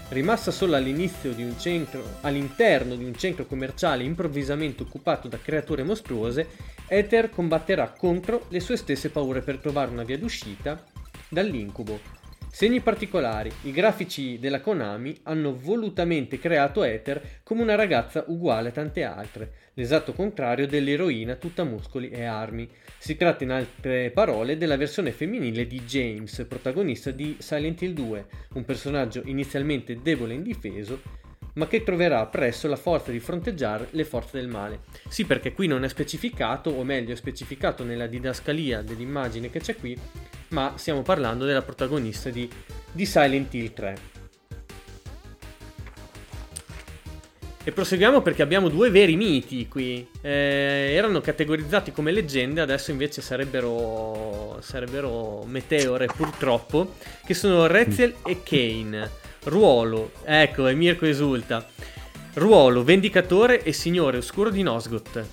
[0.09, 6.47] Rimasta all'inizio di centro, all'interno di un centro commerciale improvvisamente occupato da creature mostruose,
[6.87, 10.81] Ether combatterà contro le sue stesse paure per trovare una via d'uscita
[11.27, 12.16] dall'incubo.
[12.57, 13.51] Segni particolari.
[13.65, 19.51] I grafici della Konami hanno volutamente creato Ether come una ragazza uguale a tante altre,
[19.75, 22.67] l'esatto contrario dell'eroina tutta muscoli e armi.
[22.97, 28.25] Si tratta in altre parole della versione femminile di James, protagonista di Silent Hill 2,
[28.53, 31.01] un personaggio inizialmente debole e indifeso,
[31.57, 34.81] ma che troverà presto la forza di fronteggiare le forze del male.
[35.09, 39.75] Sì, perché qui non è specificato, o meglio è specificato nella didascalia dell'immagine che c'è
[39.75, 39.97] qui,
[40.49, 42.49] ma stiamo parlando della protagonista di,
[42.91, 43.97] di Silent Hill 3.
[47.63, 50.07] E proseguiamo perché abbiamo due veri miti qui.
[50.21, 56.93] Eh, erano categorizzati come leggende, adesso invece sarebbero, sarebbero meteore purtroppo,
[57.25, 59.25] che sono Reziel e Kane.
[59.47, 61.65] Ruolo, ecco, e Mirko esulta.
[62.33, 65.25] Ruolo, vendicatore e signore oscuro di Nosgoth.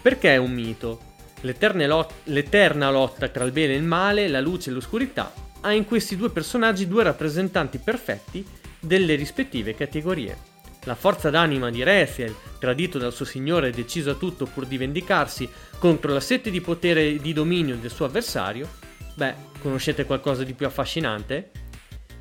[0.00, 1.08] Perché è un mito?
[1.42, 5.72] L'eterna, lot- l'eterna lotta tra il bene e il male, la luce e l'oscurità, ha
[5.72, 8.44] in questi due personaggi due rappresentanti perfetti
[8.78, 10.48] delle rispettive categorie.
[10.84, 14.78] La forza d'anima di Reziel, tradito dal suo signore e deciso a tutto pur di
[14.78, 15.46] vendicarsi
[15.78, 18.66] contro la sete di potere e di dominio del suo avversario,
[19.14, 21.50] beh, conoscete qualcosa di più affascinante?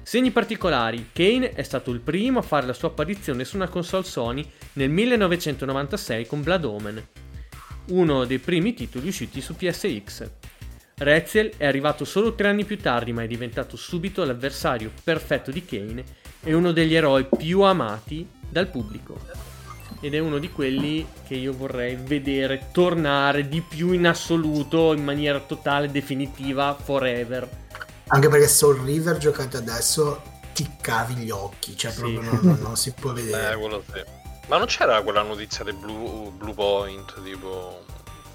[0.09, 4.03] Segni particolari, Kane è stato il primo a fare la sua apparizione su una console
[4.03, 4.43] Sony
[4.73, 7.07] nel 1996 con Blood Omen,
[7.89, 10.27] uno dei primi titoli usciti su PSX.
[10.95, 15.63] Reziel è arrivato solo tre anni più tardi ma è diventato subito l'avversario perfetto di
[15.63, 16.03] Kane
[16.41, 19.15] e uno degli eroi più amati dal pubblico.
[20.01, 25.03] Ed è uno di quelli che io vorrei vedere tornare di più in assoluto, in
[25.03, 27.67] maniera totale, definitiva, forever.
[28.11, 30.21] Anche perché Soul River giocate adesso,
[30.53, 31.99] ti cavi gli occhi, cioè Sì.
[31.99, 33.55] proprio non, non- non si può Eh, vedere.
[33.57, 34.01] quello sì.
[34.47, 37.83] Ma non c'era quella notizia del Blue, Blue Point, tipo...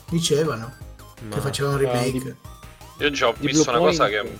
[0.08, 0.72] Dicevano
[1.22, 2.36] Ma- che facevano un Ah, remake.
[2.98, 4.38] Io già ho Di visto Blue una cosa Point- che...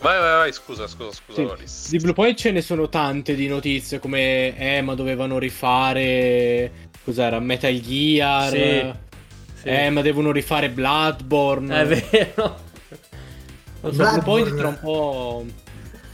[0.00, 1.90] Vai, vai, vai, scusa, scusa, scusa, Sì.
[1.90, 7.38] Di Blue Point ce ne sono tante di notizie come eh ma dovevano rifare cos'era
[7.38, 8.92] Metal Gear Sì,
[9.60, 9.68] sì.
[9.68, 12.68] eh ma devono rifare Bloodborne È vero.
[13.80, 15.44] Non so, Blue Point tra un po'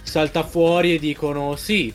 [0.03, 1.93] salta fuori e dicono sì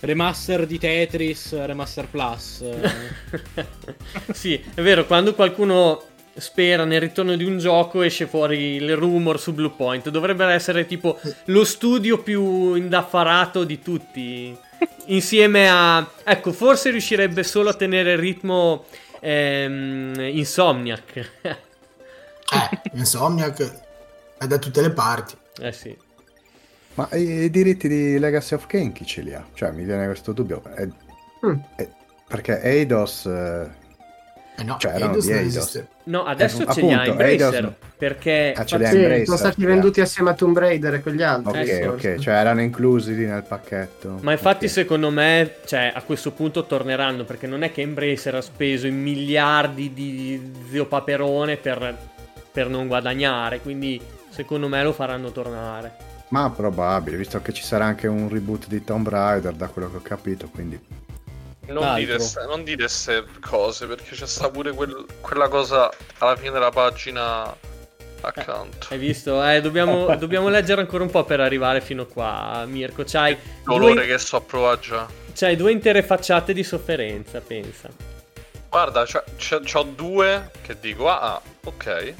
[0.00, 2.64] remaster di Tetris remaster plus
[4.32, 6.02] sì, è vero, quando qualcuno
[6.36, 10.08] spera nel ritorno di un gioco esce fuori il rumor su Blue Point.
[10.08, 14.56] Dovrebbe essere tipo lo studio più indaffarato di tutti.
[15.06, 16.04] Insieme a...
[16.24, 18.86] Ecco, forse riuscirebbe solo a tenere il ritmo
[19.20, 21.30] ehm, Insomniac.
[21.42, 23.83] Eh, Insomniac
[24.44, 25.34] è da tutte le parti.
[25.60, 25.96] eh sì.
[26.94, 29.44] Ma i, i diritti di Legacy of Kain chi ce li ha?
[29.52, 30.62] Cioè, mi viene questo dubbio.
[30.74, 30.88] È-
[31.44, 31.58] Mm.
[31.76, 31.88] è-
[32.26, 33.26] perché Eidos...
[33.26, 33.68] eh,
[34.56, 35.56] Eh no, Cioè, Eidos non Eidos.
[35.56, 35.88] esiste.
[36.04, 37.26] No, adesso Eh, ce li ha Embracer.
[37.28, 37.74] Eidos no.
[37.98, 38.54] Perché...
[38.56, 39.66] Ah, ce li ha Sì, Embracer, sono stati sì.
[39.66, 41.60] venduti assieme a Tomb Raider e quegli altri.
[41.60, 44.18] Ok, Eh, ok, cioè erano inclusi lì nel pacchetto.
[44.22, 44.70] Ma infatti Ok.
[44.70, 48.90] secondo me, cioè, a questo punto torneranno, perché non è che Embracer ha speso i
[48.92, 51.94] miliardi di zio Paperone per,
[52.52, 54.00] per non guadagnare, quindi
[54.34, 55.96] secondo me lo faranno tornare.
[56.28, 59.96] Ma probabile, visto che ci sarà anche un reboot di Tomb Raider, da quello che
[59.98, 60.78] ho capito, quindi...
[61.66, 66.50] Non dite, non dite ste cose perché c'è sta pure quel- quella cosa alla fine
[66.50, 67.56] della pagina
[68.20, 68.88] accanto.
[68.90, 69.42] Hai visto?
[69.42, 73.04] Eh, dobbiamo, dobbiamo leggere ancora un po' per arrivare fino qua, Mirko.
[73.06, 75.06] C'hai Dolore due, che so a provare già.
[75.34, 77.88] c'hai due intere facciate di sofferenza, pensa.
[78.68, 82.14] Guarda, c'ho, c'ho- c'ho due che dico, ah, ah, ok.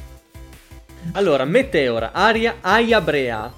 [1.12, 3.52] Allora, Meteora, Aria, Aia Brea.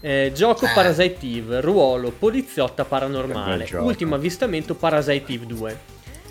[0.00, 0.70] Eh, gioco Eh.
[0.74, 5.80] Parasite Eve, ruolo poliziotta paranormale, ultimo avvistamento Parasite Eve 2.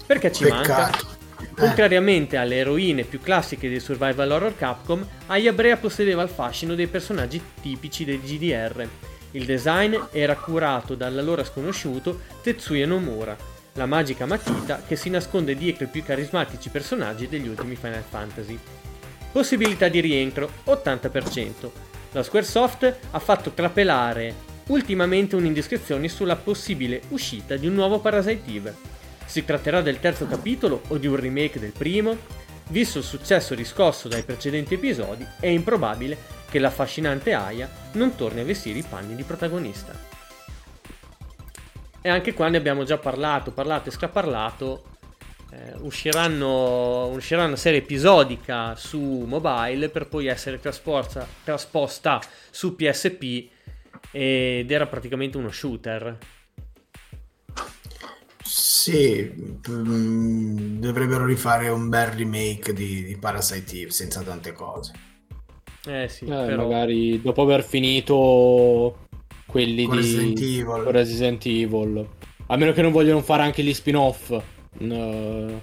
[0.06, 0.86] Perché ci manca?
[0.86, 1.08] Peccato.
[1.42, 6.76] Eh, Contrariamente alle eroine più classiche dei survival horror Capcom, Aya Brea possedeva il fascino
[6.76, 8.88] dei personaggi tipici del GDR.
[9.32, 13.36] Il design era curato dall'allora sconosciuto Tetsuya Nomura,
[13.74, 18.58] la magica matita che si nasconde dietro i più carismatici personaggi degli ultimi Final Fantasy.
[19.36, 21.70] Possibilità di rientro 80%.
[22.14, 24.34] La Squaresoft ha fatto trapelare
[24.68, 28.74] ultimamente un'indiscrezione sulla possibile uscita di un nuovo Parasite Eve.
[29.26, 32.16] Si tratterà del terzo capitolo o di un remake del primo?
[32.70, 36.18] Visto il successo riscosso dai precedenti episodi, è improbabile
[36.50, 39.92] che l'affascinante Aya non torni a vestire i panni di protagonista.
[42.02, 44.95] E anche qua ne abbiamo già parlato, parlato e straparlato.
[45.56, 53.48] Eh, usciranno, uscirà una serie episodica su mobile per poi essere trasposta, trasposta su PSP
[54.12, 56.18] ed era praticamente uno shooter.
[58.44, 59.32] Sì,
[59.70, 64.92] mm, dovrebbero rifare un bel remake di, di Parasite Eve senza tante cose.
[65.88, 66.64] Eh sì, Eh, però...
[66.64, 69.08] magari dopo aver finito
[69.46, 70.84] quelli Con di Resident Evil.
[70.92, 72.08] Resident Evil.
[72.48, 74.38] A meno che non vogliono fare anche gli spin-off.
[74.80, 75.62] No.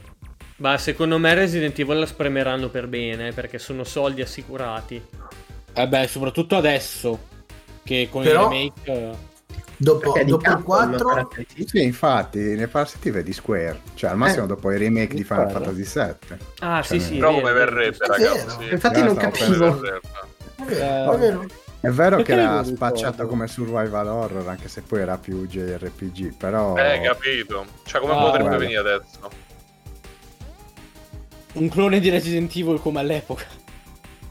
[0.57, 5.03] Ma secondo me Resident Evil la spremeranno per bene eh, perché sono soldi assicurati.
[5.75, 7.19] Eh beh, soprattutto adesso
[7.83, 9.31] che con Però- il remake eh,
[9.75, 10.63] Dopo, dopo il Capcom,
[10.97, 11.67] 4, Parasite Eve.
[11.69, 13.81] Sì, infatti, ne Parasitive è di Square.
[13.95, 15.51] Cioè, al massimo Eh, dopo i remake di Final.
[15.51, 15.83] Fantasy
[16.29, 16.39] VII.
[16.61, 17.17] Ah, Cioè, sì, sì.
[17.17, 18.69] Però come verrebbe, ragazzi?
[18.71, 19.67] Infatti non capivo.
[19.67, 21.47] è vero, è vero.
[21.83, 26.37] È vero Perché che era spacciato come survival horror, anche se poi era più JRPG,
[26.37, 26.77] però...
[26.77, 27.67] Eh, capito.
[27.85, 29.31] Cioè, come Ah, potrebbe venire adesso?
[31.55, 33.45] un clone di Resident Evil come all'epoca.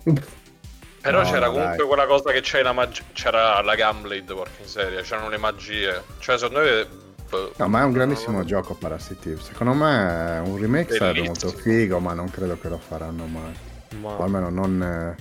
[1.02, 1.52] Però No, c'era dai.
[1.52, 3.02] comunque quella cosa che c'è la magia.
[3.14, 5.02] C'era la Gunblade, porca miseria.
[5.02, 6.02] C'erano le magie.
[6.20, 6.88] Cioè, secondo me.
[7.30, 9.42] boh, No, ma è un grandissimo non- gioco Parasitive.
[9.42, 11.76] Secondo me un remake sarebbe molto Bellissimo.
[11.76, 13.54] figo, ma non credo che lo faranno mai.
[14.00, 15.16] Ma- O almeno non, eh,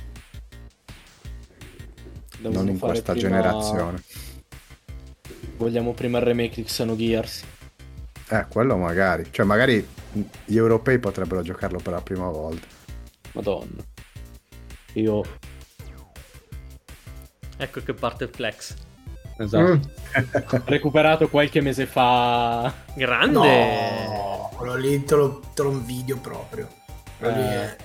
[2.49, 4.03] non in questa prima- generazione.
[5.57, 7.45] Vogliamo prima il remake di Xenogears.
[8.31, 9.27] Eh, quello magari.
[9.31, 9.87] Cioè, magari
[10.45, 12.67] gli europei potrebbero giocarlo per la prima volta.
[13.33, 13.83] Madonna.
[14.95, 15.23] Io
[17.57, 18.75] Ecco che parte il flex.
[19.37, 19.75] esatto.
[19.75, 19.81] Mm.
[20.65, 22.73] recuperato qualche mese fa.
[22.95, 24.05] Grande!
[24.07, 26.69] No, quello lì te lo, te lo invidio proprio.
[27.21, 27.27] Eh.
[27.29, 27.77] è-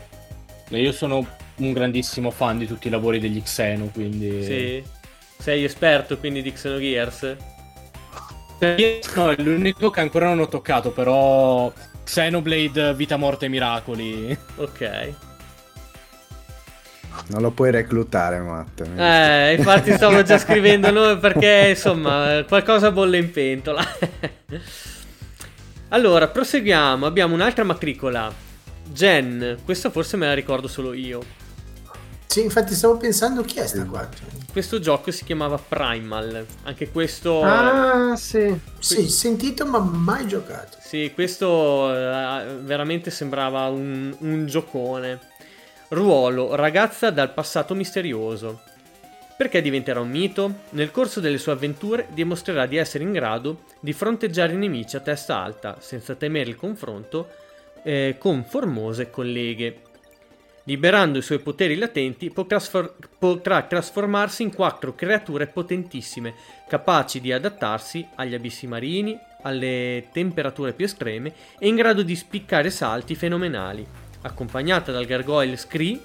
[0.69, 1.27] Io sono
[1.57, 4.83] un grandissimo fan di tutti i lavori degli Xeno, quindi Sì.
[5.37, 7.35] Sei esperto quindi di Xenogears?
[9.15, 11.71] No, è l'unico che ancora non ho toccato, però
[12.03, 14.37] Xenoblade Vita Morte Miracoli.
[14.55, 15.13] Ok.
[17.27, 18.81] Non lo puoi reclutare, Matt.
[18.81, 23.83] Eh, infatti stavo già scrivendo noi perché insomma qualcosa bolle in pentola.
[25.89, 27.05] allora, proseguiamo.
[27.05, 28.31] Abbiamo un'altra matricola.
[28.87, 31.43] Gen, questa forse me la ricordo solo io.
[32.27, 34.07] Sì, infatti stavo pensando chi è sta qua.
[34.51, 36.45] Questo gioco si chiamava Primal.
[36.63, 37.41] Anche questo.
[37.41, 38.57] Ah, sì.
[38.79, 40.77] Sì, sentito ma mai giocato.
[40.81, 45.19] Sì, questo eh, veramente sembrava un, un giocone.
[45.89, 48.61] Ruolo, ragazza dal passato misterioso.
[49.37, 50.53] Perché diventerà un mito?
[50.71, 55.01] Nel corso delle sue avventure dimostrerà di essere in grado di fronteggiare i nemici a
[55.01, 57.29] testa alta, senza temere il confronto
[57.83, 59.81] eh, con formose colleghe.
[60.67, 66.33] Liberando i suoi poteri latenti, potrà, sfor- potrà trasformarsi in quattro creature potentissime,
[66.67, 72.71] capaci di adattarsi agli abissi marini, alle temperature più estreme e in grado di spiccare
[72.71, 73.85] salti fenomenali.
[74.21, 76.01] Accompagnata dal gargoyle Scree,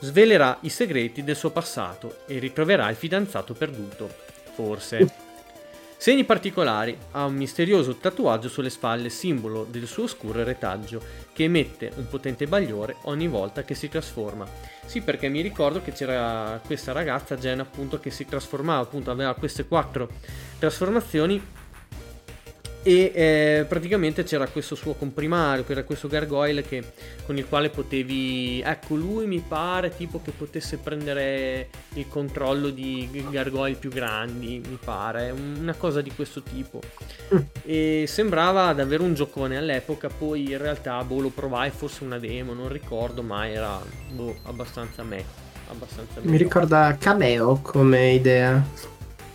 [0.00, 4.08] svelerà i segreti del suo passato e ritroverà il fidanzato perduto.
[4.54, 5.27] Forse.
[6.00, 11.90] Segni particolari, ha un misterioso tatuaggio sulle spalle, simbolo del suo oscuro retaggio, che emette
[11.96, 14.46] un potente bagliore ogni volta che si trasforma.
[14.86, 19.34] Sì, perché mi ricordo che c'era questa ragazza, Jen, appunto, che si trasformava, appunto, aveva
[19.34, 20.08] queste quattro
[20.60, 21.42] trasformazioni
[22.82, 26.82] e eh, praticamente c'era questo suo comprimario, che era questo gargoyle che,
[27.26, 28.62] con il quale potevi...
[28.64, 34.78] Ecco, lui mi pare tipo che potesse prendere il controllo di gargoyle più grandi, mi
[34.82, 36.80] pare, una cosa di questo tipo.
[37.64, 42.54] E sembrava davvero un giocone all'epoca, poi in realtà boh, lo provai, forse una demo,
[42.54, 43.78] non ricordo, ma era
[44.12, 45.46] boh, abbastanza me.
[45.70, 48.64] Abbastanza Mi ricorda Cameo come idea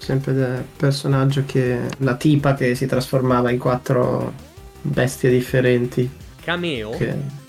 [0.03, 4.33] sempre del personaggio che la tipa che si trasformava in quattro
[4.81, 6.09] bestie differenti.
[6.43, 6.89] Cameo?
[6.91, 7.41] Che...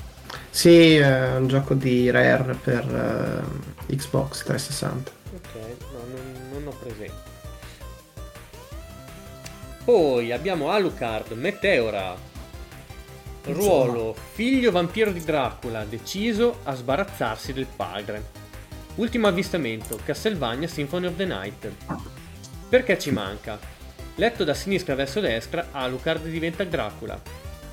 [0.50, 5.10] Sì, è un gioco di Rare per uh, Xbox 360.
[5.34, 5.54] Ok,
[5.92, 7.32] no, non, non, ho presente.
[9.84, 12.32] Poi abbiamo Alucard, Meteora.
[13.46, 18.42] Ruolo, figlio vampiro di Dracula, deciso a sbarazzarsi del padre.
[18.94, 21.72] Ultimo avvistamento, Castlevania Symphony of the Night.
[22.74, 23.56] Perché ci manca?
[24.16, 27.22] Letto da sinistra verso destra, Alucard diventa Dracula.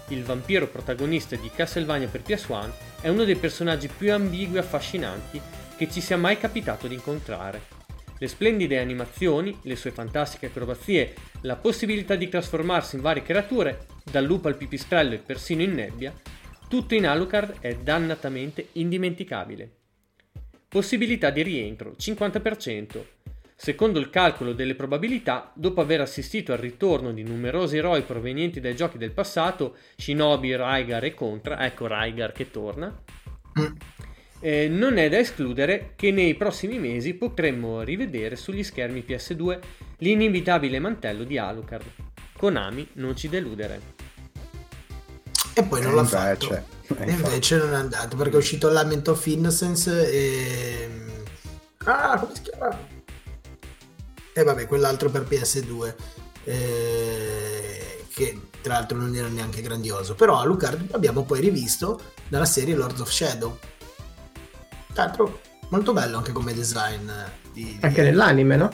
[0.10, 2.72] Il vampiro protagonista di Castlevania per PS1
[3.02, 5.42] è uno dei personaggi più ambigui e affascinanti
[5.76, 7.62] che ci sia mai capitato di incontrare.
[8.20, 14.24] Le splendide animazioni, le sue fantastiche acrobazie, la possibilità di trasformarsi in varie creature, dal
[14.24, 16.14] lupo al pipistrello e persino in nebbia,
[16.70, 19.68] tutto in Alucard è dannatamente indimenticabile.
[20.68, 23.04] Possibilità di rientro 50%,
[23.64, 28.76] Secondo il calcolo delle probabilità, dopo aver assistito al ritorno di numerosi eroi provenienti dai
[28.76, 32.92] giochi del passato, Shinobi, Raigar e Contra, ecco Raigar che torna,
[34.40, 39.60] eh, non è da escludere che nei prossimi mesi potremmo rivedere sugli schermi PS2
[39.98, 41.86] l'inivitabile mantello di Alucard.
[42.36, 43.80] Konami non ci deludere.
[45.54, 46.52] E poi non l'ha fatto.
[46.98, 50.90] E invece non è andato perché è uscito Lament of Innocence e...
[51.84, 53.00] Ah, come si chiama?
[54.34, 55.94] E vabbè, quell'altro per PS2,
[56.46, 60.16] eh, che tra l'altro non era neanche grandioso.
[60.16, 63.58] Però a Lucard abbiamo poi rivisto dalla serie Lords of Shadow.
[64.94, 67.10] Tra l'altro molto bello anche come design.
[67.52, 68.72] Di, anche nell'anime, no?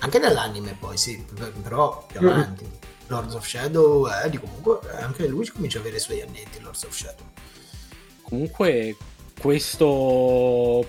[0.00, 1.24] Anche nell'anime poi, sì,
[1.62, 2.28] però più mm.
[2.28, 2.64] avanti.
[2.64, 2.76] Mm.
[3.08, 6.84] Lords of Shadow, eh, di comunque anche lui comincia a avere i suoi annetti, Lords
[6.84, 7.26] of Shadow.
[8.22, 8.96] Comunque
[9.40, 10.84] questo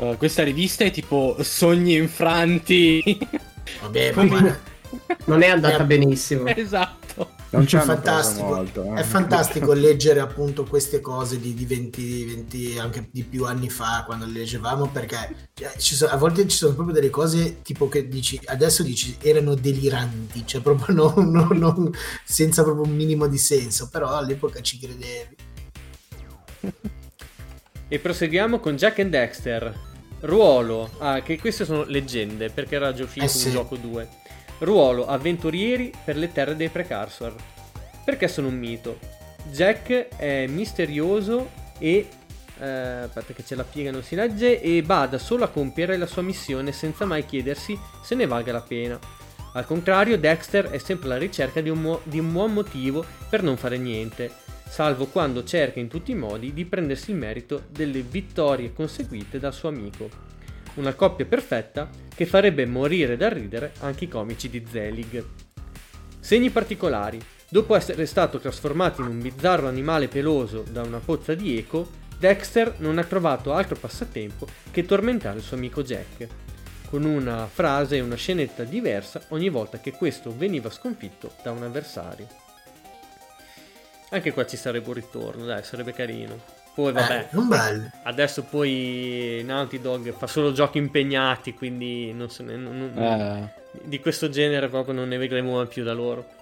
[0.00, 3.18] Uh, questa rivista è tipo sogni infranti.
[3.82, 4.58] Vabbè, ma
[5.26, 6.46] non è andata benissimo.
[6.46, 7.32] Esatto.
[7.50, 8.46] Non c'è fantastico.
[8.46, 9.00] Molto, eh.
[9.00, 14.04] È fantastico leggere appunto queste cose di, di 20, 20, anche di più anni fa
[14.06, 18.08] quando le leggevamo perché cioè, sono, a volte ci sono proprio delle cose tipo che
[18.08, 21.90] dici adesso dici erano deliranti, cioè proprio non, non, non,
[22.24, 25.36] senza proprio un minimo di senso, però all'epoca ci credevi.
[27.88, 29.89] E proseguiamo con Jack and Dexter,
[30.20, 33.46] Ruolo, ah, che queste sono leggende perché era già uscito eh sì.
[33.48, 34.08] un gioco 2.
[34.58, 37.34] Ruolo avventurieri per le terre dei Precursor.
[38.04, 38.98] Perché sono un mito?
[39.50, 42.08] Jack è misterioso e
[42.58, 46.06] eh, aspetta che c'è la piega non si legge e bada solo a compiere la
[46.06, 48.98] sua missione senza mai chiedersi se ne valga la pena.
[49.52, 53.42] Al contrario, Dexter è sempre alla ricerca di un, mu- di un buon motivo per
[53.42, 54.30] non fare niente
[54.70, 59.52] salvo quando cerca in tutti i modi di prendersi il merito delle vittorie conseguite dal
[59.52, 60.08] suo amico.
[60.74, 65.24] Una coppia perfetta che farebbe morire da ridere anche i comici di Zelig.
[66.20, 67.20] Segni particolari.
[67.48, 72.76] Dopo essere stato trasformato in un bizzarro animale peloso da una pozza di eco, Dexter
[72.78, 76.28] non ha trovato altro passatempo che tormentare il suo amico Jack,
[76.88, 81.64] con una frase e una scenetta diversa ogni volta che questo veniva sconfitto da un
[81.64, 82.39] avversario.
[84.10, 86.38] Anche qua ci sarebbe un ritorno, dai, sarebbe carino.
[86.74, 87.90] Poi vabbè, Eh, non bello.
[88.04, 93.52] adesso poi Naughty Dog fa solo giochi impegnati, quindi non ne- non- non- Eh,
[93.82, 96.38] di questo genere proprio non ne vedremo mai più da loro.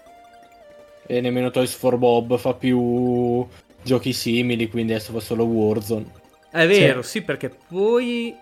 [1.11, 3.47] e nemmeno Toys for Bob fa più
[3.83, 6.05] giochi simili, quindi adesso fa solo Warzone.
[6.51, 8.37] È vero, sì, perché poi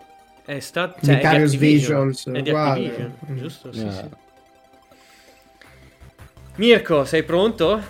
[0.44, 0.98] è stato...
[1.04, 1.54] Cioè, è di Vicarious.
[1.56, 2.50] Visions, È di.
[2.50, 3.36] Activision, Mm.
[3.38, 3.72] giusto?
[3.72, 3.90] Sì, Eh.
[3.92, 4.04] sì.
[6.56, 7.80] Mirko, sei pronto?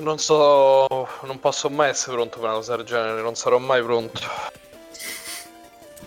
[0.00, 3.82] Non so, non posso mai essere pronto per una cosa del genere, non sarò mai
[3.82, 4.20] pronto.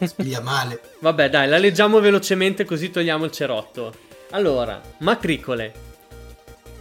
[0.03, 0.81] Spiglia male.
[0.99, 3.93] Vabbè, dai, la leggiamo velocemente così togliamo il cerotto.
[4.31, 5.73] Allora, matricole.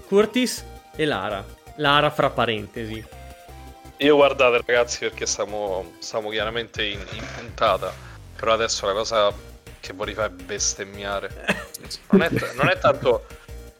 [0.06, 0.64] Curtis
[0.96, 1.44] e Lara.
[1.76, 3.04] Lara fra parentesi.
[3.98, 7.92] Io guardate ragazzi perché stiamo, stiamo chiaramente in, in puntata,
[8.34, 9.32] però adesso la cosa
[9.78, 11.30] che vorrei fare è bestemmiare.
[12.10, 13.26] Non è, t- non è tanto...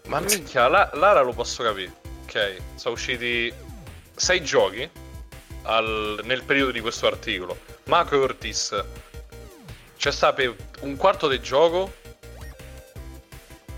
[0.06, 1.92] Ma minchia, la- Lara lo posso capire,
[2.34, 2.56] ok?
[2.74, 3.52] Sono usciti
[4.16, 4.88] sei giochi
[5.62, 7.58] al- nel periodo di questo articolo.
[7.84, 8.84] Ma Curtis
[9.96, 11.92] c'è sta per un quarto del gioco,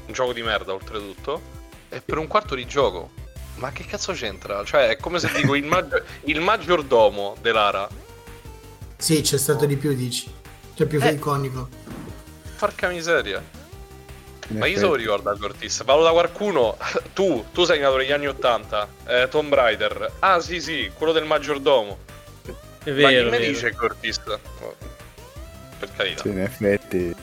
[0.06, 1.54] un gioco di merda oltretutto,
[1.88, 3.10] e per un quarto di gioco.
[3.56, 4.64] Ma che cazzo c'entra?
[4.64, 7.88] Cioè, è come se dico il, maggior, il maggiordomo dell'Ara.
[8.98, 10.30] Sì, c'è stato di più, dici.
[10.74, 11.12] Cioè, più Eh.
[11.12, 11.68] iconico.
[12.58, 13.42] Porca miseria.
[14.48, 15.82] In Ma io se lo ricordo a Cortis.
[15.84, 16.76] Valuta qualcuno.
[17.12, 18.88] Tu, tu sei nato negli anni 80.
[19.06, 20.12] Eh, Tomb Raider.
[20.20, 21.98] Ah, sì, sì, quello del maggiordomo.
[22.84, 23.08] È Ma vero.
[23.08, 23.52] chi è me vero.
[23.52, 24.20] dice Cortis?
[25.78, 26.22] Per carità.
[26.22, 27.14] Sì, in effetti.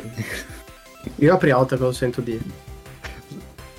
[1.18, 2.42] Io la prima volta che lo sento dire.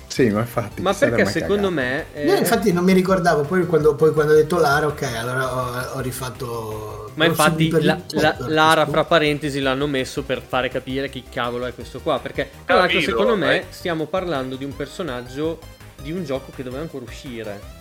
[0.07, 0.81] Sì, ma infatti.
[0.81, 1.71] Ma da perché secondo cagato.
[1.73, 2.05] me...
[2.13, 5.53] eh, Io infatti non mi ricordavo, poi quando, poi quando ho detto Lara, ok, allora
[5.55, 7.04] ho, ho rifatto...
[7.15, 11.73] Ma infatti la, la- Lara fra parentesi l'hanno messo per fare capire chi cavolo è
[11.73, 12.19] questo qua.
[12.19, 13.65] Perché tra l'altro secondo me eh.
[13.69, 15.59] stiamo parlando di un personaggio
[16.01, 17.73] di un gioco che doveva ancora uscire.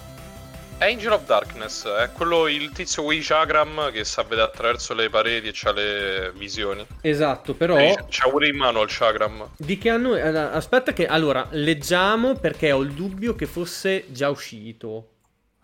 [0.79, 5.09] Angel of Darkness è quello il tizio con i chakram che sa vedere attraverso le
[5.09, 6.85] pareti e c'ha le visioni.
[7.01, 9.51] Esatto, però E C'ha pure in mano il chakram.
[9.57, 10.17] di che anno...
[10.17, 11.07] eh, Aspetta che...
[11.07, 15.11] Allora, leggiamo perché ho il dubbio che fosse già uscito.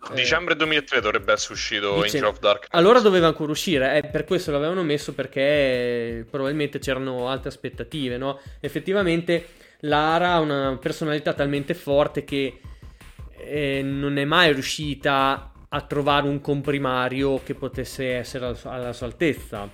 [0.09, 2.69] Eh, Dicembre 2003 dovrebbe essere uscito Angel of Darkness.
[2.71, 8.39] Allora doveva ancora uscire, eh, per questo l'avevano messo perché probabilmente c'erano alte aspettative, no?
[8.59, 9.47] Effettivamente
[9.81, 12.59] Lara ha una personalità talmente forte che
[13.37, 18.93] eh, non è mai riuscita a trovare un comprimario che potesse essere alla sua, alla
[18.93, 19.69] sua altezza.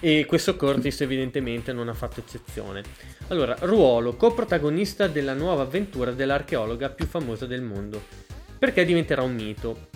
[0.00, 2.82] E questo Curtis evidentemente non ha fatto eccezione.
[3.28, 8.23] Allora, ruolo coprotagonista della nuova avventura dell'archeologa più famosa del mondo.
[8.58, 9.88] Perché diventerà un mito?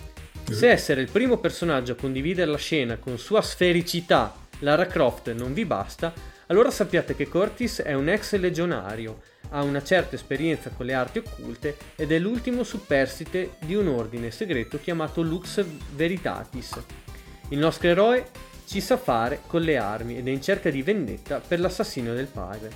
[0.49, 5.53] Se essere il primo personaggio a condividere la scena con sua sfericità Lara Croft non
[5.53, 6.13] vi basta,
[6.47, 11.19] allora sappiate che Curtis è un ex legionario, ha una certa esperienza con le arti
[11.19, 15.63] occulte ed è l'ultimo superstite di un ordine segreto chiamato Lux
[15.95, 16.81] Veritatis.
[17.49, 18.25] Il nostro eroe
[18.65, 22.27] ci sa fare con le armi ed è in cerca di vendetta per l'assassino del
[22.27, 22.71] padre.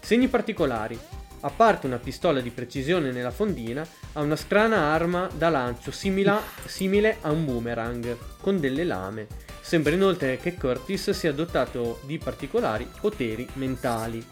[0.00, 0.98] Segni particolari.
[1.40, 6.42] A parte una pistola di precisione nella fondina, ha una strana arma da lancio simila-
[6.64, 9.26] simile a un boomerang, con delle lame.
[9.60, 14.24] Sembra inoltre che Curtis sia dotato di particolari poteri mentali.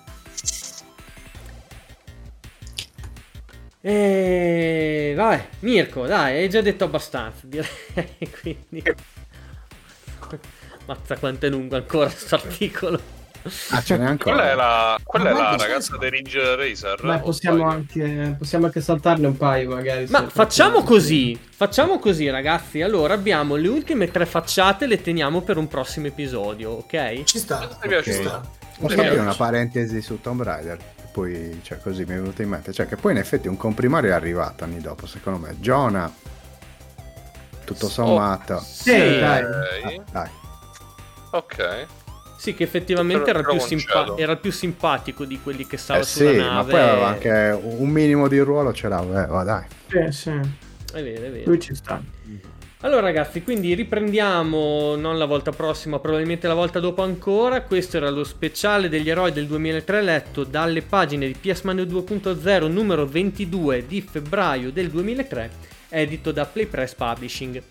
[3.81, 7.69] E vabbè, Mirko, dai, hai già detto abbastanza, direi,
[8.41, 8.83] quindi...
[10.87, 13.26] Mazza quanto è lungo ancora questo articolo.
[13.71, 14.35] Ah, ce n'è ancora.
[14.35, 17.01] Quella è la, quella è Ma la ragazza dei Ridge Racer.
[17.03, 20.07] Beh, o possiamo anche, possiamo anche saltarne un paio, magari.
[20.09, 25.57] Ma facciamo così, facciamo così ragazzi, allora abbiamo le ultime tre facciate, le teniamo per
[25.57, 27.23] un prossimo episodio, ok?
[27.25, 27.69] Ci sta.
[27.81, 28.03] Piaciuto.
[28.03, 28.43] Ci sta.
[28.79, 30.79] Posso aprire una parentesi su Tomb Raider?
[31.13, 32.75] Poi, cioè, così mi è venuto in mente.
[32.75, 35.57] Cioè, che poi in effetti un comprimario è arrivato anni dopo, secondo me.
[35.59, 36.13] Jonah,
[37.65, 38.61] tutto sommato.
[38.61, 39.43] Sì, dai.
[39.43, 39.51] Ok.
[39.83, 40.31] Ah, dai.
[41.31, 41.87] Ok.
[42.37, 46.31] Sì, che effettivamente era più simpa- era più simpatico di quelli che stava Eh sulla
[46.31, 46.71] sì, ma nave.
[46.71, 49.65] poi aveva anche un minimo di ruolo, ce l'aveva, eh, va dai.
[49.89, 50.31] Sì, sì.
[50.93, 51.43] È vero, è vero.
[51.47, 52.01] Lui ci sta.
[52.81, 57.63] Allora ragazzi, quindi riprendiamo non la volta prossima, probabilmente la volta dopo ancora.
[57.63, 62.71] Questo era lo speciale degli eroi del 2003 letto dalle pagine di PS Mano 2.0
[62.71, 65.51] numero 22 di febbraio del 2003,
[65.89, 67.63] edito da Playpress Publishing.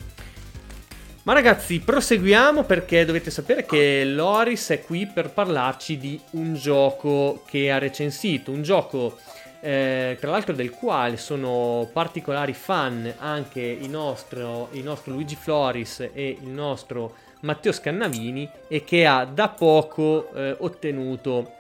[1.26, 7.41] Ma ragazzi, proseguiamo perché dovete sapere che Loris è qui per parlarci di un gioco
[7.47, 9.17] che ha recensito, un gioco
[9.59, 16.11] eh, tra l'altro del quale sono particolari fan anche il nostro, il nostro Luigi Floris
[16.13, 21.53] e il nostro Matteo Scannavini e che ha da poco eh, ottenuto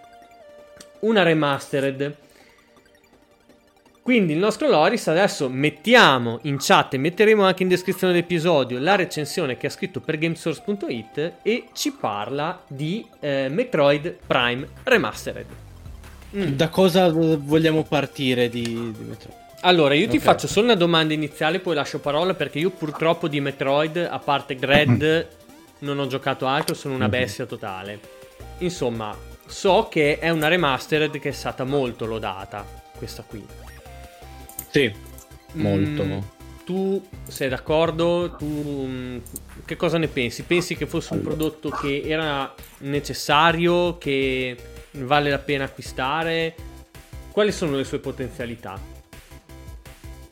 [0.99, 2.15] una remastered.
[4.05, 8.93] Quindi il nostro Loris adesso mettiamo in chat e metteremo anche in descrizione dell'episodio la
[8.93, 15.47] recensione che ha scritto per Gamesource.it e ci parla di eh, Metroid Prime Remastered.
[16.35, 16.49] Mm.
[16.49, 19.37] Da cosa vogliamo partire di, di Metroid?
[19.61, 20.19] Allora, io ti okay.
[20.19, 24.53] faccio solo una domanda iniziale, poi lascio parola perché io purtroppo di Metroid, a parte
[24.53, 25.27] Gred,
[25.79, 27.99] non ho giocato altro, sono una bestia totale.
[28.59, 32.63] Insomma, so che è una remastered che è stata molto lodata,
[32.99, 33.64] questa qui.
[34.75, 34.91] Sì,
[35.53, 36.03] molto.
[36.03, 36.17] Mm,
[36.65, 38.35] tu sei d'accordo?
[38.37, 39.17] Tu mm,
[39.63, 40.43] che cosa ne pensi?
[40.43, 44.57] Pensi che fosse un prodotto che era necessario, che
[44.91, 46.55] vale la pena acquistare?
[47.31, 48.77] Quali sono le sue potenzialità?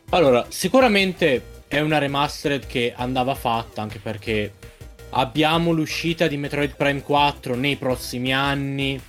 [0.09, 4.55] Allora, sicuramente è una remastered che andava fatta anche perché
[5.11, 8.99] abbiamo l'uscita di Metroid Prime 4 nei prossimi anni.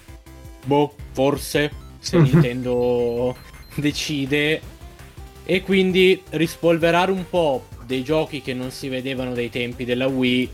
[0.65, 3.35] Boh, forse se Nintendo
[3.75, 4.61] decide.
[5.45, 10.51] E quindi rispolverare un po' dei giochi che non si vedevano dai tempi della Wii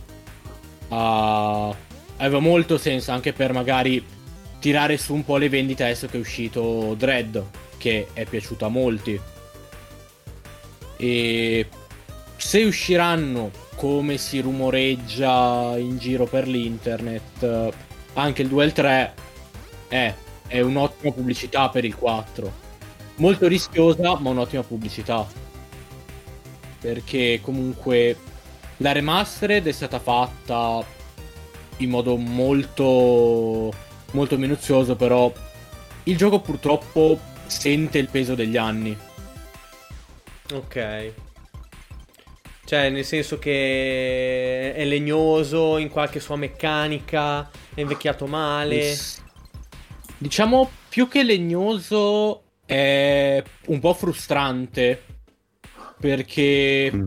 [0.89, 0.95] uh,
[2.17, 4.05] aveva molto senso anche per magari
[4.59, 7.43] tirare su un po' le vendite adesso che è uscito Dread,
[7.79, 9.19] che è piaciuto a molti.
[10.97, 11.67] E
[12.37, 17.73] se usciranno come si rumoreggia in giro per l'internet,
[18.15, 19.15] anche il 2 il 3
[19.89, 20.15] è,
[20.47, 22.69] è un'ottima pubblicità per il 4.
[23.21, 25.27] Molto rischiosa, ma un'ottima pubblicità.
[26.81, 28.17] Perché comunque
[28.79, 30.83] la remastered è stata fatta
[31.77, 33.73] in modo molto
[34.13, 35.31] molto minuzioso, però
[36.05, 38.97] il gioco purtroppo sente il peso degli anni.
[40.53, 41.13] Ok.
[42.65, 48.97] Cioè, nel senso che è legnoso in qualche sua meccanica, è invecchiato male.
[50.17, 52.40] Diciamo più che legnoso
[52.71, 55.03] è un po' frustrante
[55.99, 57.05] perché mm.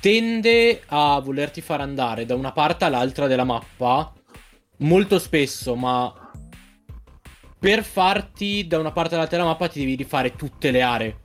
[0.00, 4.12] tende a volerti far andare da una parte all'altra della mappa
[4.78, 6.14] molto spesso, ma
[7.58, 11.20] per farti da una parte all'altra della mappa ti devi rifare tutte le aree.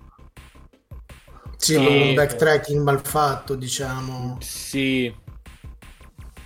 [1.56, 2.08] Sì, e...
[2.10, 4.38] un backtracking mal fatto, diciamo.
[4.42, 5.14] Sì.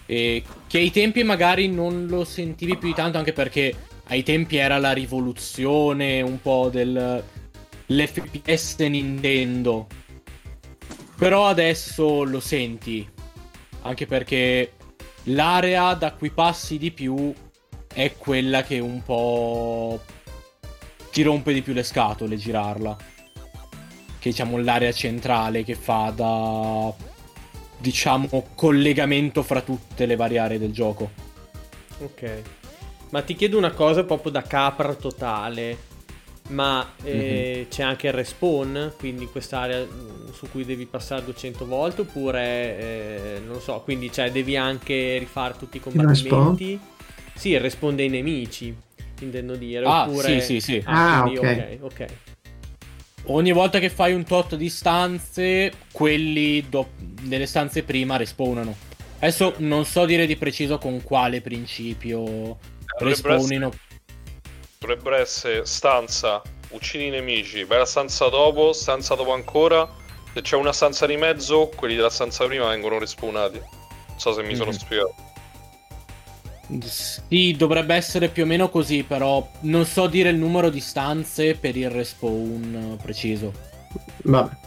[0.05, 3.74] E che ai tempi magari non lo sentivi più di tanto, anche perché
[4.08, 7.26] ai tempi era la rivoluzione un po' dell'FPS
[8.80, 9.88] Nintendo.
[11.18, 13.10] Però adesso lo senti.
[13.82, 14.74] Anche perché
[15.24, 17.34] l'area da cui passi di più
[17.93, 20.01] è quella che un po'
[21.12, 22.97] ti rompe di più le scatole girarla.
[24.20, 26.93] Che diciamo l'area centrale che fa da
[27.78, 31.12] diciamo collegamento fra tutte le varie aree del gioco.
[31.99, 32.41] Ok.
[33.10, 35.93] Ma ti chiedo una cosa proprio da capra totale.
[36.47, 37.70] Ma eh, mm-hmm.
[37.70, 42.43] c'è anche il respawn, quindi quest'area mm, su cui devi passare 200 volte, oppure
[42.78, 46.80] eh, non so, quindi cioè, devi anche rifare tutti i combattimenti.
[47.34, 48.74] Sì, il respawn dei nemici,
[49.22, 49.86] intendo dire.
[49.86, 50.39] Ah, oppure...
[50.39, 50.84] sì, sì, sì.
[50.86, 51.80] Ah, ah okay.
[51.82, 52.06] ok, ok.
[53.28, 58.76] Ogni volta che fai un tot di stanze, quelli do- delle stanze prima respawnano.
[59.18, 62.58] Adesso non so dire di preciso con quale principio
[63.00, 63.72] respawnino
[64.86, 69.89] dovrebbero essere stanza, uccidi i nemici, vai alla stanza dopo, stanza dopo ancora.
[70.34, 73.58] Se c'è una stanza di mezzo, quelli della stanza prima vengono respawnati.
[73.58, 74.58] Non so se mi mm-hmm.
[74.58, 74.78] sono mhm.
[74.78, 75.16] spiegato.
[77.28, 81.56] Sì, dovrebbe essere più o meno così, però non so dire il numero di stanze
[81.56, 83.54] per il respawn preciso.
[84.24, 84.63] Vabbè.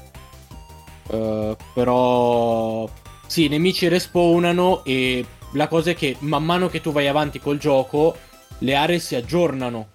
[1.09, 2.89] Uh, però
[3.27, 7.39] sì, i nemici respawnano e la cosa è che man mano che tu vai avanti
[7.41, 8.17] col gioco,
[8.59, 9.89] le aree si aggiornano.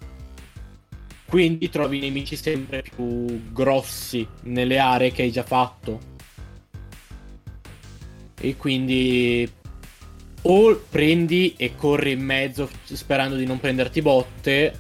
[1.26, 6.12] Quindi trovi nemici sempre più grossi nelle aree che hai già fatto.
[8.40, 9.50] E quindi
[10.46, 14.78] o prendi e corri in mezzo sperando di non prenderti botte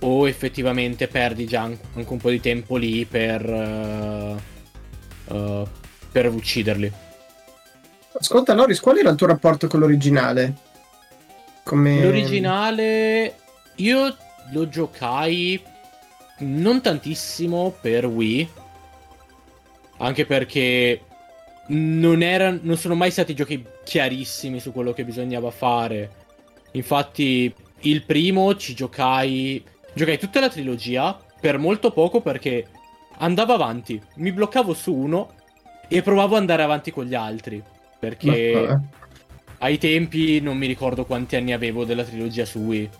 [0.00, 5.66] o effettivamente perdi già anche un po' di tempo lì per, uh, uh,
[6.10, 6.92] per ucciderli.
[8.20, 10.54] Ascolta Loris, qual era il tuo rapporto con l'originale?
[11.62, 12.02] Come...
[12.02, 13.34] L'originale
[13.76, 14.14] io
[14.52, 15.62] lo giocai
[16.40, 18.48] non tantissimo per Wii.
[19.96, 21.00] Anche perché
[21.68, 26.10] non, era, non sono mai stati giochi chiarissimi su quello che bisognava fare.
[26.72, 29.64] Infatti, il primo ci giocai
[29.94, 32.66] giocai tutta la trilogia per molto poco perché
[33.18, 35.32] andavo avanti, mi bloccavo su uno
[35.88, 37.62] e provavo ad andare avanti con gli altri.
[38.00, 38.80] Perché Vabbè.
[39.58, 42.90] ai tempi non mi ricordo quanti anni avevo della trilogia su Wii.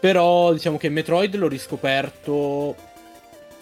[0.00, 2.76] Però diciamo che Metroid l'ho riscoperto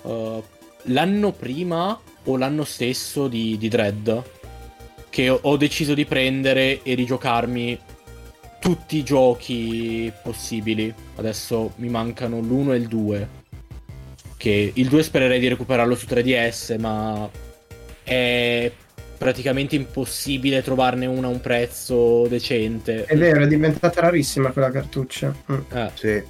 [0.02, 0.43] eh,
[0.85, 4.23] l'anno prima o l'anno stesso di, di Dread.
[5.09, 7.78] Che ho, ho deciso di prendere e rigiocarmi
[8.59, 10.93] tutti i giochi possibili.
[11.16, 13.28] Adesso mi mancano l'1 e il 2.
[14.36, 17.31] Che il 2 spererei di recuperarlo su 3DS, ma
[18.02, 18.70] è
[19.16, 23.05] praticamente impossibile trovarne una a un prezzo decente.
[23.05, 25.34] È vero, è diventata rarissima quella cartuccia.
[25.51, 25.59] Mm.
[25.72, 26.22] Eh, Sì.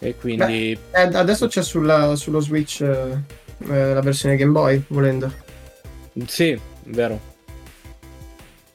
[0.00, 3.16] e quindi Eh, adesso c'è sulla- sullo Switch eh,
[3.68, 5.32] eh, la versione Game Boy, volendo.
[6.26, 7.20] Sì, vero.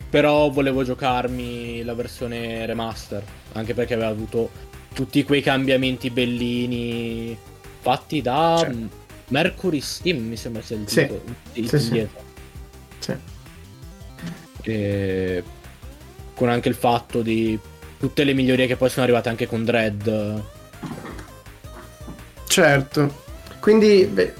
[0.10, 3.24] Però volevo giocarmi la versione remaster,
[3.54, 4.50] anche perché aveva avuto
[4.94, 7.36] tutti quei cambiamenti bellini
[7.80, 8.86] fatti da mm,
[9.30, 11.02] Mercury Steam, mi sembra sia il Sì.
[11.02, 11.24] titolo
[11.54, 12.08] il Sì, sì.
[13.04, 13.14] Sì.
[14.64, 15.44] E
[16.34, 17.60] con anche il fatto di
[18.00, 20.44] tutte le migliorie che poi sono arrivate anche con Dread.
[22.48, 23.22] Certo.
[23.60, 24.34] Quindi beh,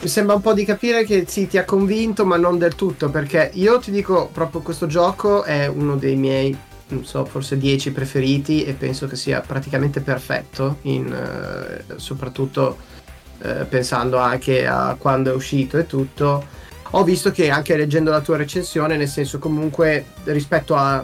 [0.00, 3.08] mi sembra un po' di capire che sì, ti ha convinto, ma non del tutto,
[3.10, 6.56] perché io ti dico proprio questo gioco è uno dei miei,
[6.88, 12.76] non so, forse 10 preferiti e penso che sia praticamente perfetto, in, eh, soprattutto
[13.42, 16.60] eh, pensando anche a quando è uscito e tutto.
[16.94, 21.02] Ho visto che anche leggendo la tua recensione, nel senso comunque rispetto a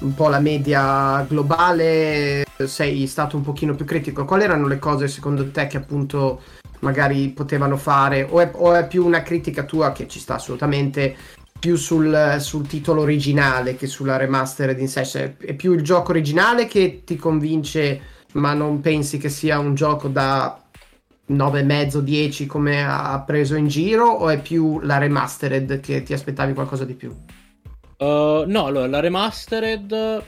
[0.00, 4.26] un po' la media globale, sei stato un pochino più critico.
[4.26, 6.42] Quali erano le cose secondo te che appunto
[6.80, 8.26] magari potevano fare?
[8.28, 11.16] O è, o è più una critica tua che ci sta assolutamente
[11.58, 15.06] più sul, sul titolo originale che sulla remastered in sé?
[15.06, 18.00] Cioè, è più il gioco originale che ti convince,
[18.32, 20.59] ma non pensi che sia un gioco da
[21.30, 24.08] 9,5 10 come ha preso in giro?
[24.08, 27.10] O è più la remastered che ti aspettavi qualcosa di più?
[27.98, 30.22] Uh, no, allora, la remastered,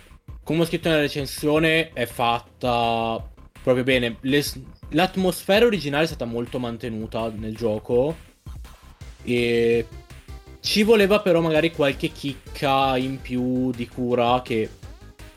[0.44, 3.26] come ho scritto nella recensione, è fatta
[3.62, 4.16] proprio bene.
[4.20, 4.44] Le-
[4.90, 8.30] l'atmosfera originale è stata molto mantenuta nel gioco.
[9.24, 9.86] E
[10.60, 14.68] ci voleva però magari qualche chicca in più di cura che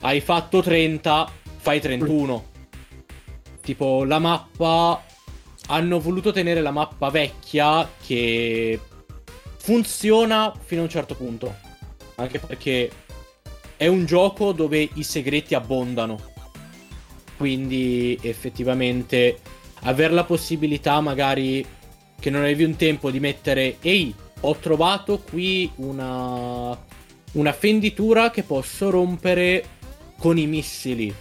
[0.02, 2.54] hai fatto 30, fai 31.
[3.62, 5.02] Tipo la mappa
[5.68, 8.80] hanno voluto tenere la mappa vecchia che
[9.58, 11.56] funziona fino a un certo punto.
[12.16, 12.92] Anche perché
[13.76, 16.34] è un gioco dove i segreti abbondano.
[17.38, 19.40] Quindi effettivamente
[19.82, 21.66] avere la possibilità magari
[22.20, 26.94] che non avevi un tempo di mettere ehi, ho trovato qui una
[27.36, 29.64] una fenditura che posso rompere
[30.18, 31.14] con i missili.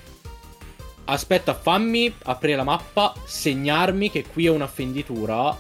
[1.07, 5.57] Aspetta, fammi aprire la mappa, segnarmi che qui è una fenditura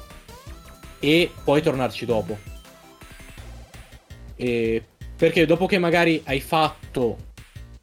[0.98, 2.38] e poi tornarci dopo.
[4.36, 4.82] E
[5.16, 7.32] perché dopo che magari hai fatto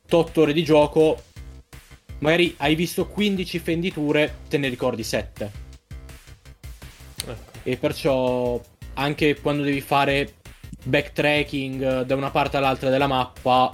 [0.10, 1.22] 8 ore di gioco,
[2.20, 5.52] magari hai visto 15 fenditure, te ne ricordi 7.
[7.64, 8.60] E perciò
[8.96, 10.34] anche quando devi fare
[10.84, 13.72] backtracking da una parte all'altra della mappa,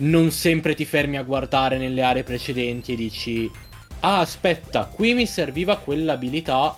[0.00, 3.50] non sempre ti fermi a guardare nelle aree precedenti e dici:
[4.00, 6.76] Ah, aspetta, qui mi serviva quell'abilità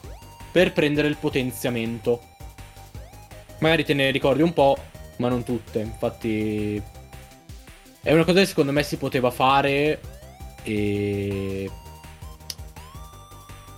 [0.51, 2.20] per prendere il potenziamento.
[3.59, 4.77] Magari te ne ricordi un po',
[5.16, 5.81] ma non tutte.
[5.81, 6.82] Infatti,
[8.03, 10.01] è una cosa che secondo me si poteva fare
[10.62, 11.70] e.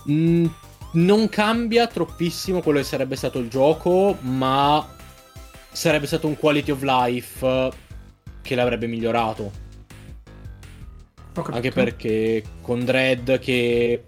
[0.09, 0.45] Mm,
[0.93, 4.87] non cambia troppissimo quello che sarebbe stato il gioco, ma
[5.71, 7.83] sarebbe stato un quality of life
[8.45, 9.51] che l'avrebbe migliorato.
[11.51, 14.03] Anche perché con Dread che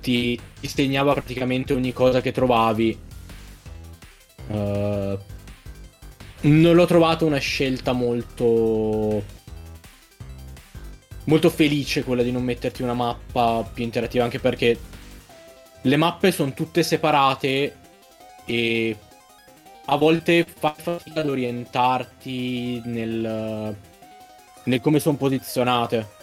[0.00, 2.98] ti, ti segnava praticamente ogni cosa che trovavi.
[4.48, 5.18] eh,
[6.40, 9.22] non l'ho trovato una scelta molto.
[11.26, 14.24] Molto felice quella di non metterti una mappa più interattiva.
[14.24, 14.78] Anche perché
[15.82, 17.76] le mappe sono tutte separate
[18.46, 18.96] e
[19.86, 23.76] a volte fai fatica ad orientarti nel,
[24.64, 26.22] nel come sono posizionate.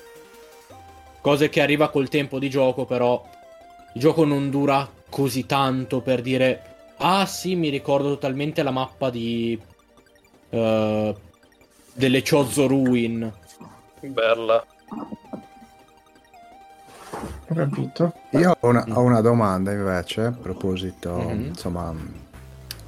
[1.21, 3.23] Cose che arriva col tempo di gioco, però
[3.93, 6.65] il gioco non dura così tanto per dire
[6.97, 9.59] ah sì, mi ricordo totalmente la mappa di
[10.49, 11.15] eh,
[11.93, 13.31] delle Chozo Ruin.
[13.99, 14.65] Bella.
[17.49, 18.13] Ho capito.
[18.31, 21.45] Io ho una, ho una domanda invece a proposito, Mhm.
[21.47, 21.93] insomma,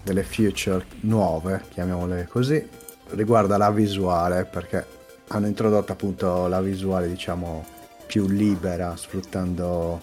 [0.03, 2.65] delle feature nuove, chiamiamole così,
[3.11, 4.85] riguarda la visuale, perché
[5.30, 7.65] hanno introdotto appunto la visuale, diciamo,
[8.05, 10.01] più libera sfruttando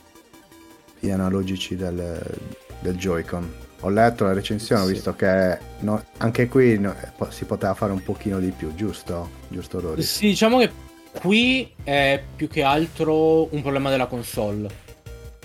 [0.99, 2.21] gli analogici del,
[2.81, 3.53] del Joy-Con.
[3.83, 4.93] Ho letto la recensione, ho Sì.
[4.93, 9.29] visto che no- anche qui no, po- si poteva fare un pochino di più, giusto?
[9.49, 10.03] Giusto Rory?
[10.03, 10.71] Sì, diciamo che
[11.21, 14.69] qui è più che altro un problema della console,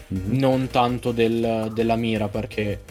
[0.08, 0.38] Mhm.
[0.38, 2.82] non tanto del- della mira, perché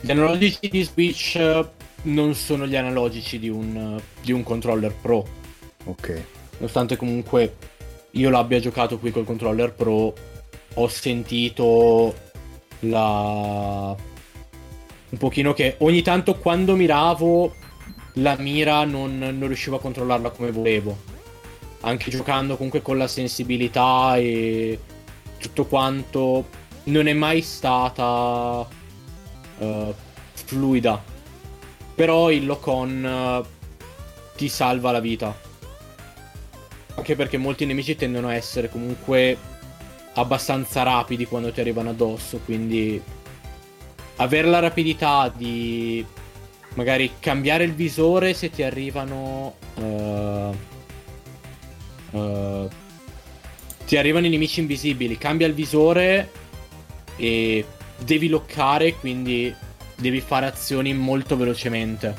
[0.00, 1.68] gli analogici di Switch eh,
[2.02, 5.26] non sono gli analogici di un, di un controller pro.
[5.84, 6.24] Ok.
[6.58, 7.56] Nonostante comunque
[8.12, 10.14] io l'abbia giocato qui col controller pro,
[10.74, 12.14] ho sentito
[12.80, 13.94] la...
[15.08, 17.54] un pochino che ogni tanto quando miravo
[18.14, 21.14] la mira non, non riuscivo a controllarla come volevo.
[21.80, 24.78] Anche giocando comunque con la sensibilità e
[25.38, 26.48] tutto quanto
[26.84, 28.66] non è mai stata
[29.58, 29.94] eh,
[30.32, 31.02] fluida.
[31.94, 33.42] Però il lock-on eh,
[34.36, 35.34] ti salva la vita.
[36.94, 39.36] Anche perché molti nemici tendono a essere comunque
[40.14, 43.00] abbastanza rapidi quando ti arrivano addosso, quindi
[44.16, 46.04] avere la rapidità di
[46.74, 50.50] magari cambiare il visore se ti arrivano eh,
[52.12, 52.68] eh,
[53.86, 56.30] ti arrivano i nemici invisibili, cambia il visore
[57.16, 57.64] e
[57.98, 59.54] devi loccare, quindi
[59.96, 62.14] devi fare azioni molto velocemente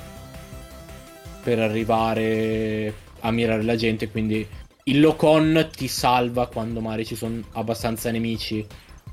[1.43, 4.47] per arrivare a mirare la gente, quindi
[4.83, 8.65] il lock-on ti salva quando magari ci sono abbastanza nemici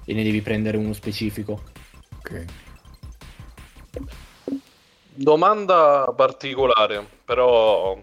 [0.04, 1.62] e ne devi prendere uno specifico.
[2.18, 2.44] Ok.
[5.16, 8.00] Domanda particolare, però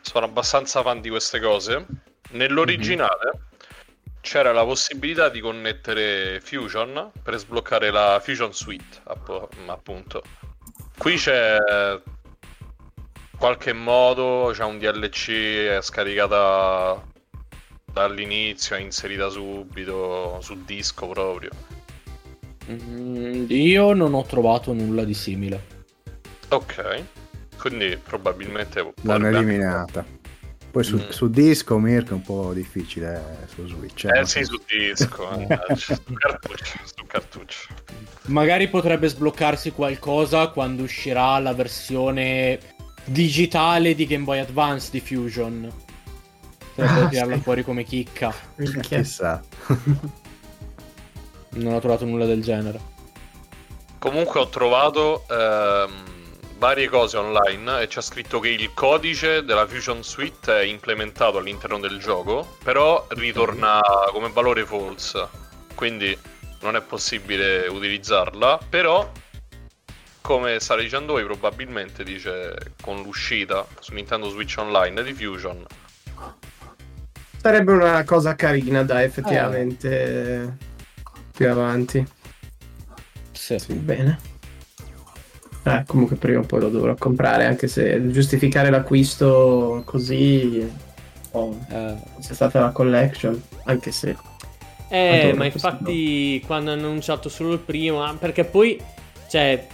[0.00, 1.86] sono abbastanza fan di queste cose.
[2.30, 3.47] Nell'originale
[4.20, 10.22] c'era la possibilità di connettere Fusion per sbloccare la Fusion Suite, appo- appunto.
[10.96, 11.56] Qui c'è
[13.38, 15.30] qualche modo, c'è un DLC
[15.68, 17.00] è scaricata
[17.92, 21.50] dall'inizio, è inserita subito su disco proprio.
[22.70, 25.76] Mm, io non ho trovato nulla di simile.
[26.50, 27.04] Ok,
[27.58, 30.04] quindi probabilmente L'hanno potrebbe anche- eliminata.
[30.70, 31.08] Poi su, Mm.
[31.08, 34.04] su disco Mirko è un po' difficile eh, su Switch.
[34.04, 34.24] Eh no?
[34.26, 37.68] sì, su disco, eh, su cartuccio, su cartuccio.
[38.26, 42.58] Magari potrebbe sbloccarsi qualcosa quando uscirà la versione
[43.04, 45.72] digitale di Game Boy Advance di Fusion.
[46.74, 47.40] Potrebbe Ah, tirarla sì.
[47.40, 48.32] fuori come chicca.
[48.82, 49.42] Chissà.
[51.50, 52.78] Non ho trovato nulla del genere.
[53.98, 55.90] Comunque ho trovato ehm,
[56.58, 61.78] varie cose online e c'è scritto che il codice della Fusion Suite è implementato all'interno
[61.78, 63.80] del gioco, però ritorna
[64.10, 65.26] come valore false,
[65.74, 66.16] quindi
[66.60, 69.10] non è possibile utilizzarla, però
[70.20, 75.64] come state dicendo voi probabilmente dice con l'uscita su Nintendo Switch Online di Fusion
[77.40, 80.56] Sarebbe una cosa carina da effettivamente
[81.32, 82.04] più avanti.
[83.30, 83.56] Sì.
[83.68, 84.27] Bene.
[85.68, 90.66] Eh, comunque prima o poi lo dovrò comprare, anche se giustificare l'acquisto così
[91.32, 94.16] oh, Eh, c'è stata la collection, anche se
[94.88, 98.80] Eh, ma infatti quando hanno annunciato solo il primo, ah, perché poi,
[99.28, 99.66] cioè,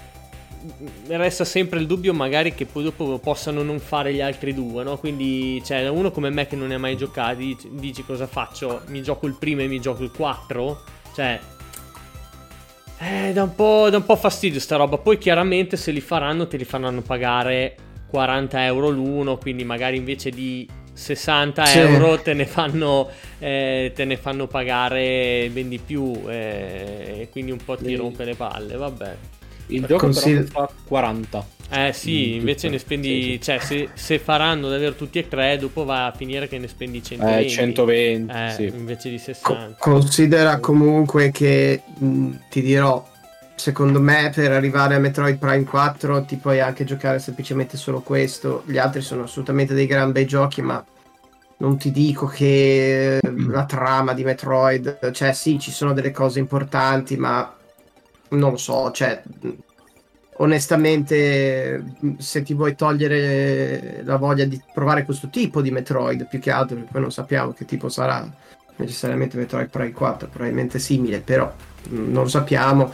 [1.06, 4.96] resta sempre il dubbio magari che poi dopo possano non fare gli altri due, no?
[4.98, 8.82] Quindi, cioè, uno come me che non ne ha mai giocati, dici, dici cosa faccio?
[8.86, 10.82] Mi gioco il primo e mi gioco il 4?
[11.14, 11.40] Cioè...
[13.06, 14.96] Eh, da un, po', da un po' fastidio sta roba.
[14.96, 17.76] Poi chiaramente se li faranno te li faranno pagare
[18.08, 21.78] 40 euro l'uno, quindi magari invece di 60 Sì.
[21.80, 23.08] euro te ne fanno,
[23.40, 28.24] eh, te ne fanno pagare ben di più eh, e quindi un po' ti rompe
[28.24, 29.16] le palle, vabbè.
[29.66, 31.46] il gioco però fa 40.
[31.70, 32.72] Eh sì, Mm, invece tutto.
[32.72, 33.40] ne spendi, Sì, sì.
[33.40, 37.02] cioè se, se faranno davvero tutti e tre, dopo va a finire che ne spendi
[37.02, 37.46] 120.
[37.46, 38.64] Eh, 120, Eh, sì.
[38.76, 39.76] invece di Co- 60.
[39.78, 43.04] considera comunque che mh, ti dirò,
[43.56, 48.62] secondo me per arrivare a Metroid Prime 4 ti puoi anche giocare semplicemente solo questo.
[48.66, 50.84] Gli altri sono assolutamente dei gran bei giochi, ma
[51.58, 57.16] non ti dico che la trama di Metroid, cioè sì, ci sono delle cose importanti,
[57.16, 57.54] ma
[58.30, 59.48] non lo so, cioè mh,
[60.38, 61.84] onestamente
[62.18, 66.76] se ti vuoi togliere la voglia di provare questo tipo di Metroid più che altro,
[66.76, 68.28] perché poi non sappiamo che tipo sarà
[68.76, 71.52] necessariamente Metroid Prime 4, probabilmente simile, però
[71.90, 72.92] non lo sappiamo.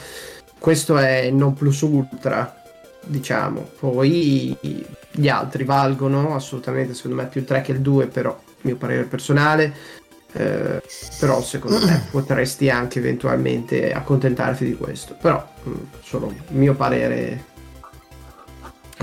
[0.58, 2.62] Questo è non plus ultra,
[3.04, 3.70] diciamo.
[3.78, 8.76] Poi gli altri valgono assolutamente, secondo me, più il 3 che il 2, però mio
[8.76, 9.74] parere personale.
[10.32, 10.82] Eh,
[11.18, 15.16] però secondo me potresti anche eventualmente accontentarti di questo.
[15.20, 15.70] Però mh,
[16.02, 17.48] solo mio parere.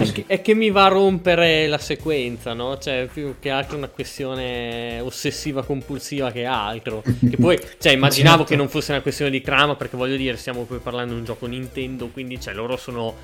[0.04, 2.78] È che, è che mi va a rompere la sequenza, no?
[2.78, 7.02] Cioè, più che altro una questione ossessiva compulsiva che altro.
[7.02, 8.52] Che poi, cioè, immaginavo Certo.
[8.52, 11.26] che non fosse una questione di trama, perché voglio dire, stiamo poi parlando di un
[11.26, 13.16] gioco Nintendo, quindi, cioè, loro sono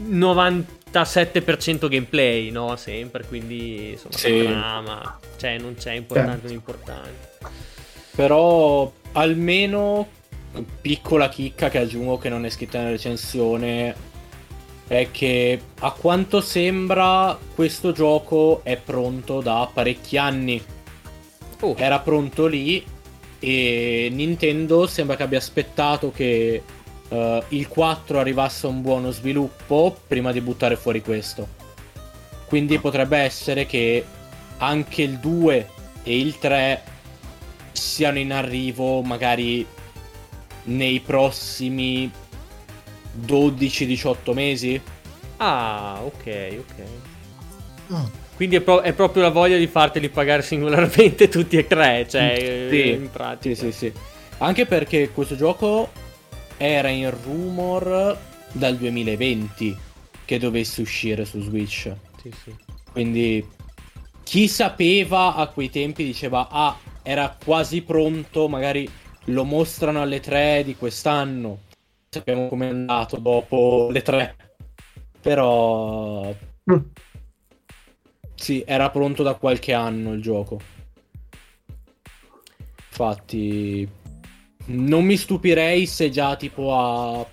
[0.00, 2.76] 97% gameplay, no?
[2.76, 4.42] Sempre, quindi, insomma, Sì.
[4.44, 6.48] trama, cioè, non c'è importante Certo.
[6.48, 7.28] o importante.
[8.14, 10.06] Però almeno
[10.80, 13.94] piccola chicca che aggiungo che non è scritta nella recensione
[14.90, 20.60] è che a quanto sembra questo gioco è pronto da parecchi anni.
[21.60, 21.76] Oh.
[21.78, 22.84] Era pronto lì
[23.38, 26.62] e Nintendo sembra che abbia aspettato che
[27.08, 31.46] eh, il 4 arrivasse a un buono sviluppo prima di buttare fuori questo.
[32.48, 34.04] Quindi potrebbe essere che
[34.58, 35.68] anche il 2
[36.02, 36.82] e il 3
[37.70, 39.64] siano in arrivo magari
[40.64, 42.10] nei prossimi
[43.26, 44.80] 12-18 mesi.
[45.36, 46.82] Ah, ok, ok.
[47.92, 48.04] Mm.
[48.36, 52.34] Quindi è, pro- è proprio la voglia di farteli pagare singolarmente tutti e tre, cioè,
[52.70, 53.54] Sì, eh, in pratica.
[53.54, 53.92] Sì, sì, sì.
[54.38, 55.90] Anche perché questo gioco
[56.56, 58.18] era in rumor
[58.52, 59.76] dal 2020
[60.24, 61.92] che dovesse uscire su Switch.
[62.22, 62.54] Sì, sì.
[62.92, 63.46] Quindi
[64.22, 68.88] chi sapeva a quei tempi diceva ah, era quasi pronto, magari
[69.24, 71.60] lo mostrano alle 3 di quest'anno.
[72.12, 74.36] Sappiamo com'è andato dopo le 3.
[75.20, 76.34] Però
[76.70, 76.76] Mm.
[78.34, 80.58] sì, era pronto da qualche anno il gioco.
[82.88, 83.88] Infatti
[84.66, 87.24] non mi stupirei se già tipo a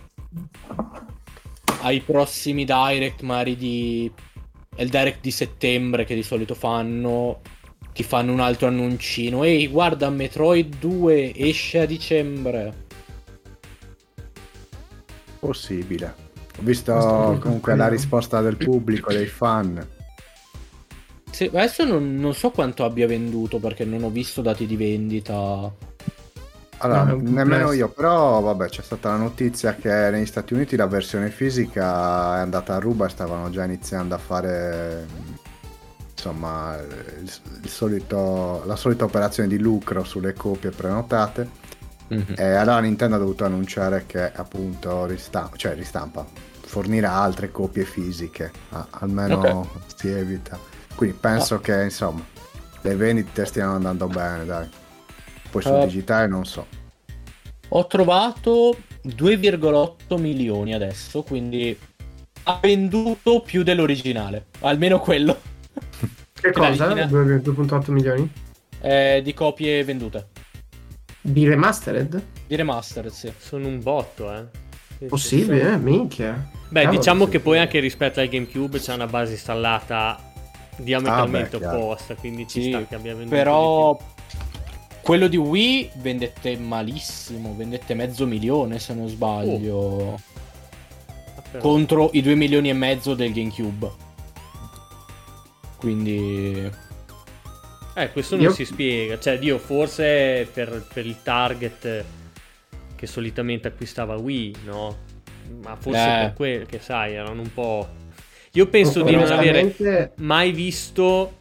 [1.82, 4.12] ai prossimi direct magari di
[4.76, 7.42] è il direct di settembre che di solito fanno
[7.94, 12.87] ti fanno un altro annuncino ehi guarda Metroid 2 esce a dicembre
[15.48, 16.14] Possibile.
[16.60, 19.88] Ho visto comunque la risposta del pubblico, dei fan.
[21.32, 25.72] Sì, adesso non, non so quanto abbia venduto perché non ho visto dati di vendita
[26.80, 30.88] Allora, No, nemmeno io, però vabbè, c'è stata la notizia che negli Stati Uniti la
[30.88, 35.06] versione fisica è andata a ruba e stavano già iniziando a fare
[36.12, 41.66] insomma il, il solito, la solita operazione di lucro sulle copie prenotate.
[42.10, 46.26] E allora Nintendo ha dovuto annunciare che appunto ristampa, cioè ristampa,
[46.62, 49.68] fornirà altre copie fisiche, a- almeno Ok.
[49.96, 50.58] si evita.
[50.96, 51.60] Quindi penso Ah.
[51.62, 52.26] che insomma
[52.82, 54.70] le vendite stiano andando bene, dai.
[55.50, 55.86] Poi sul Eh.
[55.86, 56.66] digitale non so.
[57.70, 61.78] Ho trovato 2,8 milioni adesso, quindi
[62.44, 65.38] ha venduto più dell'originale, almeno quello.
[66.40, 66.88] Che cosa?
[66.88, 68.32] l'originale- 2- 2.8 milioni?
[68.80, 70.28] eh, di copie vendute.
[71.30, 72.24] Di remastered?
[72.48, 73.32] Di remastered, sì.
[73.38, 74.46] Sono un botto, eh.
[74.90, 75.78] Sì, sì, Possibile, sono- eh?
[75.78, 76.50] Minchia.
[76.70, 77.32] Beh, Cavolo, diciamo sì.
[77.32, 80.22] che poi anche rispetto al GameCube c'è una base installata
[80.78, 84.00] diametralmente Ah, beh, opposta, quindi ci Sì, sta che abbia venduto Però
[85.02, 91.56] quello di Wii vendette malissimo, vendette mezzo milione se non sbaglio, più.
[91.56, 93.92] Ah, contro i 2 milioni e mezzo del GameCube.
[95.78, 96.70] Quindi
[97.98, 99.18] Eh, questo non Io- si spiega.
[99.20, 102.04] Cioè, Dio, forse per, per il target
[102.96, 104.98] che solitamente acquistava Wii, no?
[105.62, 106.20] Ma forse Eh.
[106.22, 107.88] per quello che sai, erano un po'.
[108.52, 111.40] Io penso di non avere mai visto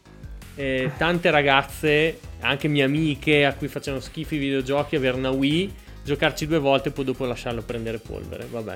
[0.55, 5.71] eh, tante ragazze, anche mie amiche a cui facevano schifo i videogiochi, avere una Wii,
[6.07, 8.47] giocarci due volte e poi dopo lasciarlo prendere polvere.
[8.49, 8.75] Vabbè,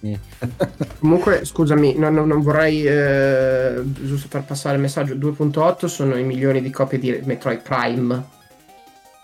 [0.00, 0.18] quindi.
[1.00, 5.14] Comunque, scusami, no- no- non vorrei eh, giusto far passare il messaggio.
[5.14, 8.22] 2.8 sono i milioni di copie di Metroid Prime.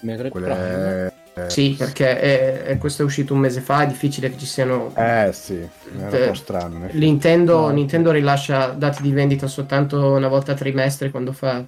[0.00, 0.46] Metroid Prime.
[0.56, 1.12] Quelle...
[1.34, 4.46] eh, Sì, perché è- è- questo è uscito un mese fa, è difficile che ci
[4.46, 4.92] siano...
[4.96, 5.54] Eh sì,
[5.98, 6.76] era Eh, un po' strano.
[6.76, 6.98] in effetti.
[6.98, 7.68] Nintendo, No.
[7.68, 11.62] Nintendo rilascia dati di vendita soltanto una volta a trimestre quando fa...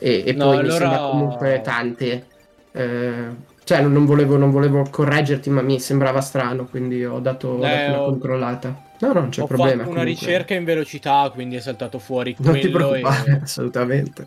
[0.00, 2.26] E, e No, poi mi allora- sembra comunque tante.
[2.70, 3.26] Eh,
[3.68, 7.56] cioè, non, non volevo, non volevo correggerti, ma mi sembrava strano, quindi ho dato, ho
[7.66, 8.82] Eh, dato una ho- controllata.
[9.00, 9.82] No, no, non c'è Ho problema.
[9.82, 10.26] fatto una comunque.
[10.26, 14.26] ricerca in velocità, quindi è saltato fuori Non ti quello e preoccupare, assolutamente.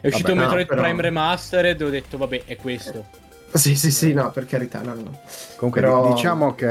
[0.00, 3.04] è uscito Vabbè, no, Metroid però- Prime Remastered e ho detto vabbè, è questo.
[3.52, 5.20] Sì, sì, sì, no, per carità, no, no.
[5.56, 6.66] Comunque Però- diciamo che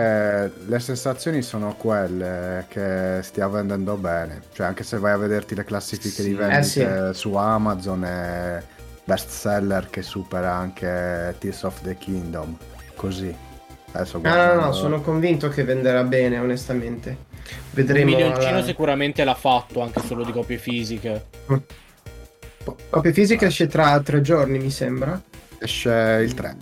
[0.66, 4.44] le sensazioni sono quelle che stia vendendo bene.
[4.54, 6.36] Cioè anche se vai a vederti le classifiche di Sì.
[6.36, 8.64] vendite Eh, su Amazon è
[9.08, 12.58] best seller che supera anche Tears of the Kingdom.
[12.96, 13.34] Così.
[13.94, 17.26] Adesso Ah, no, no, guardando- no, sono convinto che venderà bene, onestamente.
[17.72, 18.12] Vedremo.
[18.12, 21.28] milioncino alla- sicuramente l'ha fatto, anche solo di copie fisiche.
[22.90, 25.20] Copia fisica esce tra tre giorni, mi sembra.
[25.58, 26.56] Esce il 3.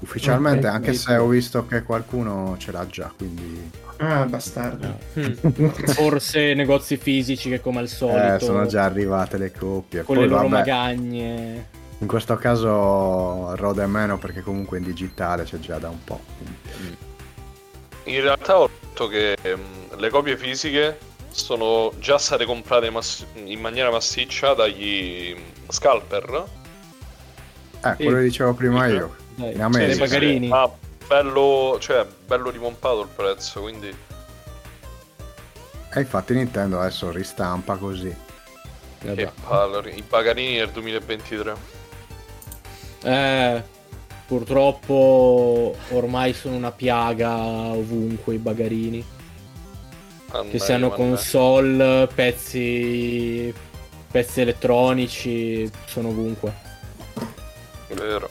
[0.00, 0.96] Ufficialmente, Ok, anche ok.
[0.96, 4.98] se ho visto che qualcuno ce l'ha già, quindi Ah, bastardo.
[5.16, 5.68] Mm.
[5.94, 10.02] Forse negozi fisici che come al solito Eh, sono già arrivate le coppie.
[10.02, 11.66] con Poi, le loro vabbè, magagne.
[12.02, 16.20] In questo caso rode meno perché comunque in digitale c'è già da un po'.
[16.36, 16.96] quindi-
[18.04, 20.98] In realtà ho detto che ehm, le copie fisiche
[21.30, 25.36] sono già state comprate mass- in maniera massiccia dagli
[25.68, 26.44] scalper.
[27.84, 29.14] Eh, quello che dicevo prima io.
[29.36, 29.98] Dai, In cioè, America.
[30.00, 30.48] bagarini.
[30.48, 30.68] Ma
[31.06, 33.94] bello, cioè, bello ripompato il prezzo, quindi...
[35.94, 38.12] E infatti Nintendo adesso ristampa così.
[38.98, 41.80] Che palle, i bagarini del 2023.
[43.02, 43.62] Eh,
[44.26, 49.00] purtroppo ormai sono una piaga ovunque i bagarini.
[49.00, 53.52] Che Mannaggia, siano console, pezzi,
[54.10, 56.70] pezzi elettronici, sono ovunque.
[57.88, 58.30] Vero.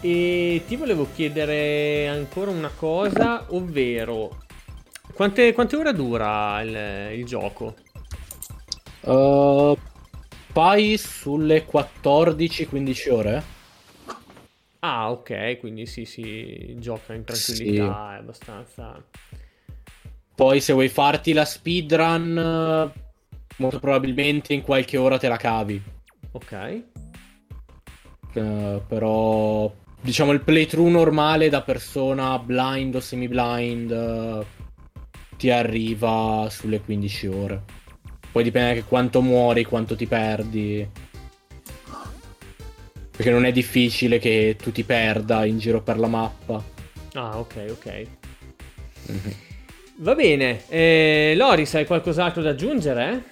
[0.00, 4.46] E ti volevo chiedere ancora una cosa, ovvero
[5.18, 7.74] quante, quante ore dura il, il gioco?
[9.00, 9.76] Uh,
[10.52, 13.42] poi sulle 14-15 ore.
[14.80, 19.02] Ah, ok, quindi sì, si gioca in tranquillità, è abbastanza...
[20.34, 22.92] Poi se vuoi farti la speedrun,
[23.56, 25.82] molto probabilmente in qualche ora te la cavi.
[26.30, 26.82] Ok.
[28.34, 34.46] Eh, però diciamo il playthrough normale da persona blind o semi-blind eh,
[35.36, 37.62] ti arriva sulle 15 ore.
[38.30, 40.88] Poi dipende anche quanto muori, quanto ti perdi.
[43.18, 46.62] Perché non è difficile che tu ti perda in giro per la mappa.
[47.14, 48.06] Ah, ok, ok.
[49.96, 53.24] Va bene, eh, Loris, hai qualcos'altro da aggiungere?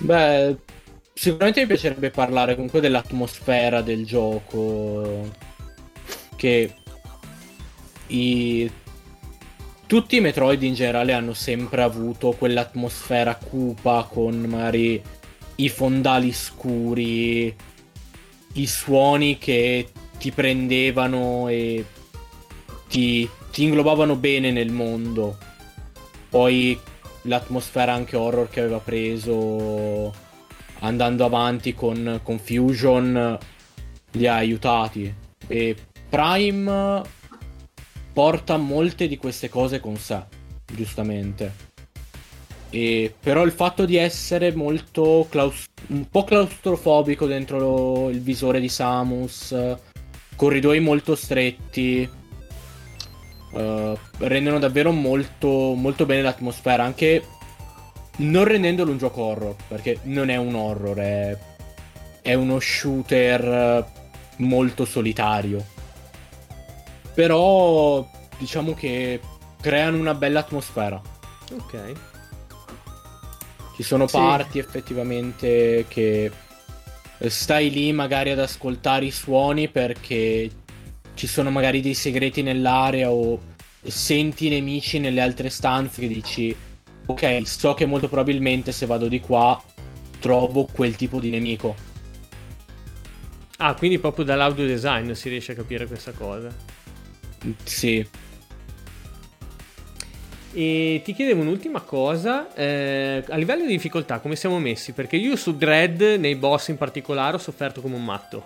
[0.00, 0.54] Beh,
[1.14, 5.30] sicuramente mi piacerebbe parlare comunque dell'atmosfera del gioco.
[6.36, 6.74] Che
[8.08, 8.70] i...
[9.86, 15.02] tutti i Metroid in generale hanno sempre avuto quell'atmosfera cupa con magari
[15.54, 17.56] i fondali scuri,
[18.56, 19.88] i suoni che
[20.18, 21.84] ti prendevano e
[22.88, 25.38] ti, ti inglobavano bene nel mondo.
[26.28, 26.78] Poi
[27.22, 30.12] l'atmosfera anche horror che aveva preso
[30.80, 33.38] andando avanti con Confusion
[34.12, 35.12] li ha aiutati
[35.46, 35.76] e
[36.08, 37.02] Prime
[38.12, 40.22] porta molte di queste cose con sé,
[40.72, 41.74] giustamente.
[42.76, 48.60] E però il fatto di essere molto claus- un po' claustrofobico dentro lo- il visore
[48.60, 49.56] di Samus,
[50.36, 52.06] corridoi molto stretti,
[53.54, 57.26] eh, rendono davvero molto, molto bene l'atmosfera, anche
[58.16, 61.38] non rendendolo un gioco horror, perché non è un horror, è,
[62.20, 63.86] è uno shooter
[64.36, 65.64] molto solitario.
[67.14, 69.18] Però diciamo che
[69.62, 71.00] creano una bella atmosfera.
[71.52, 72.14] Ok.
[73.76, 74.16] Ci sono Sì.
[74.16, 76.30] parti effettivamente che
[77.28, 80.50] stai lì magari ad ascoltare i suoni perché
[81.14, 83.38] ci sono magari dei segreti nell'area o
[83.82, 86.54] senti i nemici nelle altre stanze che dici
[87.06, 89.62] ok, so che molto probabilmente se vado di qua
[90.18, 91.74] trovo quel tipo di nemico.
[93.58, 96.48] Ah, quindi proprio dall'audio design si riesce a capire questa cosa.
[97.64, 98.06] Sì.
[100.58, 104.92] E ti chiedevo un'ultima cosa, eh, a livello di difficoltà come siamo messi?
[104.92, 108.42] Perché io su Dread, nei boss in particolare, ho sofferto come un matto.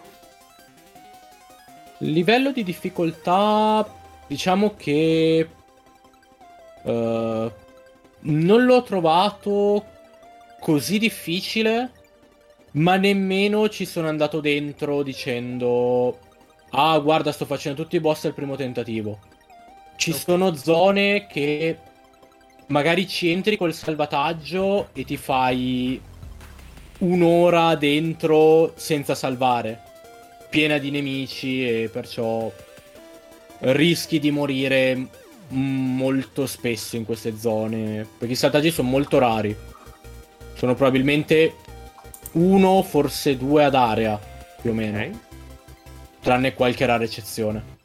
[1.98, 3.88] Livello di difficoltà,
[4.26, 5.48] diciamo che
[6.82, 7.52] eh,
[8.18, 9.84] non l'ho trovato
[10.58, 11.92] così difficile,
[12.72, 16.18] ma nemmeno ci sono andato dentro dicendo
[16.70, 19.20] ah guarda sto facendo tutti i boss al primo tentativo.
[19.94, 21.78] Ci sono zone che
[22.70, 26.00] magari ci entri col salvataggio e ti fai
[26.98, 29.88] un'ora dentro senza salvare.
[30.48, 32.50] Piena di nemici e perciò
[33.60, 35.06] rischi di morire
[35.48, 39.54] molto spesso in queste zone perché i saltaggi sono molto rari.
[40.54, 41.54] Sono probabilmente
[42.32, 44.18] uno forse due ad area
[44.60, 44.98] più o meno.
[44.98, 45.10] Ok.
[46.20, 47.79] tranne qualche rara eccezione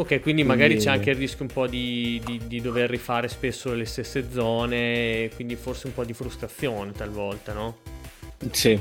[0.00, 3.28] Ok, quindi magari Quindi- c'è anche il rischio un po' di, di- di dover rifare
[3.28, 7.76] spesso le stesse zone, quindi forse un po' di frustrazione talvolta, no?
[8.50, 8.80] Sì.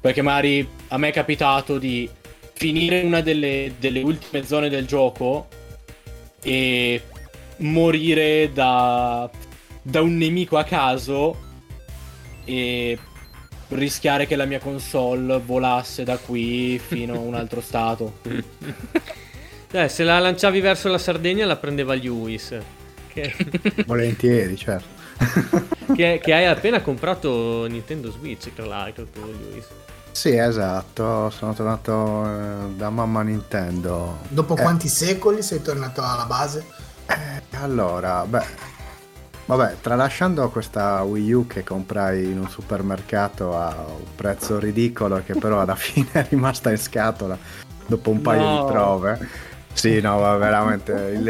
[0.00, 2.08] Perché magari a me è capitato di
[2.54, 5.48] finire una delle, delle ultime zone del gioco
[6.42, 7.02] e
[7.58, 9.30] morire da,
[9.82, 11.36] da un nemico a caso
[12.46, 12.98] e
[13.68, 18.20] rischiare che la mia console volasse da qui fino a un altro stato.
[19.74, 22.54] Eh, se la lanciavi verso la Sardegna la prendeva Lewis.
[23.08, 23.34] Che,
[23.86, 24.86] Volentieri, certo.
[25.94, 29.66] che, che hai appena comprato Nintendo Switch, tra l'altro, tu, Lewis.
[30.12, 34.18] Sì, esatto, sono tornato eh, da mamma Nintendo.
[34.28, 36.64] Dopo Eh, quanti secoli sei tornato alla base?
[37.60, 38.44] Allora, beh,
[39.46, 45.34] vabbè, tralasciando questa Wii U che comprai in un supermercato a un prezzo ridicolo che
[45.34, 47.36] però alla fine è rimasta in scatola
[47.86, 48.64] dopo un paio No.
[48.66, 49.28] di prove.
[49.76, 51.26] Sì, no, veramente, il,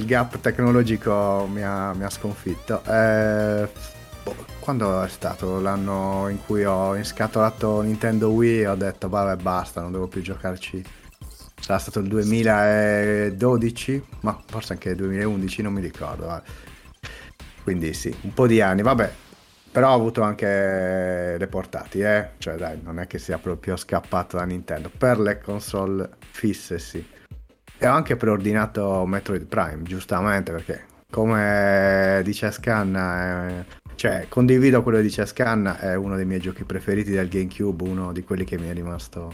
[0.00, 2.82] il gap tecnologico mi ha, mi ha sconfitto.
[2.84, 3.68] Eh,
[4.22, 9.80] boh, quando è stato l'anno in cui ho inscatolato Nintendo Wii ho detto vabbè basta,
[9.80, 10.82] non devo più giocarci.
[11.60, 16.42] Sarà stato il 2012, ma forse anche il 2011, non mi ricordo.
[17.62, 19.12] Quindi sì, un po' di anni, vabbè.
[19.70, 22.30] Però ho avuto anche le portatili, eh?
[22.38, 24.90] Cioè dai, non è che sia proprio scappato da Nintendo.
[24.96, 27.04] Per le console fisse sì.
[27.80, 33.64] E ho anche preordinato Metroid Prime, giustamente, perché come dice Scanna, eh,
[33.94, 38.12] cioè condivido quello che dice Scanna, è uno dei miei giochi preferiti del GameCube, uno
[38.12, 39.32] di quelli che mi è rimasto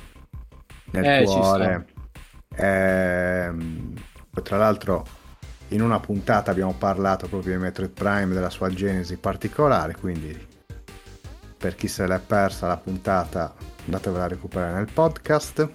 [0.91, 1.87] nel Eh, cuore.
[4.31, 5.07] Poi tra l'altro
[5.69, 10.53] in una puntata abbiamo parlato proprio di Metroid Prime, della sua genesi particolare, quindi
[11.57, 13.55] per chi se l'è persa la puntata
[13.87, 15.69] andatevela a recuperare nel podcast.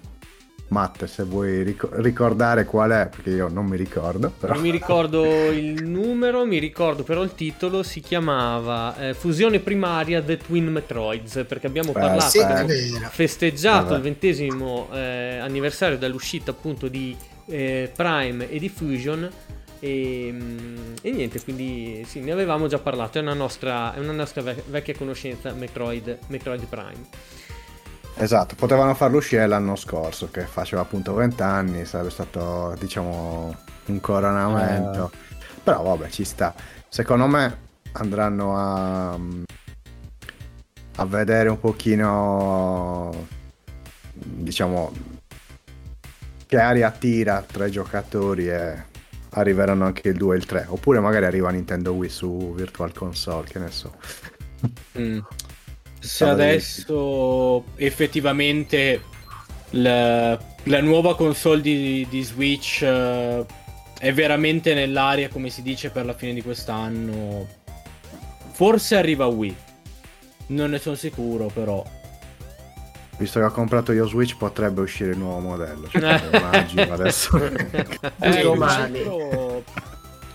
[0.69, 4.53] Matte, se vuoi ric- ricordare qual è, perché io non mi ricordo, però...
[4.53, 10.21] Non mi ricordo il numero, mi ricordo però il titolo si chiamava eh, Fusione primaria
[10.21, 13.95] The Twin Metroids, perché abbiamo Beh, parlato, Sì, abbiamo festeggiato Vabbè.
[13.95, 17.15] il ventesimo eh, anniversario dall'uscita appunto di
[17.47, 19.29] eh, Prime e di Fusion.
[19.81, 23.17] E, mm, e niente, quindi sì, ne avevamo già parlato.
[23.17, 27.07] È una nostra, è una nostra vec- vecchia conoscenza Metroid, Metroid Prime.
[28.21, 33.55] Esatto, potevano farlo uscire l'anno scorso, che faceva appunto 20 anni, sarebbe stato, diciamo,
[33.85, 35.09] un coronamento.
[35.63, 36.53] Però vabbè, ci sta.
[36.89, 37.57] Secondo me
[37.93, 39.17] andranno a,
[40.97, 43.25] a vedere un pochino,
[44.11, 44.91] diciamo,
[46.45, 48.83] che aria tira tra i giocatori e
[49.29, 50.65] arriveranno anche il 2 e il 3.
[50.67, 53.95] Oppure magari arriva Nintendo Wii su Virtual Console, che ne so.
[54.97, 55.19] Mm.
[55.99, 59.01] Se adesso effettivamente
[59.71, 63.45] la, la nuova console di, di Switch eh,
[63.99, 67.47] è veramente nell'aria, come si dice, per la fine di quest'anno,
[68.51, 69.55] forse arriva Wii.
[70.47, 71.83] Non ne sono sicuro, però.
[73.17, 75.87] Visto che ho comprato io Switch potrebbe uscire il nuovo modello.
[75.91, 77.37] Cioè, immagino adesso.
[78.21, 79.01] Eh, domani.
[79.01, 79.63] tra l'altro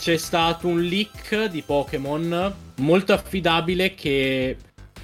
[0.05, 4.55] c'è stato un leak di Pokémon molto affidabile che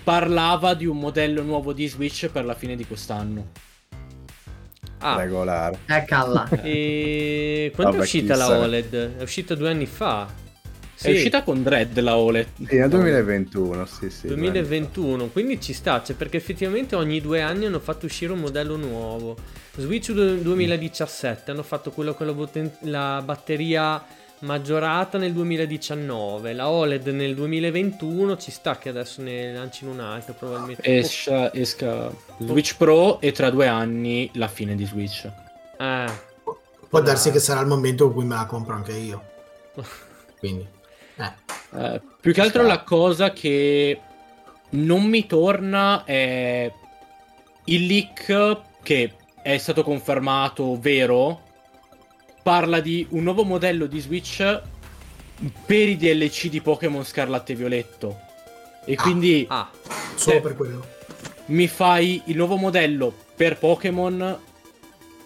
[0.02, 3.68] parlava di un modello nuovo di Switch per la fine di quest'anno.
[4.98, 5.78] Ah, regolare.
[5.86, 6.48] Eh, calla.
[6.62, 9.16] e quando Vabbè, è uscita la OLED?
[9.18, 10.48] È uscita due anni fa.
[11.02, 12.46] È uscita con Dread la OLED.
[12.66, 14.26] Sì, nel 2021, sì, sì.
[14.26, 18.76] 2021, quindi ci sta, cioè, perché effettivamente ogni due anni hanno fatto uscire un modello
[18.76, 19.36] nuovo.
[19.76, 24.04] Switch du- 2017 hanno fatto quello con la, la batteria
[24.40, 30.82] maggiorata nel 2019, la OLED nel 2021, ci sta che adesso ne lancino un'altra probabilmente.
[30.82, 35.30] Esca, esca Switch Pro e tra due anni la fine di Switch.
[35.78, 36.28] Eh,
[36.88, 39.22] Può darsi che sarà il momento in cui me la compro anche io.
[40.38, 40.66] Quindi,
[41.16, 41.32] eh.
[41.72, 44.00] Eh, più che altro la cosa che
[44.70, 46.72] non mi torna è
[47.64, 51.48] il leak che è stato confermato vero.
[52.42, 54.60] Parla di un nuovo modello di Switch
[55.66, 58.18] per i DLC di Pokémon Scarlatto e Violetto.
[58.84, 59.02] E Ah.
[59.02, 59.68] quindi ah,
[60.14, 60.86] solo per quello.
[61.46, 64.38] mi fai il nuovo modello per Pokémon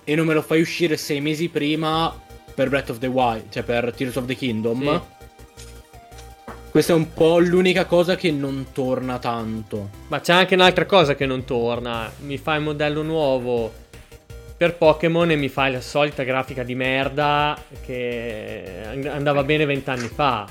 [0.04, 2.14] e non me lo fai uscire sei mesi prima
[2.54, 4.80] per Breath of the Wild, cioè per Tears of the Kingdom.
[4.82, 5.12] Sì.
[6.70, 9.90] Questa è un po' l'unica cosa che non torna tanto.
[10.08, 12.10] ma c'è anche un'altra cosa che non torna.
[12.20, 13.72] Mi fai un modello nuovo
[14.56, 20.08] per Pokémon e mi fai la solita grafica di merda che and- andava bene vent'anni
[20.08, 20.46] fa.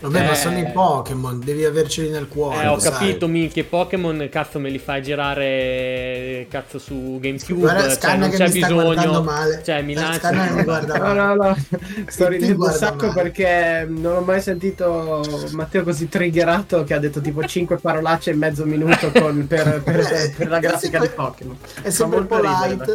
[0.00, 2.62] Vabbè, ma Eh, sono i Pokémon, devi averceli nel cuore.
[2.62, 2.90] Eh, ho sai.
[2.92, 8.50] capito, minchia, Pokémon, cazzo, me li fai girare, cazzo, su GameCube, Guarda, cioè, non c'è
[8.50, 9.62] bisogno, male.
[9.64, 11.18] cioè, mi Eh, guarda No, male.
[11.20, 11.56] no, no,
[12.08, 13.22] sto ridendo un sacco male.
[13.22, 15.22] perché non ho mai sentito
[15.52, 19.98] Matteo così triggerato che ha detto tipo 5 parolacce in mezzo minuto con- per, per-
[20.00, 21.56] Eh, per la grafica sempre- di Pokémon.
[21.82, 22.26] È sempre è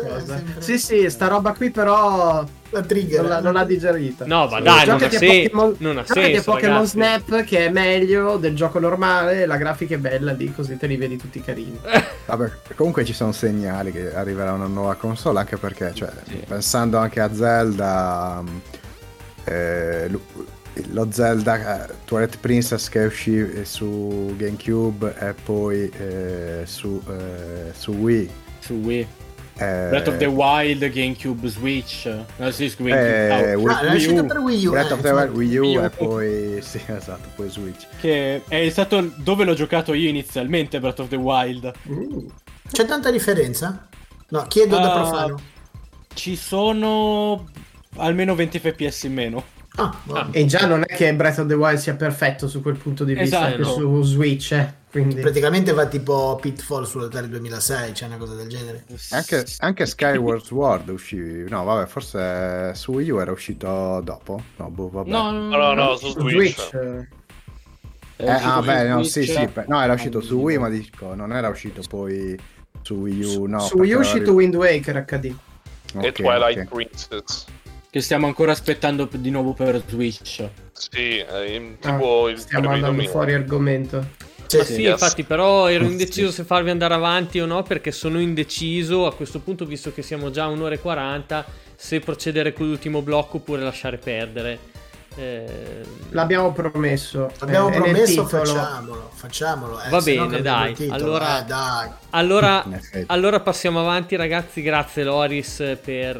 [0.09, 0.35] cosa.
[0.37, 2.43] sempre- Sì, sì, sta roba qui però
[2.75, 3.21] La trigger.
[3.21, 4.25] Non l'ha, non l'ha digerita.
[4.25, 5.19] No, ma dai, non ha, sen-
[5.49, 6.85] Pokémon- non ha senso, Pokémon.
[6.85, 10.97] Snap che è meglio del gioco normale, la grafica è bella lì, così te li
[10.97, 11.79] vedi tutti carini.
[12.25, 16.09] Vabbè, comunque ci sono segnali che arriverà una nuova console, anche perché, cioè,
[16.47, 18.57] pensando anche a Zelda, mm,
[19.45, 20.09] eh,
[20.91, 27.91] lo- Zelda eh, Twilight Princess che uscì su GameCube e poi eh, su, eh, su
[27.91, 28.29] Wii.
[28.59, 29.07] Su Wii.
[29.57, 32.05] Eh, Breath of the Wild, GameCube, Switch.
[32.37, 32.91] No, sì, GameCube.
[32.91, 34.71] eh, Ah, Wii- Ah, è uscito per Wii U.
[34.71, 35.37] Breath eh, of the Wild, infatti.
[35.37, 35.83] Wii U Wii U.
[35.83, 37.85] e poi, sì, esatto, poi Switch.
[38.01, 41.71] Che è stato dove l'ho giocato io inizialmente, Breath of the Wild.
[42.71, 43.87] C'è tanta differenza?
[44.29, 45.39] No, chiedo da Ah, profano.
[46.13, 47.45] Ci sono
[47.97, 49.43] almeno 20 fps in meno.
[49.77, 50.29] Ah, buono.
[50.31, 53.13] E già non è che Breath of the Wild sia perfetto su quel punto di
[53.13, 53.55] vista Esatto.
[53.55, 55.19] anche su Switch, eh, quindi...
[55.19, 58.85] Praticamente va tipo Pitfall sull'Atari 2006, c'è una cosa del genere.
[59.11, 61.17] Anche, anche Skyward Sword uscì,
[61.49, 64.41] no vabbè, forse su Wii U era uscito dopo.
[64.55, 65.09] No, boh, vabbè.
[65.09, 66.55] No, No, no, no, su Switch.
[66.55, 67.07] Switch, eh.
[68.17, 71.49] Eh, ah, beh, no, sì, sì, no, era uscito su Wii, ma dico, non era
[71.49, 72.39] uscito poi
[72.81, 73.59] su Wii U, no.
[73.59, 75.35] su Wii U è uscito Wind Waker HD.
[75.93, 76.73] era- E Twilight ok.
[76.73, 77.45] Princess.
[77.89, 80.47] Che stiamo ancora aspettando di nuovo per Switch.
[80.71, 84.05] Sì, è in- Ah, tipo il stiamo andando fuori argomento.
[84.47, 84.91] Sì, Yes.
[84.91, 85.91] infatti, però ero Sì.
[85.91, 90.01] indeciso se farvi andare avanti o no, perché sono indeciso a questo punto, visto che
[90.01, 91.45] siamo già a un'ora e 40,
[91.75, 94.73] se procedere con l'ultimo blocco oppure lasciare perdere.
[95.17, 95.45] Eh,
[96.09, 97.31] L'abbiamo promesso.
[97.39, 99.81] Abbiamo eh, promesso, facciamolo, facciamolo.
[99.81, 101.89] eh, Va bene, cambiamo dai, allora- eh, dai.
[102.09, 102.65] Allora,
[103.07, 104.61] allora passiamo avanti, ragazzi.
[104.61, 106.19] Grazie, Loris, per,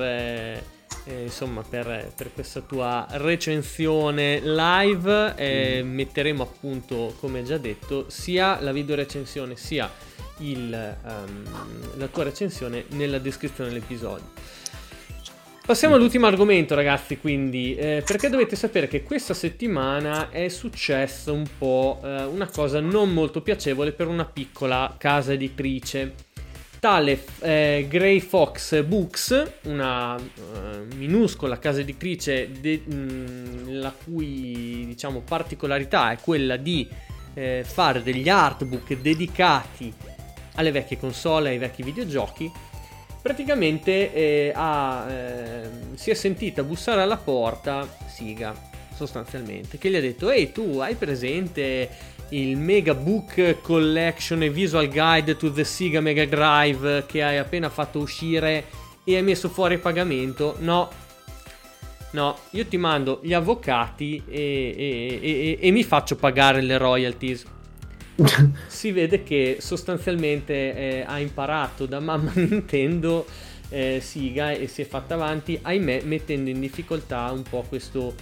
[1.05, 5.35] eh, insomma, per, per questa tua recensione live.
[5.35, 9.89] Eh, Metteremo appunto, come già detto, sia la video recensione sia
[10.39, 14.31] il, ehm, la tua recensione nella descrizione dell'episodio.
[15.65, 17.17] Passiamo all'ultimo argomento, ragazzi.
[17.17, 22.79] Quindi, eh, perché dovete sapere che questa settimana è successa un po' eh, una cosa
[22.79, 26.24] non molto piacevole per una piccola casa editrice.
[26.85, 35.21] Tale eh, Grey Fox Books, una eh, minuscola casa editrice de- mh, la cui diciamo,
[35.21, 36.87] particolarità è quella di
[37.33, 39.91] eh, fare degli artbook dedicati
[40.53, 42.51] alle vecchie console, ai vecchi videogiochi,
[43.19, 48.53] praticamente eh, ha, ehm, si è sentita bussare alla porta Siga,
[48.93, 51.89] sostanzialmente, che gli ha detto, ehi tu hai presente
[52.29, 57.69] il Mega Book Collection e Visual Guide to the Sega Mega Drive che hai appena
[57.69, 58.65] fatto uscire
[59.03, 60.55] e hai messo fuori pagamento?
[60.59, 60.89] No.
[62.11, 64.39] No, io ti mando gli avvocati e,
[64.77, 67.45] e- e- e mi faccio pagare le royalties
[68.67, 73.25] si vede che sostanzialmente eh, ha imparato da mamma Nintendo
[73.69, 78.13] eh, Siga e si è fatta avanti, ahimè, mettendo in difficoltà un po' questo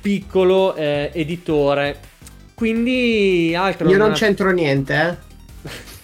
[0.00, 2.14] piccolo eh, editore.
[2.56, 5.34] Quindi altro Io non c'entro niente, eh.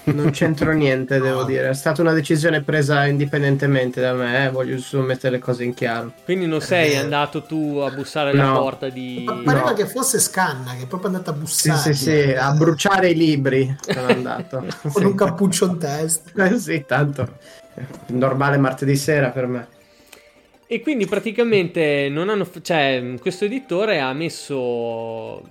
[0.12, 1.44] Non c'entro niente, devo No.
[1.46, 1.70] dire.
[1.70, 4.50] È stata una decisione presa indipendentemente da me, eh.
[4.50, 6.12] voglio solo mettere le cose in chiaro.
[6.24, 6.96] Quindi non sei Eh.
[6.98, 8.58] andato tu a bussare alla No.
[8.60, 9.22] porta di...
[9.24, 9.72] Pa- Pareva No.
[9.74, 11.94] che fosse Scanna, che è proprio andata a Sì, bussare.
[11.94, 14.66] sì, sì, a bruciare i libri sono andato.
[14.82, 15.04] Con Sì.
[15.04, 16.30] un cappuccio in testa.
[16.52, 17.38] Eh sì, tanto.
[18.08, 19.66] Normale martedì sera per me.
[20.66, 25.42] E quindi praticamente non hanno, cioè, questo editore ha messo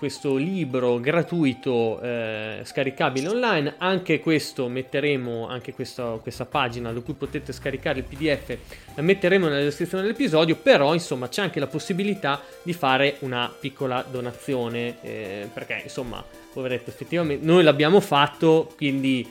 [0.00, 3.74] questo libro gratuito eh, scaricabile online.
[3.76, 8.56] Anche questo metteremo, anche questa, questa pagina da cui potete scaricare il PDF,
[8.94, 10.56] la metteremo nella descrizione dell'episodio.
[10.56, 14.96] Però, insomma, c'è anche la possibilità di fare una piccola donazione.
[15.02, 19.28] eh, perché, insomma, poveretto, effettivamente noi l'abbiamo fatto, quindi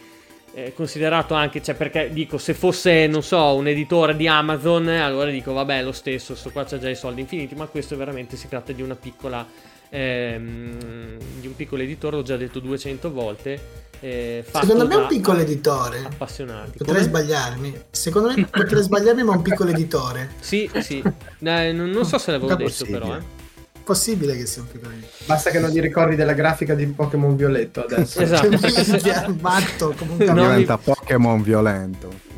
[0.53, 4.99] eh, considerato anche, cioè perché dico se fosse non so un editore di Amazon eh,
[4.99, 8.35] allora dico vabbè lo stesso, sto qua c'ha già i soldi infiniti ma questo veramente
[8.35, 9.45] si tratta di una piccola
[9.89, 14.97] ehm, di un piccolo editore, l'ho già detto 200 volte eh, fatto Secondo me è
[15.03, 15.99] un piccolo editore.
[16.05, 17.07] appassionati Potrei Come?
[17.07, 17.81] sbagliarmi.
[17.91, 20.29] Secondo me potrei sbagliarmi, ma un piccolo editore.
[20.39, 21.03] sì sì
[21.43, 22.97] Eh, non, non so se l'avevo detto possibile.
[22.99, 23.37] però eh.
[23.83, 25.11] Possibile che sia un piccolo editore.
[25.25, 28.21] Basta che non ti ricordi della grafica di Pokémon Violetto adesso.
[28.21, 30.25] esatto Cioè, se- matto comunque.
[30.27, 32.09] No, Diventa Pokémon violento.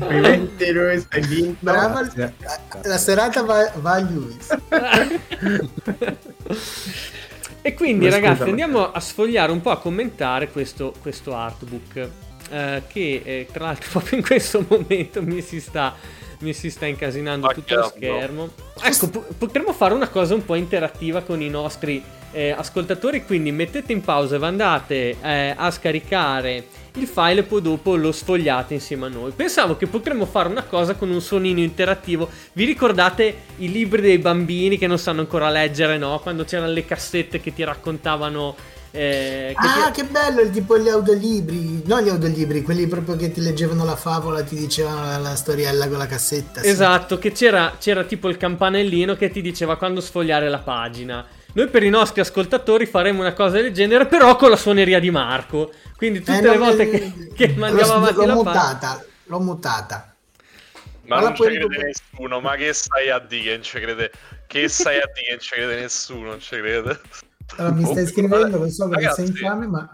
[0.00, 1.56] Complimenti Luis, hai vinto.
[1.60, 2.34] Brava, Grazie.
[2.82, 4.48] la serata va, va a Luis.
[7.62, 8.50] E quindi Ma ragazzi scusami.
[8.50, 12.08] andiamo a sfogliare un po' a commentare questo, questo artbook
[12.50, 15.94] eh, che eh, tra l'altro proprio in questo momento mi si sta
[16.40, 18.50] mi si sta incasinando Ma tutto lo schermo.
[18.82, 22.02] Ecco, po- potremmo fare una cosa un po' interattiva con i nostri
[22.32, 26.64] eh, ascoltatori, quindi mettete in pausa e andate eh, a scaricare
[26.94, 29.32] il file e poi dopo lo sfogliate insieme a noi.
[29.32, 32.28] Pensavo che potremmo fare una cosa con un suonino interattivo.
[32.52, 36.18] Vi ricordate i libri dei bambini che non sanno ancora leggere, no?
[36.20, 38.78] Quando c'erano le cassette che ti raccontavano...
[38.92, 43.16] eh, che Ah, ti- che bello, il tipo gli audiolibri, non gli audiolibri, quelli proprio
[43.16, 46.62] che ti leggevano la favola, ti dicevano la, la storiella con la cassetta.
[46.62, 46.68] sì.
[46.68, 51.26] Esatto, che c'era, c'era tipo il campanellino che ti diceva quando sfogliare la pagina.
[51.52, 55.10] Noi per i nostri ascoltatori faremo una cosa del genere, però con la suoneria di
[55.10, 55.72] Marco.
[55.96, 58.72] Quindi tutte Eh, le volte che, che mandiamo avanti l'ho la pagina...
[58.72, 60.14] mutata, l'ho mutata.
[61.02, 64.12] Ma non ci crede ricopre- nessuno, ma che stai a dire che non ci crede?
[64.46, 67.00] Che stai a dire che non ci crede nessuno, non ci crede.
[67.56, 69.90] Allora, mi stai scrivendo, lo so perché sei infame, ma...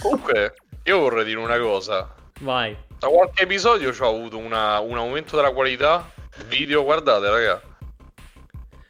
[0.00, 0.54] Comunque,
[0.84, 2.12] io vorrei dire una cosa.
[2.40, 2.76] Vai.
[2.98, 6.10] Da qualche episodio ho avuto una- un aumento della qualità.
[6.48, 7.60] Video, guardate, raga.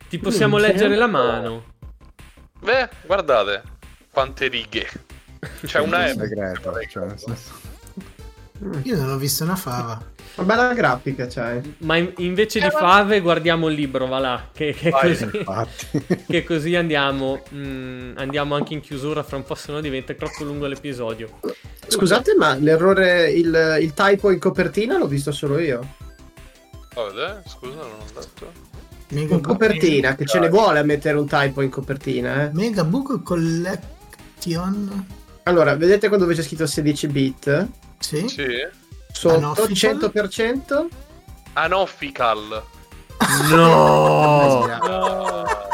[0.09, 1.65] Ti possiamo Mm, leggere la mano.
[2.61, 3.62] Beh, guardate
[4.11, 4.87] quante righe.
[5.65, 6.19] C'è una È M.
[6.19, 7.60] segreto, cioè, nel senso-
[8.82, 9.99] Io non ho visto una fava.
[10.35, 11.77] Una bella grafica c'hai.
[11.78, 14.49] Ma in- invece di fave guardiamo il libro, va là.
[14.53, 16.05] Che, che Vai, così, infatti.
[16.28, 20.45] che così andiamo, mm, andiamo anche in chiusura fra un po', se no diventa troppo
[20.45, 21.39] lungo l'episodio.
[21.87, 25.81] Scusate, ma l'errore, il, il typo in copertina l'ho visto solo io.
[26.93, 28.53] Guardate, scusa, non ho detto.
[29.09, 32.51] Mega In copertina, che ce ne vuole a mettere un typo in copertina, eh.
[32.53, 35.07] Mega Book Collection.
[35.45, 37.69] Allora, vedete qua dove c'è scritto 16 bit?
[38.01, 38.27] Sì.
[38.28, 38.47] Sì.
[39.12, 40.10] Sotto Anoffical?
[40.12, 40.86] 100%?
[41.52, 42.62] Anoffical.
[43.51, 44.66] No!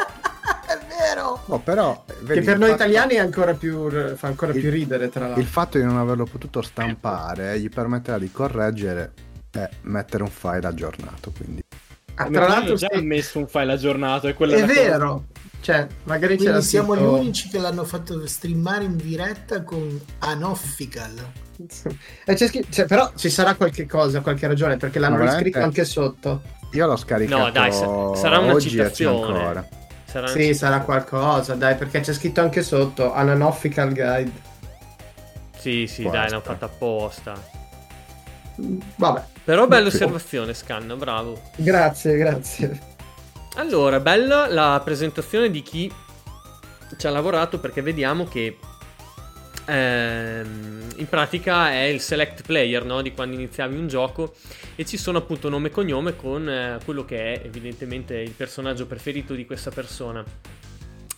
[0.67, 1.43] È vero.
[1.47, 4.61] No, però, vedi, Che per il noi fatto- italiani è ancora più, fa ancora Il-
[4.61, 5.49] più ridere, tra Il l'altro.
[5.49, 9.13] fatto di non averlo potuto stampare gli permetterà di correggere
[9.53, 11.33] e mettere un file aggiornato.
[11.37, 11.63] Quindi
[12.19, 14.27] Ah, tra l'altro, già sì, messo un file aggiornato.
[14.27, 15.27] È cosa- vero.
[15.67, 20.01] Cioè, magari c'era Quindi siamo scritto- gli unici che l'hanno fatto streamare in diretta con
[20.21, 21.33] Anoffical.
[22.25, 25.43] C'è scritto- cioè, però ci sarà qualche cosa, qualche ragione, perché l'hanno veramente?
[25.43, 26.43] riscritto anche sotto.
[26.71, 29.27] io l'ho scaricato No, dai, sa- sarà una citazione.
[29.35, 29.69] ancora.
[30.05, 34.33] Sarà Sì, sarà qualcosa, dai, perché c'è scritto anche sotto Ananoffical Guide.
[35.59, 37.35] Sì, sì, Può dai, l'hanno fatta apposta.
[38.55, 41.41] Vabbè, Però bella osservazione, Scanno, bravo.
[41.57, 42.95] grazie, grazie.
[43.59, 45.91] Allora, bella la presentazione di chi
[46.99, 48.59] ci ha lavorato perché vediamo che
[49.65, 53.01] ehm, in pratica è il select player no?
[53.01, 54.35] di quando iniziavi un gioco
[54.75, 58.85] e ci sono appunto nome e cognome con eh, quello che è evidentemente il personaggio
[58.85, 60.23] preferito di questa persona.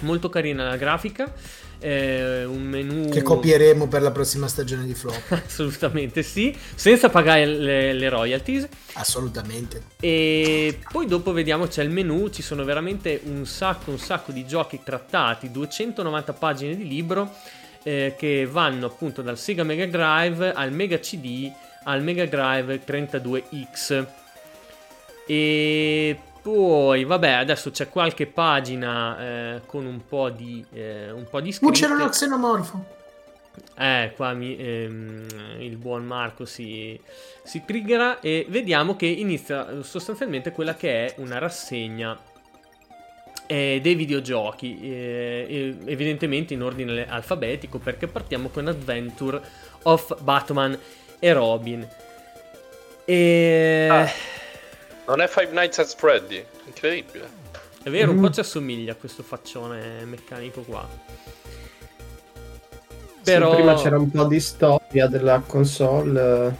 [0.02, 1.32] Molto carina la grafica,
[1.80, 3.08] eh, un menu...
[3.08, 5.14] Che copieremo per la prossima stagione di Flow.
[5.28, 8.68] Assolutamente sì, senza pagare le, le royalties.
[8.94, 9.82] Assolutamente.
[10.00, 14.46] E poi dopo vediamo c'è il menu, ci sono veramente un sacco, un sacco di
[14.46, 17.34] giochi trattati, 290 pagine di libro
[17.82, 21.50] eh, che vanno appunto dal Sega Mega Drive al Mega CD
[21.88, 24.06] al Mega Drive 32X.
[25.26, 26.18] E
[26.48, 31.50] poi, vabbè, adesso c'è qualche pagina eh, con un po' di, eh, un po' di
[31.50, 31.92] c'era scritte.
[31.92, 32.84] uno xenomorfo.
[33.76, 35.26] Eh, qua mi- ehm,
[35.58, 36.98] il buon Marco si,
[37.42, 42.18] si triggera e vediamo che inizia sostanzialmente quella che è una rassegna
[43.46, 49.38] eh, dei videogiochi, eh, evidentemente in ordine alfabetico perché partiamo con Adventure
[49.82, 50.78] of Batman
[51.18, 51.86] e Robin.
[53.04, 53.88] E...
[53.90, 54.37] Ah.
[55.08, 56.44] Non è Five Nights at Freddy.
[56.66, 57.28] Incredibile.
[57.82, 58.22] È vero, un Mm.
[58.24, 60.86] po' ci assomiglia a questo faccione meccanico qua.
[63.22, 63.54] Sì, Però...
[63.54, 66.56] prima c'era un po' di storia della console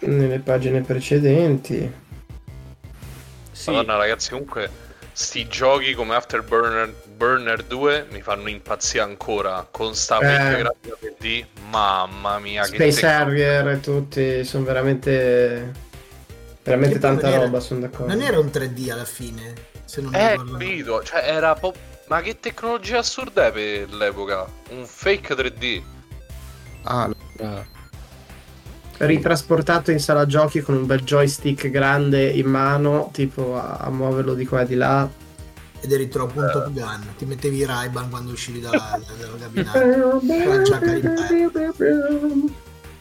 [0.00, 1.92] eh, nelle pagine precedenti.
[3.52, 3.70] Sì.
[3.70, 4.68] Madonna, ragazzi, comunque,
[5.12, 9.66] sti giochi come Afterburner Burner 2 mi fanno impazzire ancora.
[9.70, 10.26] Con sta Eh.
[10.26, 11.44] vecchia grafica 3D.
[11.70, 15.86] Mamma mia, che Space Harrier e tutti sono veramente
[16.68, 18.12] veramente tanta era- roba, sono d'accordo.
[18.12, 19.54] Non era un 3D alla fine.
[19.84, 21.02] Se non Eh, capito.
[21.02, 21.74] Cioè, era po-
[22.08, 24.46] Ma che tecnologia assurda è per l'epoca?
[24.70, 25.82] Un fake 3D.
[26.84, 27.10] Ah,
[28.98, 34.34] ritrasportato in sala giochi con un bel joystick grande in mano, tipo a, a muoverlo
[34.34, 35.08] di qua e di là.
[35.80, 37.14] Ed eri troppo un Top Gun.
[37.16, 39.48] Ti mettevi i Ray-Ban quando uscivi dalla, dalla
[40.78, 41.14] pelle.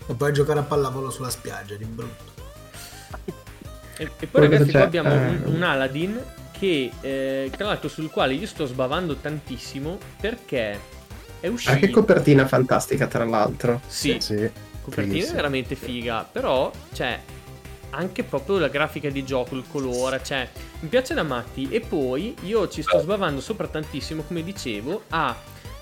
[0.09, 2.35] E poi a giocare a pallavolo sulla spiaggia, di brutto.
[3.97, 5.49] E, e poi Poi ragazzi qua abbiamo un, Eh.
[5.49, 6.21] un Aladdin
[6.51, 10.79] che eh, tra l'altro sul quale io sto sbavando tantissimo perché
[11.39, 11.77] è Ah, uscito...
[11.77, 13.81] che copertina fantastica, tra l'altro.
[13.87, 14.49] Sì, sì.
[14.81, 15.35] copertina è fighissimo.
[15.35, 17.19] veramente figa, però cioè
[17.91, 20.47] anche proprio la grafica di gioco, il colore, cioè
[20.79, 21.69] mi piace da matti.
[21.69, 25.35] E poi io ci sto sbavando sopra tantissimo, come dicevo, a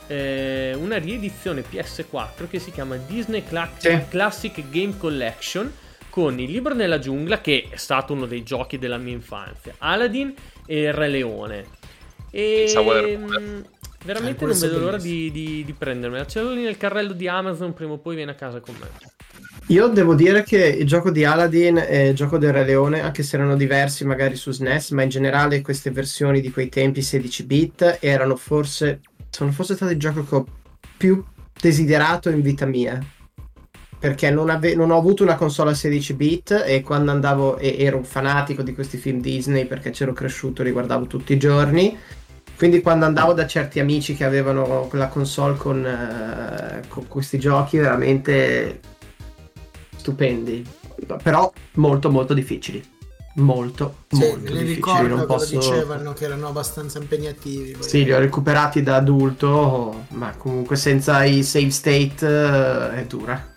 [0.07, 3.97] eh, una riedizione PS4 che si chiama Disney Cla- Sì.
[4.09, 5.71] Classic Game Collection
[6.15, 10.33] con il libro nella giungla che è stato uno dei giochi della mia infanzia, Aladdin
[10.65, 11.65] e il Re Leone.
[12.31, 13.61] E era- mm,
[14.05, 16.25] veramente Eh, non vedo è l'ora di, di, di prendermela.
[16.25, 18.87] Ce l'ho lì nel carrello di Amazon, prima o poi viene a casa con me.
[19.67, 23.21] Io devo dire che il gioco di Aladdin e il gioco del Re Leone, anche
[23.21, 27.43] se erano diversi magari su SNES, ma in generale queste versioni di quei tempi 16
[27.43, 30.45] bit erano forse sono forse stati il gioco che ho
[30.95, 31.21] più
[31.59, 33.03] desiderato in vita mia.
[34.05, 37.75] Perché non, ave- non ho avuto una console a 16 bit e quando andavo e
[37.79, 41.97] ero un fanatico di questi film Disney perché c'ero cresciuto, li guardavo tutti i giorni.
[42.55, 47.79] Quindi quando andavo da certi amici che avevano quella console con, eh, con questi giochi
[47.79, 48.79] veramente
[49.95, 50.63] stupendi,
[51.23, 52.87] però molto molto difficili.
[53.37, 54.75] Molto, Sì, molto li difficili.
[54.75, 55.57] ricordo Non posso...
[55.57, 57.75] dicevano che erano abbastanza impegnativi.
[57.79, 63.53] Sì, li ho recuperati da adulto, ma comunque senza i save state eh, è dura.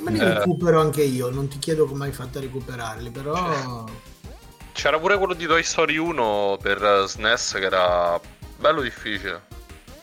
[0.00, 0.34] Me li Eh.
[0.34, 3.84] recupero anche io, non ti chiedo come hai fatto a recuperarli, però...
[4.72, 8.18] C'era pure quello di Toy Story 1 per SNES che era
[8.58, 9.42] bello difficile.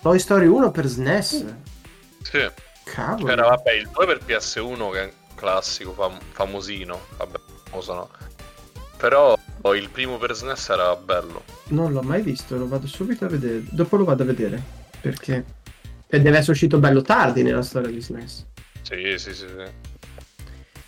[0.01, 1.45] Toy Story 1 per SNES.
[2.21, 2.47] Sì.
[2.83, 3.25] Cavolo.
[3.25, 6.99] C'era vabbè il 2 per PS1 che è un classico fam- famosino.
[7.17, 8.09] Vabbè, famoso no.
[8.97, 9.35] Però
[9.75, 11.43] il primo per SNES era bello.
[11.69, 13.63] Non l'ho mai visto, lo vado subito a vedere.
[13.69, 14.61] Dopo lo vado a vedere.
[15.01, 15.43] Perché?
[16.07, 18.45] E deve essere uscito bello tardi nella storia di SNES.
[18.88, 19.72] Sì, sì, sì, sì.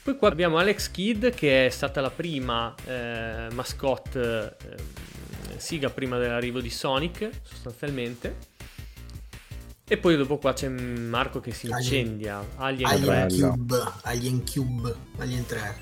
[0.02, 6.18] Poi qua abbiamo Alex Kidd che è stata la prima eh, mascotte eh, siga prima
[6.18, 8.38] dell'arrivo di Sonic sostanzialmente.
[9.86, 12.46] E poi dopo qua c'è Marco che si Alien- incendia.
[12.56, 13.26] Alien Alien 3.
[13.26, 13.50] Bello.
[13.50, 15.82] Cube, Alien Cube, Alien 3.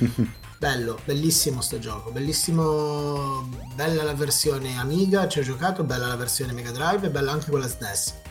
[0.58, 3.42] Bello, bellissimo sto gioco, bellissimo,
[3.74, 7.50] bella la versione Amiga, ci ho giocato, bella la versione Mega Drive e bella anche
[7.50, 8.22] quella SNES.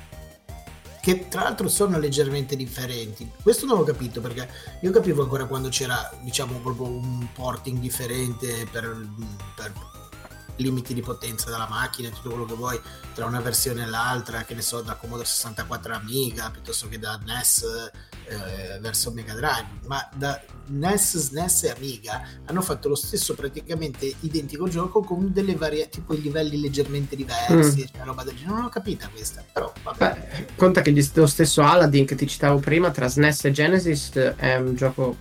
[1.03, 3.29] Che tra l'altro sono leggermente differenti.
[3.41, 4.47] Questo non l'ho capito perché
[4.79, 9.05] io capivo ancora quando c'era, diciamo, proprio un porting differente per,
[9.53, 9.73] per
[10.57, 12.79] limiti di potenza della macchina e tutto quello che vuoi
[13.13, 17.19] tra una versione e l'altra, che ne so, da Commodore 64 Amiga piuttosto che da
[17.23, 17.91] NES
[18.25, 24.13] eh, verso Mega Drive, ma da NES, SNES e Amiga hanno fatto lo stesso praticamente
[24.21, 28.53] identico gioco con delle varie tipo i livelli leggermente diversi, cioè, roba del genere.
[28.53, 29.97] Non l'ho capita questa, però vabbè.
[29.97, 34.55] Beh, conta che lo stesso Aladdin che ti citavo prima tra SNES e Genesis è
[34.55, 35.15] un gioco.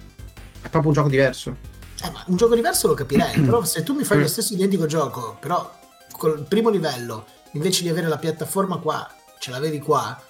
[0.61, 1.72] è proprio un gioco diverso.
[2.05, 4.29] Eh, ma un gioco diverso lo capirei, però se tu mi fai lo Mm.
[4.29, 5.71] stesso identico gioco, però
[6.13, 9.09] col primo livello, invece di avere la piattaforma qua,
[9.39, 10.21] ce l'avevi qua,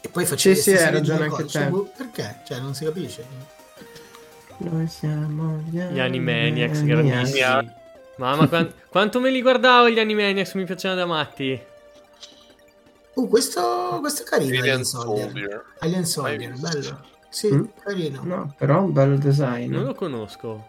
[0.00, 2.40] e poi facevi Sì, sì, hai ragione anche boh, perché?
[2.46, 3.26] Cioè, non si capisce.
[4.58, 7.32] Noi siamo gli, Gli Animaniacs, Animaniacs.
[7.32, 7.82] grandissimi.
[8.18, 11.60] Mamma, quan- quanto me li guardavo gli Animaniacs, mi piacevano da matti.
[13.14, 15.24] Uh, questo, questo è carino, Alien Alien Soldier.
[15.26, 15.64] Soldier.
[15.80, 17.00] Alien Soldier, bello.
[17.28, 17.64] Sì, Mm.
[17.82, 18.20] carino.
[18.24, 19.72] No, però un bel design.
[19.72, 20.66] Non lo conosco.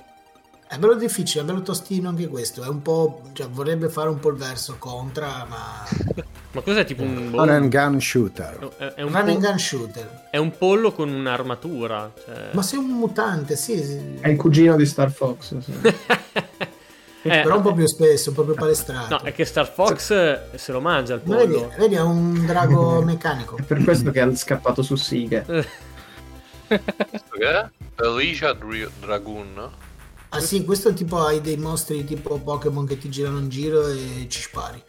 [0.67, 2.63] È bello difficile, è bello tostino anche questo.
[2.63, 3.21] È un po'.
[3.33, 5.83] Cioè, vorrebbe fare un po' il verso contra, ma.
[6.55, 7.83] Ma cos'è tipo un Run and pollo?
[7.89, 8.69] gun shooter.
[8.77, 10.27] È, è un Run and po- gun shooter.
[10.31, 12.11] è un pollo con un'armatura.
[12.25, 12.49] Cioè...
[12.53, 13.77] Ma sei un mutante, sì.
[13.83, 13.99] sì.
[14.21, 15.57] È il cugino di Star Fox.
[15.57, 15.73] sì.
[17.27, 19.15] Eh, Però un po' più spesso, proprio palestrato.
[19.15, 21.71] No, è che Star Fox se lo mangia il Ma vedi, pollo.
[21.75, 23.57] vedi, è un drago meccanico.
[23.57, 25.41] È per questo che hanno scappato su Siga.
[25.41, 27.67] Questo che è?
[27.95, 29.69] Alicia Dra- Dragoon.
[30.29, 34.25] Ah sì, questo tipo hai dei mostri tipo Pokémon che ti girano in giro e
[34.27, 34.81] ci spari.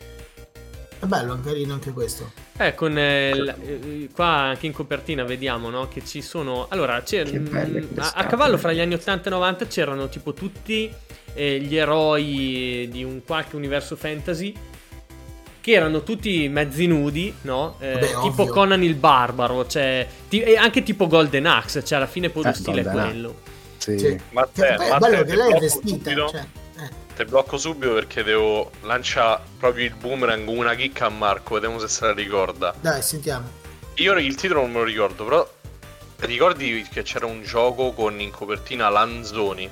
[0.98, 2.32] È bello, è carino anche questo.
[2.56, 6.66] Eh, con eh, l- eh, qua anche in copertina vediamo no, che ci sono.
[6.70, 10.90] Allora, belle mm, a, a cavallo fra gli anni 80 e 90 c'erano tipo tutti
[11.34, 14.54] eh, gli eroi di un qualche universo fantasy
[15.60, 17.76] che erano tutti mezzi nudi, no?
[17.78, 18.46] Eh, Vabbè, tipo ovvio.
[18.54, 22.48] Conan il Barbaro, cioè, ti- e anche tipo Golden Axe, cioè alla fine poi lo
[22.48, 23.54] Eh, stile è Golden Axe.
[23.86, 23.98] Sì.
[23.98, 24.20] Sì.
[24.30, 26.10] Ma te, ma te, te lei è blocco vestita.
[26.10, 26.28] subito?
[26.28, 26.46] Cioè,
[26.78, 26.90] eh.
[27.14, 31.86] Te blocco subito perché devo lanciare proprio il boomerang una chicca a Marco, vediamo se
[31.88, 32.74] se la ricorda.
[32.80, 33.48] Dai, sentiamo.
[33.94, 35.48] Io il titolo non me lo ricordo, però
[36.18, 39.70] ricordi che c'era un gioco con in copertina Lanzoni?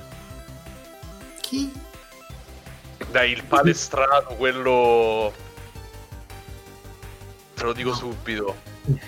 [1.41, 1.71] Chi?
[3.11, 5.33] Dai, il palestrato, quello...
[7.53, 7.95] Te lo dico No.
[7.95, 8.55] subito.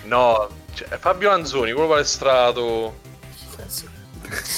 [0.04, 3.06] No, cioè, Fabio Lanzoni, quello palestrato...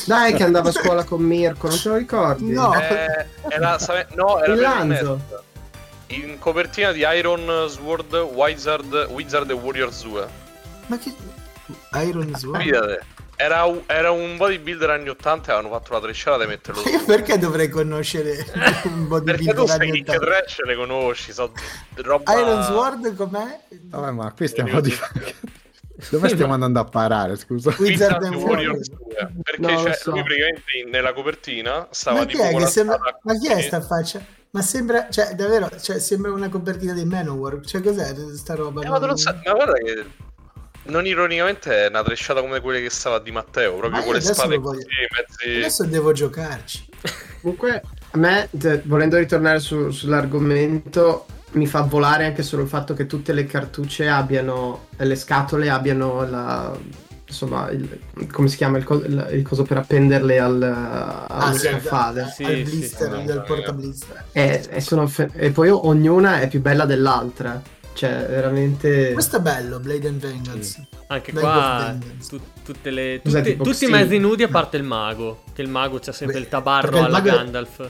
[0.06, 2.50] Dai, che andava a scuola con Mirko, non te lo ricordi?
[2.52, 2.74] No.
[2.74, 3.76] Eh, era,
[4.14, 5.20] no, era Il Lanzo.
[6.08, 10.28] In copertina di Iron Sword, Wizard, Wizard e Warriors 2.
[10.86, 11.14] Ma che.
[12.04, 12.98] Iron Sword?
[13.36, 16.98] Era, un- era un bodybuilder anni 80 e avevano fatto la trecciata di metterlo Io
[17.00, 17.04] su.
[17.06, 20.26] perché dovrei conoscere un Perché tu bodybuilder sai anni che 80?
[20.26, 21.52] trash le conosci, so
[21.94, 22.38] roba...
[22.38, 23.60] Iron Sword com'è?
[23.84, 24.94] Vabbè, ma qui stiamo di...
[26.08, 27.74] Dove stiamo andando a parare, scusa?
[27.78, 29.30] Wizard and Warriors Warrior.
[29.32, 30.10] 2 perché No, so.
[30.12, 32.98] lui praticamente nella copertina stava Ma chi tipo è sembra...
[33.22, 34.24] Ma chi è sta faccia?
[34.52, 37.60] Ma sembra, cioè, davvero, cioè, sembra una copertina di Manowar.
[37.64, 38.82] Cioè, cos'è sta roba?
[38.82, 40.04] Eh, ma, non sai- ma guarda che
[40.84, 44.34] non ironicamente è una trecciata come quelle che stava di Matteo proprio con le adesso
[44.34, 44.86] spade voglio- così
[45.16, 46.88] mezzi Adesso devo giocarci.
[47.42, 52.94] Comunque, a me, te- volendo ritornare su- sull'argomento, mi fa volare anche solo il fatto
[52.94, 56.72] che tutte le cartucce abbiano, le scatole abbiano la,
[57.26, 57.98] insomma, il,
[58.30, 60.62] come si chiama, il, co- il- il coso per appenderle al,
[61.28, 62.20] Ah, sì, al, scarfate.
[62.20, 63.24] al Sì, blister, sì, sì.
[63.24, 64.24] del portablister.
[64.32, 67.60] E, e sono fe- e poi ognuna è più bella dell'altra.
[67.92, 69.12] Cioè, veramente...
[69.12, 70.86] Questo è bello, Blade and Vengeance.
[71.08, 71.96] Anche Blade qua
[72.28, 75.42] tu- tutte le, Cos'è, tutti, tipo tutti i mezzi nudi a parte il mago.
[75.52, 77.88] Che il mago c'ha sempre Beh, il tabarro alla è- Gandalf.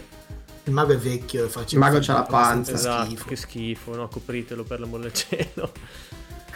[0.71, 2.71] Il mago è vecchio e faccia Il mago c'ha la panza.
[2.73, 3.25] Esatto, Schifo.
[3.27, 4.07] che schifo, no?
[4.09, 5.73] Copritelo per l'amore del cielo.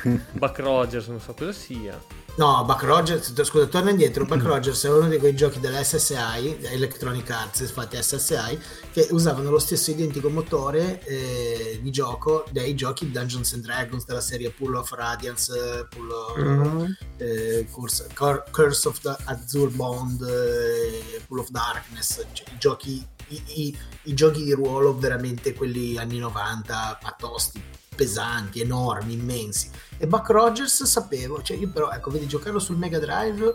[0.33, 2.01] Buck Rogers, non so cosa sia.
[2.37, 4.25] No, Buck Rogers, scusa, torna indietro.
[4.25, 8.59] Buck Rogers è uno di quei giochi dell'SSI, Electronic Arts, fatti SSI,
[8.93, 14.21] che usavano lo stesso identico motore eh, di gioco dei giochi Dungeons and Dragons della
[14.21, 16.97] serie Pool of Radiance, Pool of, Mhm.
[17.19, 23.07] eh, Curse, Cur- Curse of the Azure Bond, eh, Pool of Darkness, cioè, i giochi
[23.29, 27.61] i, i- i giochi di ruolo veramente quelli anni 90, ma tosti,
[27.95, 29.71] pesanti, enormi, immensi.
[29.99, 33.53] E Buck Rogers sapevo, cioè io però, ecco, vedi, giocarlo sul Mega Drive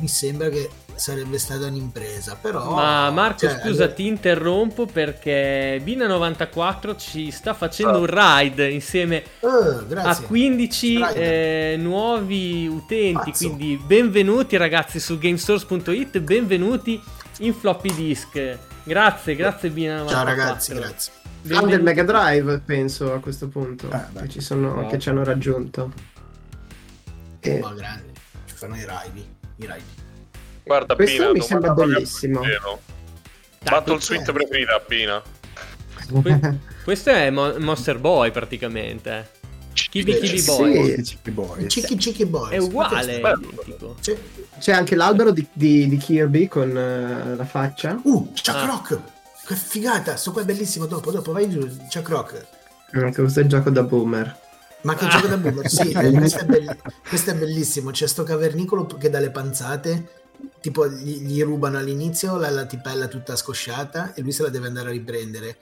[0.00, 2.72] mi sembra che sarebbe stata un'impresa, però...
[2.74, 7.98] Ma Marco, cioè, scusa, allora- ti interrompo perché Bina94 ci sta facendo Ah.
[7.98, 10.26] un ride insieme Eh, a grazie.
[10.26, 11.72] 15 Stride.
[11.72, 13.30] eh, nuovi utenti.
[13.30, 13.46] Pazzo.
[13.46, 17.00] Quindi benvenuti ragazzi su gamesource.it, benvenuti
[17.38, 18.58] in floppy disk.
[18.84, 20.08] Grazie, grazie Bina94.
[20.08, 21.12] Ciao ragazzi, grazie.
[21.42, 23.90] Fan del Mega Drive, penso a questo punto.
[23.90, 24.22] Eh, beh.
[24.22, 25.92] che, ci sono, che ci hanno raggiunto.
[27.40, 28.12] E- Oh, grandi,
[28.46, 29.24] ci fanno i raidi,
[29.56, 29.84] i raidi.
[30.64, 32.40] guarda Questo Bina mi sembra bellissimo.
[33.62, 34.00] Battle?
[34.00, 35.22] Suite preferita Bina
[36.22, 39.30] Que- questo è Mo- Monster Boy praticamente.
[39.90, 40.46] Kibi Kibi sì.
[40.46, 41.02] Boy.
[41.02, 41.66] Chicky Boys.
[41.66, 42.50] Chicky Chicky Boys.
[42.52, 43.20] È uguale.
[44.00, 44.16] Sì.
[44.58, 47.98] C'è anche l'albero di, di- di Kirby con eh, la faccia.
[48.02, 48.64] Uh, Chuck Ah.
[48.66, 49.00] Rock!
[49.46, 50.16] Che figata!
[50.16, 50.86] Sto qua è bellissimo.
[50.86, 51.60] Dopo, dopo, vai giù.
[51.92, 52.46] Chuck Rock.
[52.92, 54.46] Eh, Questo è il gioco da boomer.
[54.82, 55.68] Ma che gioco da boomer?
[55.68, 56.76] Sì, eh, questo, è belli-
[57.08, 57.90] questo è bellissimo.
[57.90, 60.08] C'è sto cavernicolo che dà le panzate.
[60.60, 64.66] Tipo, gli, gli rubano all'inizio la, la tipella tutta scosciata e lui se la deve
[64.66, 65.56] andare a riprendere.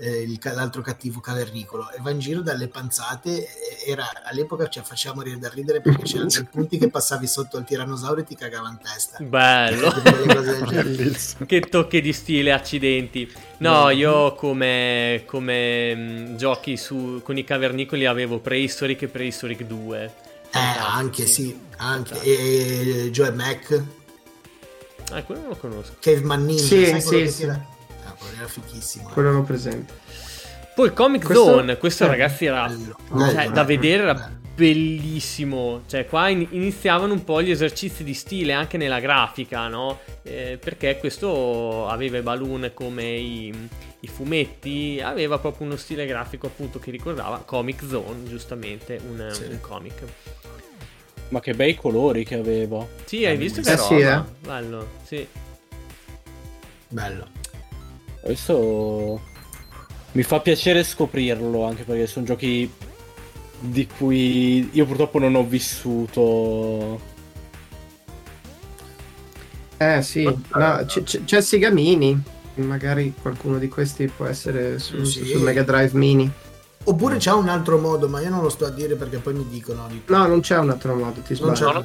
[0.00, 3.30] Eh, il l'altro cattivo cavernicolo e va in giro dalle panzate.
[3.30, 3.48] e-
[3.86, 7.64] Era all'epoca cioè, faceva morire da ridere perché c'erano dei punti che passavi sotto al
[7.64, 9.18] tirannosauro e ti cagava in testa.
[9.22, 9.92] Bello.
[10.70, 11.46] Bellissimo.
[11.46, 13.30] che tocchi di stile, accidenti.
[13.58, 20.14] No, io come, come mh, giochi su, con i cavernicoli avevo Prehistoric e Prehistoric 2.
[20.52, 22.20] Eh, anche sì, anche.
[22.22, 23.82] E Joe Mac,
[25.12, 25.94] Ah, quello non lo conosco.
[25.98, 27.42] Caveman Ninja, Sì, sì, sì.
[27.42, 27.66] era?
[28.36, 29.08] Era fichissimo.
[29.08, 29.12] eh.
[29.12, 29.92] Quello avevo presente.
[30.74, 34.38] Poi Comic Questo- Zone, questo eh, ragazzi era bello, cioè, bello, da vedere era bello.
[34.54, 35.82] bellissimo.
[35.86, 39.98] Cioè, qua in- iniziavano un po' gli esercizi di stile anche nella grafica, no?
[40.22, 43.68] Eh, perché questo aveva i balloon come i,
[44.00, 49.42] i fumetti, aveva proprio uno stile grafico appunto che ricordava Comic Zone, giustamente, un, Sì.
[49.50, 50.02] un comic.
[51.28, 52.88] Ma che bei colori che avevo.
[53.04, 53.86] Sì, hai visto che Eh roba?
[53.86, 54.20] sì, eh.
[54.46, 55.26] Bello, sì.
[56.88, 57.26] Bello.
[58.20, 59.20] Questo
[60.12, 62.70] mi fa piacere scoprirlo, anche perché sono giochi
[63.60, 67.00] di cui io purtroppo non ho vissuto.
[69.76, 72.22] Eh sì, no, c- c- c'è Sigamini.
[72.56, 75.24] Magari qualcuno di questi può essere su- Sì.
[75.24, 76.30] sul Mega Drive Mini.
[76.84, 79.46] Oppure c'è un altro modo, ma io non lo sto a dire perché poi mi
[79.48, 79.86] dicono.
[79.88, 81.80] di- No, non c'è un altro modo, ti non sbaglio.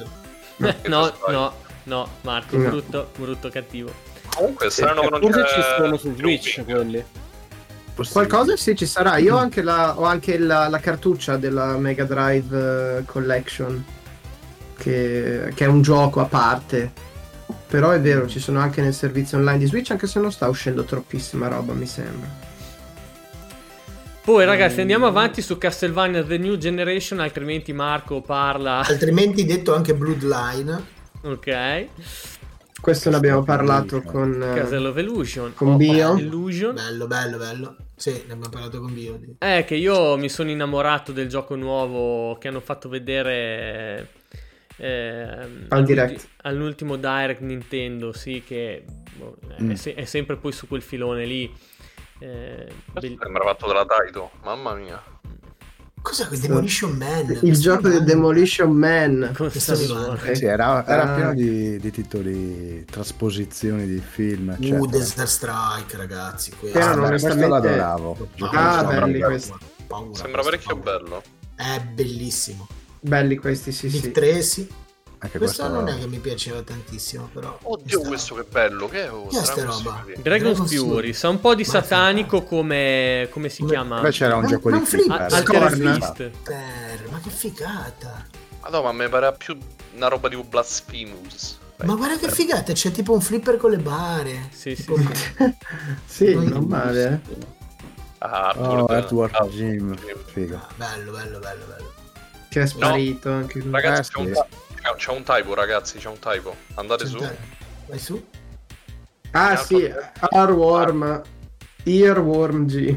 [0.58, 0.76] c'è.
[0.88, 1.52] no, no,
[1.84, 2.68] no, Marco, No.
[2.68, 3.90] brutto, brutto cattivo.
[4.36, 7.04] Comunque strano che non Forse ci sono su Switch quelli.
[8.12, 9.16] Qualcosa sì, ci sarà.
[9.16, 13.82] Io ho anche la, ho anche la, la cartuccia della Mega Drive eh, Collection,
[14.76, 16.92] che, che è un gioco a parte.
[17.68, 20.46] Però è vero, ci sono anche nel servizio online di Switch, anche se non sta
[20.48, 22.28] uscendo troppissima roba, mi sembra.
[24.22, 28.80] Poi ragazzi andiamo avanti su Castlevania The New Generation, altrimenti Marco parla...
[28.84, 30.84] Altrimenti detto anche Bloodline.
[31.22, 31.86] Ok.
[32.86, 35.54] Questo ne abbiamo parlato con, eh, Castle of Illusion.
[35.54, 36.16] con Oh, Bio.
[36.16, 36.72] Illusion.
[36.76, 37.76] Bello, bello, bello.
[37.96, 39.18] Sì, ne abbiamo parlato con Bio.
[39.38, 44.10] È che io mi sono innamorato del gioco nuovo che hanno fatto vedere
[44.76, 46.28] ehm, Al direct.
[46.42, 48.84] all'ultimo direct Nintendo, sì, che
[49.16, 49.72] boh, è, Mm.
[49.72, 51.52] se- è sempre poi su quel filone lì.
[52.20, 55.02] Eh, bell- Sembra fatto dalla Taito, mamma mia.
[56.06, 57.30] Cos'è quel Demolition Man?
[57.32, 57.98] Il Questo gioco bello.
[57.98, 59.34] Demolition Man.
[59.36, 60.34] manca.
[60.36, 61.14] Sì, era, era Ah.
[61.16, 64.86] pieno di, di titoli, trasposizioni di film, Uh, eccetera.
[64.86, 66.52] Desert Strike, ragazzi.
[66.56, 68.28] Questo, Ah, beh, questo l'adoravo.
[68.52, 69.52] Ah, belli questi.
[69.88, 70.98] paura, Sembra parecchio paura.
[71.02, 71.22] bello.
[71.56, 72.68] È bellissimo.
[73.00, 74.10] Belli questi, sì, Dick sì.
[74.12, 74.68] Tracy.
[75.26, 77.58] Anche Questo, questo, non è che mi piaceva tantissimo, però.
[77.62, 79.12] Oddio, questa- questo che bello, che è?
[79.12, 80.00] Oh, è sta Dragon roba?
[80.04, 80.22] Fury.
[80.22, 84.00] Dragon's Fury, sa un po' di satanico come, come si Come- chiama?
[84.00, 85.20] Beh, c'era un Ma- gioco ma di flipper.
[85.32, 88.24] Altered ma che figata!
[88.62, 89.58] Madonna, ma mi pare più
[89.96, 91.58] una roba tipo Blasphemous.
[91.84, 94.48] Ma guarda che figata, c'è tipo un flipper con le bare.
[94.52, 95.04] Sì, sì, Tipo- sì.
[96.06, 97.20] Sì, Non- non male.
[97.24, 97.54] eh.
[98.18, 99.94] Ah, Oh, Earthworm ah, Jim,
[100.26, 100.58] figo.
[100.76, 101.92] Bello, bello, bello, bello.
[102.48, 103.70] Che è sparito anche lui.
[103.70, 104.40] Ragazzi, Eh, un, sì.
[104.92, 106.54] C'è- c'è un typo, ragazzi, c'è un typo.
[106.74, 107.18] Andate su.
[107.86, 108.24] Vai su.
[109.32, 109.92] Ah sì,
[110.30, 111.22] Earworm.
[111.84, 112.96] Earworm G.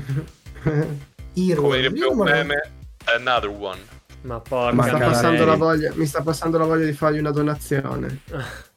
[1.33, 1.61] Hero.
[1.61, 2.71] Come direbbe un meme,
[3.15, 3.79] another one.
[4.21, 6.93] Ma Mi porca sta, Manca la passando la voglia, mi sta passando la voglia di
[6.93, 8.21] fargli una donazione.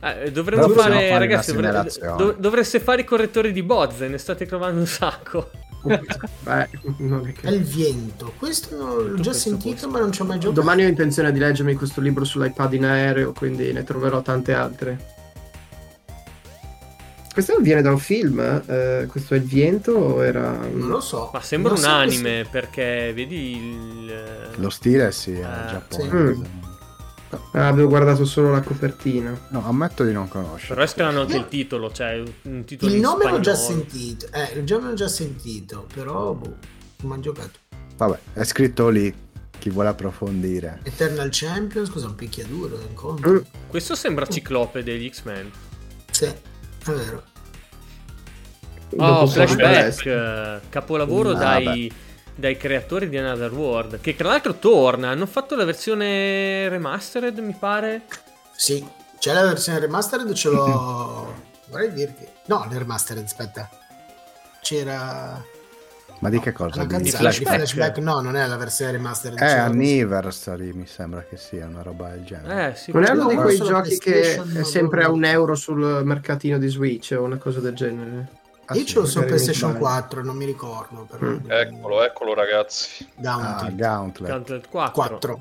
[0.00, 4.18] Eh, dovremmo Però possiamo fare, fare ragazzi, dov- dovreste fare i correttori di Bozze, ne
[4.18, 5.50] state trovando un sacco.
[5.82, 6.68] Beh,
[7.42, 8.32] è il viento.
[8.38, 9.88] Questo l'ho già questo sentito, posto.
[9.88, 10.60] ma non ci ho mai giocato.
[10.60, 15.16] Domani ho intenzione di leggermi questo libro sull'iPad in aereo, quindi ne troverò tante altre.
[17.32, 18.40] Questo viene da un film?
[18.66, 19.06] eh?
[19.08, 20.50] questo è il viento o era...
[20.72, 21.30] Non lo so.
[21.32, 24.50] Ma sembra Non un so anime perché vedi il...
[24.56, 26.67] Lo stile sì, è Eh, giapponese.
[27.52, 29.38] Ah, avevo guardato solo la copertina.
[29.48, 30.74] No, ammetto di non conoscere.
[30.74, 34.26] Però escano anche il titolo, cioè un titolo Il in nome l'ho già sentito.
[34.32, 36.56] Eh, il nome l'ho già sentito, però boh,
[37.02, 37.58] non ho giocato.
[37.96, 39.26] Vabbè, è scritto lì.
[39.58, 40.80] Chi vuole approfondire.
[40.84, 43.32] Eternal Champions, cosa un picchiaduro, incontro.
[43.32, 43.38] Mm.
[43.66, 45.50] Questo sembra Ciclope degli X-Men.
[46.12, 46.34] Sì, è
[46.84, 47.24] vero.
[48.96, 51.92] Oh, Dopo flashback, capolavoro Ah, dai,
[52.38, 57.56] dai creatori di Another World, che tra l'altro torna, hanno fatto la versione remastered, mi
[57.58, 58.02] pare.
[58.54, 58.86] Sì,
[59.18, 61.34] c'è la versione remastered, ce l'ho...
[61.66, 62.24] Vorrei dirti...
[62.46, 63.68] No, la remastered, aspetta.
[64.60, 65.44] C'era...
[66.20, 66.80] Ma di che cosa?
[66.80, 67.56] Di canzone flashback?
[67.56, 67.98] flashback.
[67.98, 69.36] no, non è la versione remastered.
[69.36, 72.70] Eh, c'era la Anniversary mi sembra che sia una roba del genere.
[72.70, 72.92] Eh, sì.
[72.92, 76.58] Non è uno No, di quei giochi che è sempre a un euro sul mercatino
[76.58, 78.37] di Switch o una cosa del genere.
[78.70, 78.86] Ah, Io sì?
[78.86, 79.84] ce l'ho su PlayStation sbaglio.
[79.86, 81.06] 4, non mi ricordo.
[81.10, 81.26] Però...
[81.26, 81.50] Mm.
[81.50, 83.08] Eccolo, eccolo, ragazzi.
[83.08, 84.30] Ah, Gauntlet Gauntlet.
[84.30, 84.92] Gauntlet 4.
[84.92, 85.40] 4.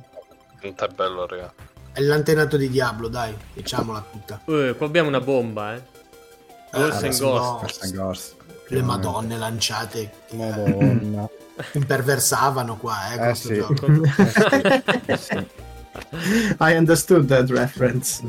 [0.62, 1.54] Quanto è bello, ragazzi.
[1.92, 4.40] È l'antenato di Diablo, dai, diciamola tutta.
[4.46, 5.82] Eh, qua abbiamo una bomba, eh.
[6.72, 7.60] Ghost and adesso Ghost.
[7.62, 8.36] Ghost and Ghost.
[8.70, 11.28] Le madonne lanciate Madonna.
[11.74, 13.56] imperversavano qua, eh, Eh, questo sì.
[13.56, 13.88] gioco.
[15.06, 15.48] Eh sì.
[16.60, 18.22] I understood that reference.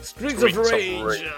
[0.00, 1.32] Streets, Streets of of Rage.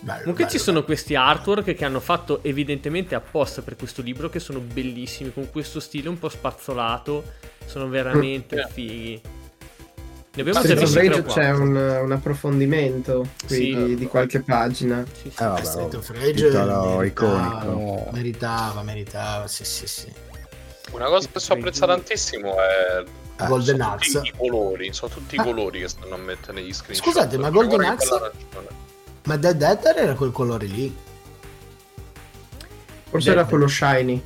[0.00, 4.28] Bello, Comunque bello, ci sono questi artwork che hanno fatto evidentemente apposta per questo libro
[4.28, 7.24] che sono bellissimi con questo stile un po' spazzolato,
[7.66, 8.68] sono veramente Mm.
[8.72, 9.20] fighi.
[10.34, 11.42] Ne abbiamo già Streets of visti tre Rage o quattro.
[11.42, 13.74] c'è un, un approfondimento qui Sì.
[13.74, 15.04] di, di qualche pagina.
[15.12, 15.42] Sì, sì.
[15.42, 18.08] Eh, vabbè, Street of Rage titolo iconico.
[18.12, 20.12] meritava, meritava, sì, sì, sì.
[20.92, 23.04] Una cosa che so apprezzare tantissimo è
[23.48, 24.12] Golden sono Axe.
[24.12, 25.42] tutti i colori, sono tutti i Ah.
[25.42, 27.04] colori che stanno a mettere negli screenshot.
[27.04, 28.08] Scusate, ma Golden Axe?
[29.28, 30.96] Ma Dead Dead era quel colore lì.
[33.10, 34.22] Forse Beh, era quello shiny.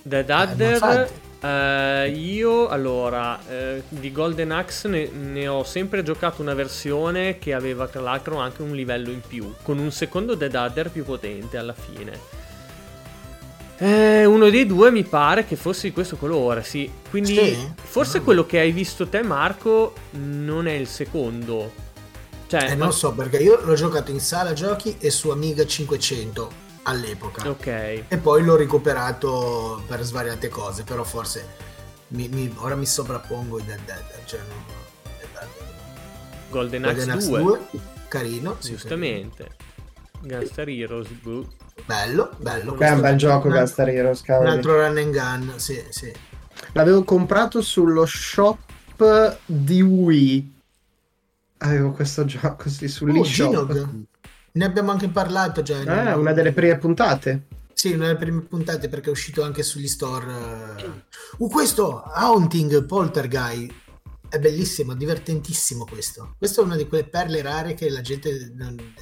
[0.00, 1.10] Dead ma Adder,
[1.40, 7.52] eh, io allora eh, di Golden Axe ne, ne ho sempre giocato una versione che
[7.52, 11.56] aveva tra l'altro anche un livello in più, con un secondo Dead Adder più potente
[11.56, 12.42] alla fine.
[13.78, 16.88] Eh, uno dei due mi pare che fosse di questo colore, sì.
[17.10, 17.72] Quindi Sì?
[17.82, 18.20] forse Ah.
[18.20, 21.82] quello che hai visto te, Marco, non è il secondo.
[22.60, 25.66] Cioè, Eh, ma- non so, perché io l'ho giocato in sala giochi e su Amiga
[25.66, 26.50] 500
[26.84, 27.48] all'epoca.
[27.48, 27.66] Ok.
[27.66, 31.46] E poi l'ho recuperato per svariate cose, però forse
[32.08, 34.24] mi- mi- ora mi sovrappongo i Dead Dead.
[34.24, 34.58] Cioè non,
[35.18, 35.48] Dead Dead.
[36.50, 37.60] Golden, Golden Axe Axe 2, 2,
[38.08, 38.56] carino.
[38.60, 39.48] giustamente.
[40.20, 41.52] Gunstar Heroes, carino.
[41.86, 42.78] Bello, bello.
[42.78, 44.48] È un bel gioco un, Gunstar Heroes, un cavoli.
[44.50, 46.12] altro run and gun, sì, sì.
[46.72, 50.52] L'avevo comprato sullo shop di Wii.
[51.64, 53.26] Avevo questo gioco, sì, Oh, sull'eShop.
[53.72, 54.04] Ginog.
[54.52, 55.78] Ne abbiamo anche parlato già.
[55.78, 57.46] in- Ah, una delle prime puntate.
[57.72, 60.26] Sì, una delle prime puntate perché è uscito anche sugli store.
[60.76, 61.02] eh.
[61.38, 63.72] Uh, questo Haunting Poltergeist
[64.28, 66.34] è bellissimo, divertentissimo questo.
[66.38, 68.52] Questo è una di quelle perle rare che la gente,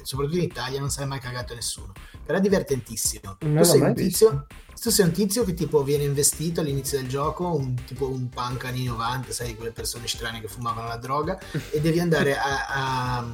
[0.03, 1.91] soprattutto in Italia, non se l'è mai cagato nessuno.
[2.25, 3.37] Però è divertentissimo.
[3.41, 4.47] Non tu, sei l'ho un tizio,
[4.83, 8.65] tu sei un tizio che tipo viene investito all'inizio del gioco, un, tipo un punk
[8.65, 11.39] anni 90, sai, quelle persone strane che fumavano la droga,
[11.71, 13.25] e devi andare a, a-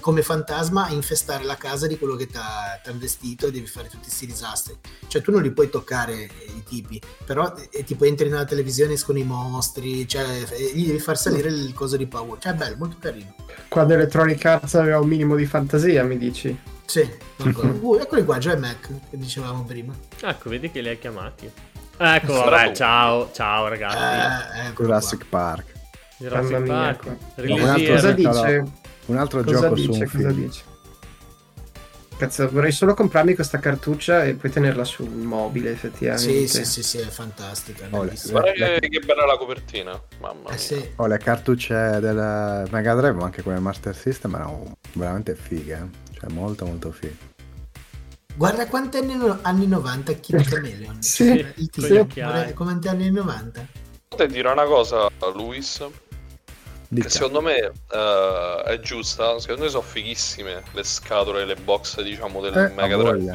[0.00, 3.86] come fantasma a infestare la casa di quello che ti ha investito e devi fare
[3.86, 4.76] tutti questi disastri.
[5.06, 8.94] Cioè tu non li puoi toccare eh, i tipi, però eh, tipo entri nella televisione
[8.94, 12.40] escono i mostri, cioè e gli devi far salire il coso di paura.
[12.40, 13.32] Cioè è bello, molto carino.
[13.68, 16.74] Quando Electronic Arts aveva un minimo di fantasia, mi dici?
[16.86, 17.08] Sì,
[17.38, 19.92] uh, eccoli qua, Joy Mac, che dicevamo prima.
[20.22, 21.50] Ecco, vedi che li hai chiamati.
[21.98, 24.58] Ecco, vabbè, ciao, ciao ragazzi.
[24.58, 25.38] Eh, eccolo Jurassic qua.
[25.40, 25.72] Park.
[26.18, 27.16] Jurassic Mamma mia, Park.
[27.36, 27.94] Release Un altro.
[27.94, 28.64] Cosa dice?
[29.06, 29.84] Un altro Cosa gioco dice?
[29.86, 30.32] su un Cosa film.
[30.46, 30.62] dice?
[32.18, 36.46] Cazzo, vorrei solo comprarmi questa cartuccia e poi tenerla sul mobile, effettivamente.
[36.46, 37.88] Sì, sì, sì, sì, è fantastica.
[37.90, 38.08] Oh.
[38.30, 40.00] Guarda le- che, che bella la copertina.
[40.20, 40.50] Mamma mia.
[40.52, 40.92] Eh sì.
[40.96, 46.04] Oh, le cartucce del Mega Drive, ma anche quelle Master System, erano veramente fighe.
[46.18, 47.34] Cioè, molto, molto fighe.
[48.34, 51.02] Guarda quanti anni, anni 90 Kid Chameleon.
[51.02, 53.66] Sì, Cioè, il guarda quanti anni 90.
[54.08, 55.84] Potrei dire una cosa, Luis,
[56.94, 59.38] che secondo me eh, è giusta.
[59.40, 63.32] Secondo me sono fighissime le scatole, le box, diciamo, del Eh, Mega Drive.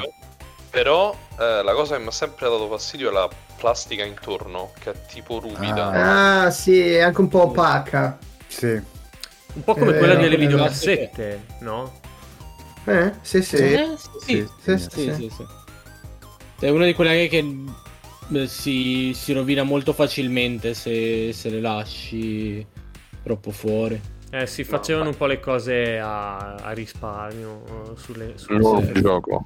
[0.69, 4.91] Però eh, la cosa che mi ha sempre dato fastidio è la plastica intorno, che
[4.91, 6.43] è tipo ruvida.
[6.43, 8.17] Ah, sì, è anche un po' opaca.
[8.47, 8.81] Sì.
[9.53, 11.99] Un po' come Eh, quella delle videocassette, no?
[12.85, 13.55] Eh, sì, sì.
[13.57, 15.13] Eh, Sì, sì, sì, sì, sì.
[15.13, 15.45] sì, sì.
[16.59, 17.45] È una di quelle che
[18.33, 22.65] eh, si, si rovina molto facilmente se, se le lasci
[23.23, 23.99] troppo fuori.
[24.31, 29.01] Eh, si facevano un po' le cose a, a risparmio eh, sulle, sulle Nuovo serie.
[29.01, 29.45] gioco.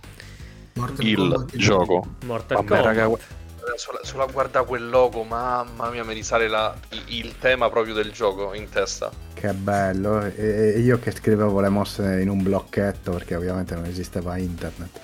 [0.74, 1.56] Mortal Il Kombat.
[1.56, 2.08] gioco.
[2.26, 2.86] Mortal Vabbè, Kombat.
[2.86, 3.18] raga,
[3.76, 7.94] solo, solo a guardare quel logo, mamma mia, mi risale la- i- il tema proprio
[7.94, 9.10] del gioco in testa.
[9.34, 10.22] Che bello.
[10.24, 15.00] E e io che scrivevo le mosse in un blocchetto, perché ovviamente non esisteva internet.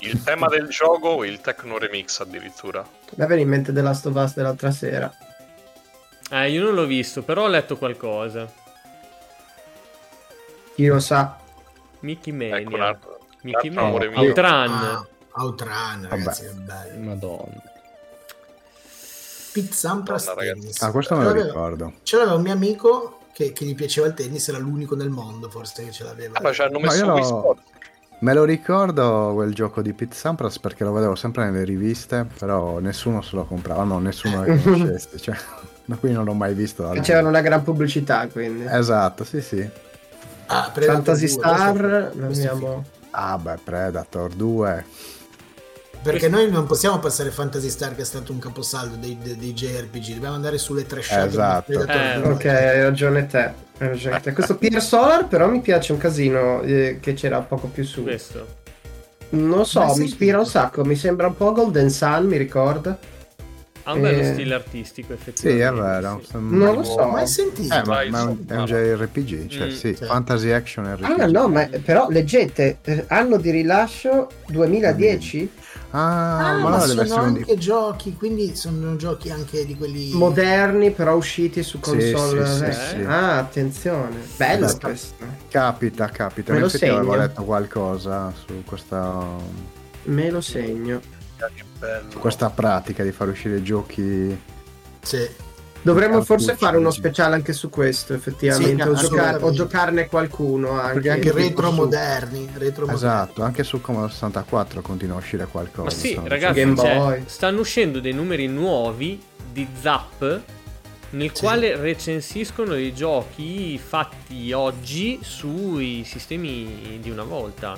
[0.00, 2.84] Il tema del gioco, il techno remix addirittura.
[3.16, 5.12] Mi aveva in mente The Last of Us dell'altra sera.
[6.32, 8.46] Eh, io non l'ho visto, però ho letto qualcosa.
[10.74, 11.36] Chi lo sa?
[12.00, 12.86] Mickey Ecco un Mania.
[12.86, 14.18] altro, un Mickey Mania.
[14.20, 14.70] Outran.
[14.72, 17.00] Ah, Outran, ragazzi, è bello.
[17.00, 17.62] Madonna.
[19.52, 20.60] Pete Sampras ragazzi.
[20.60, 20.82] tennis.
[20.82, 21.92] Ah, questo me lo ricordo.
[22.02, 25.48] Ce l'aveva un mio amico che, che gli piaceva il tennis, era l'unico nel mondo
[25.48, 26.38] forse che ce l'aveva.
[26.38, 27.58] Ah, ma ci hanno Ma messo io Wii lo-.
[28.20, 32.78] Me lo ricordo quel gioco di Pete Sampras perché lo vedevo sempre nelle riviste, però
[32.78, 35.34] nessuno se lo comprava, no, nessuno lo conoscesse, cioè,
[35.86, 36.86] da qui non l'ho mai visto.
[36.92, 38.66] Facevano una gran pubblicità, quindi.
[38.68, 39.66] Esatto, sì, sì.
[40.46, 41.72] Ah, Predator Fantasy 2, Star,
[42.12, 42.84] questo- questo abbiamo...
[43.12, 44.84] Ah, beh, Predator 2.
[46.02, 49.52] Perché noi non possiamo passare Fantasy Star che è stato un caposaldo dei, dei, dei
[49.52, 51.72] JRPG, dobbiamo andare sulle trasciate Esatto.
[51.72, 52.32] Eh, 2.
[52.32, 53.38] Ok, hai ragione te.
[53.78, 54.32] Hai ragione te.
[54.32, 58.02] Questo Pier Solar però mi piace un casino eh, che c'era poco più su.
[58.02, 58.58] Questo.
[59.30, 62.98] Non so, Mai mi ispira un sacco, mi sembra un po' Golden Sun, mi ricorda.
[63.84, 65.64] Ha un bello Eh, stile artistico, Sì, effettivamente.
[65.66, 66.22] è vero.
[66.26, 66.32] sì.
[66.38, 67.06] Non lo so.
[67.06, 67.74] Mai sentito?
[67.74, 70.04] Eh, ma, ma è un, è un JRPG, cioè Mm, sì, sì.
[70.04, 71.20] Fantasy Action RPG.
[71.20, 75.50] Ah no, ma però leggete, eh, anno di rilascio 2010,
[75.92, 80.12] Ah, Ah, ma ma sono anche giochi, quindi sono giochi anche di quelli...
[80.12, 82.46] moderni però usciti su console.
[82.46, 83.02] sì, sì, sì.
[83.02, 84.16] Ah, attenzione.
[84.36, 84.86] Bello Esatto.
[84.86, 85.24] questo.
[85.48, 86.52] Capita, capita.
[86.52, 87.16] Me lo effetti avevo segno.
[87.16, 89.24] letto qualcosa su questa,
[90.04, 91.00] Me lo segno.
[91.36, 92.10] Che bello.
[92.10, 94.38] su questa pratica di far uscire giochi.
[95.00, 95.28] Sì.
[95.82, 98.82] Dovremmo forse fare uno speciale anche su questo, effettivamente.
[98.82, 100.92] Sì, o, giocar- o giocarne qualcuno anche.
[100.94, 102.94] Perché Anche retro moderni, retro moderni.
[102.94, 105.84] Esatto, anche su Commodore 64 continua a uscire qualcosa.
[105.84, 106.28] Ma sì, insomma.
[106.28, 110.40] ragazzi, Game cioè, stanno uscendo dei numeri nuovi di Zap
[111.12, 111.42] nel Sì.
[111.42, 117.76] quale recensiscono i giochi fatti oggi sui sistemi di una volta.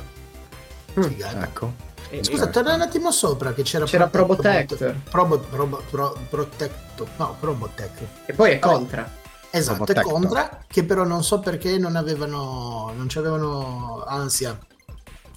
[0.93, 1.43] Figata.
[1.45, 1.91] Ecco.
[2.15, 5.11] E- Scusa, torna un attimo sopra che c'era C'era Protect- Probotect.
[5.11, 8.07] Probo, probo, pro, Protecto, no, Probotect.
[8.27, 9.11] E poi è Contra.
[9.51, 10.13] Esatto, è Probotector.
[10.13, 14.59] Contra, che però non so perché non avevano, non ci avevano ansia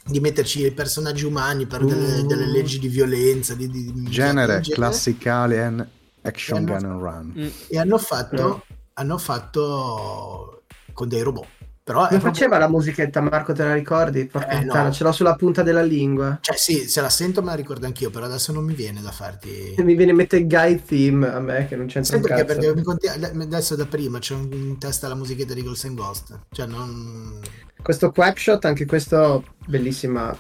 [0.03, 2.25] di metterci i personaggi umani per delle, Uh.
[2.27, 5.89] delle leggi di violenza, di, di- di- Genere di- classic alien
[6.23, 6.77] action Eh, no.
[6.77, 7.33] gun and run.
[7.37, 7.47] Mm.
[7.69, 11.47] E hanno fatto, hanno fatto con dei robot.
[11.85, 14.25] Però Come proprio- faceva la musichetta, Marco, te la ricordi?
[14.25, 14.91] Porca Eh, puttana, no.
[14.91, 16.39] ce l'ho sulla punta della lingua.
[16.41, 19.11] Cioè sì, se la sento me la ricordo anch'io, però adesso non mi viene da
[19.11, 19.75] farti...
[19.77, 22.81] Mi viene in mente guy theme a me che non c'entra un perché, perché mi
[22.81, 26.39] conti- adesso da prima c'è in testa la musichetta di Ghost and Ghost.
[26.49, 27.39] Cioè non...
[27.83, 30.35] Questo Quackshot, anche questo bellissima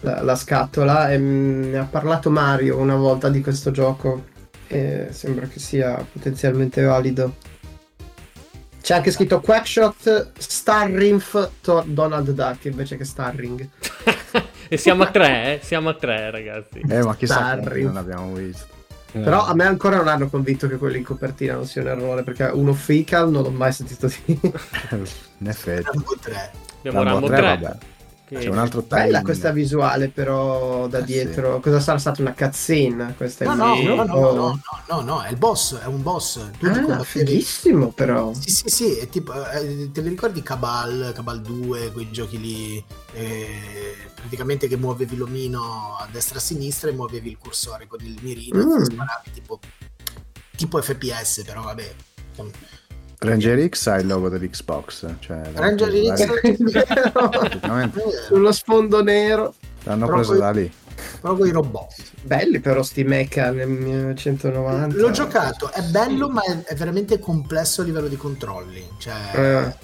[0.00, 1.12] la, la scatola.
[1.12, 4.24] E mm, ne ha parlato Mario una volta di questo gioco.
[4.66, 7.34] E sembra che sia potenzialmente valido.
[8.86, 13.68] C'è anche scritto Quackshot Starrinf to- Donald Duck invece che Starring.
[14.68, 15.60] e siamo a tre, eh?
[15.60, 16.82] Siamo a tre, ragazzi.
[16.88, 17.80] Eh, ma chissà Starry.
[17.80, 18.64] che non l'abbiamo visto.
[19.10, 22.22] Però a me ancora non hanno convinto che quelli in copertina non sia un errore,
[22.22, 24.38] perché uno fecal non l'ho mai sentito dire.
[25.38, 25.82] In effetti.
[25.82, 26.50] Rambo 3.
[26.78, 27.78] Abbiamo Rambo 3, 3.
[28.26, 29.24] Che- C'è un altro Bella timing.
[29.24, 31.60] questa visuale però da Eh, dietro.
[31.60, 33.14] Cosa sarà stata una cutscene?
[33.16, 33.94] Questa No, no, immagino?
[33.94, 36.50] no, no, O- no, no, no, no, è il boss, è un boss.
[36.58, 38.34] Tu Ah, fighissimo però.
[38.34, 42.84] Sì, sì, sì, è tipo, eh, te li ricordi Cabal, Cabal 2, quei giochi lì,
[43.12, 48.00] eh, praticamente che muovevi l'omino a destra e a sinistra e muovevi il cursore con
[48.04, 48.70] il mirino Mm.
[48.72, 49.60] e ti sparavi tipo,
[50.56, 51.94] tipo FPS, però vabbè.
[53.28, 55.06] Ranger X ha il logo dell'Xbox.
[55.20, 56.26] Cioè, Ranger X,
[58.26, 59.54] Sullo sfondo nero.
[59.84, 60.70] l'hanno preso da lì.
[61.20, 61.94] con i robot.
[62.22, 64.96] Belli però sti mecha nel 1990.
[64.96, 68.86] L'ho giocato, è bello ma è, è veramente complesso a livello di controlli.
[68.98, 69.74] Cioè, Eh,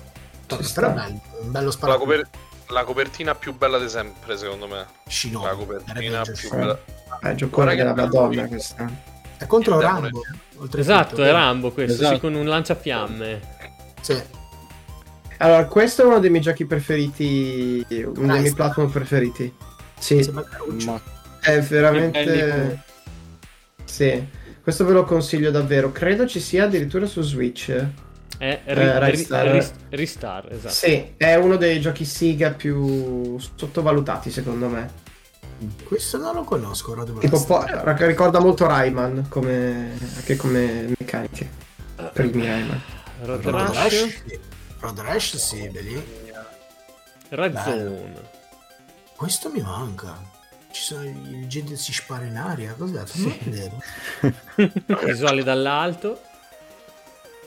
[0.75, 1.99] però è bello, è un bello La, sparato.
[2.01, 2.29] coper-
[2.69, 4.87] la copertina più bella di sempre, secondo me.
[5.07, 6.79] Shinobi, La copertina più bella.
[7.23, 9.11] Eh, che della Madonna questa.
[9.43, 10.23] È contro Il Rambo.
[10.77, 11.31] Esatto, è?
[11.31, 12.15] Rambo questo, Esatto.
[12.15, 13.41] sì, con un lanciafiamme.
[14.01, 14.21] Sì.
[15.39, 19.53] Allora, questo è uno dei miei giochi preferiti, uno dei miei platform preferiti.
[19.99, 20.31] Sì.
[20.85, 21.01] Ma
[21.41, 22.81] è veramente...
[23.85, 24.25] Sì,
[24.63, 25.91] questo ve lo consiglio davvero.
[25.91, 27.71] Credo ci sia addirittura su Switch.
[28.39, 29.47] È Eh, ri- ri- Ristar.
[29.49, 30.75] ris- Ristar, esatto.
[30.75, 35.01] Sì, è uno dei giochi Siga più sottovalutati secondo me.
[35.85, 37.65] Questo non lo conosco, Road Tipo, po-
[37.99, 41.49] ricorda molto Rayman come, anche come meccaniche.
[42.13, 42.83] Primi Rayman.
[43.23, 44.41] Road Road Rush, sì.
[44.81, 46.03] Road Rash, sì, belli.
[47.29, 47.97] Red Bello.
[47.97, 48.31] Zone.
[49.17, 50.19] Questo mi manca.
[50.71, 53.05] Ci sono i gente che si spara in aria, cos'è?
[53.05, 53.77] Fammi vedere.
[55.05, 56.21] Visuali dall'alto.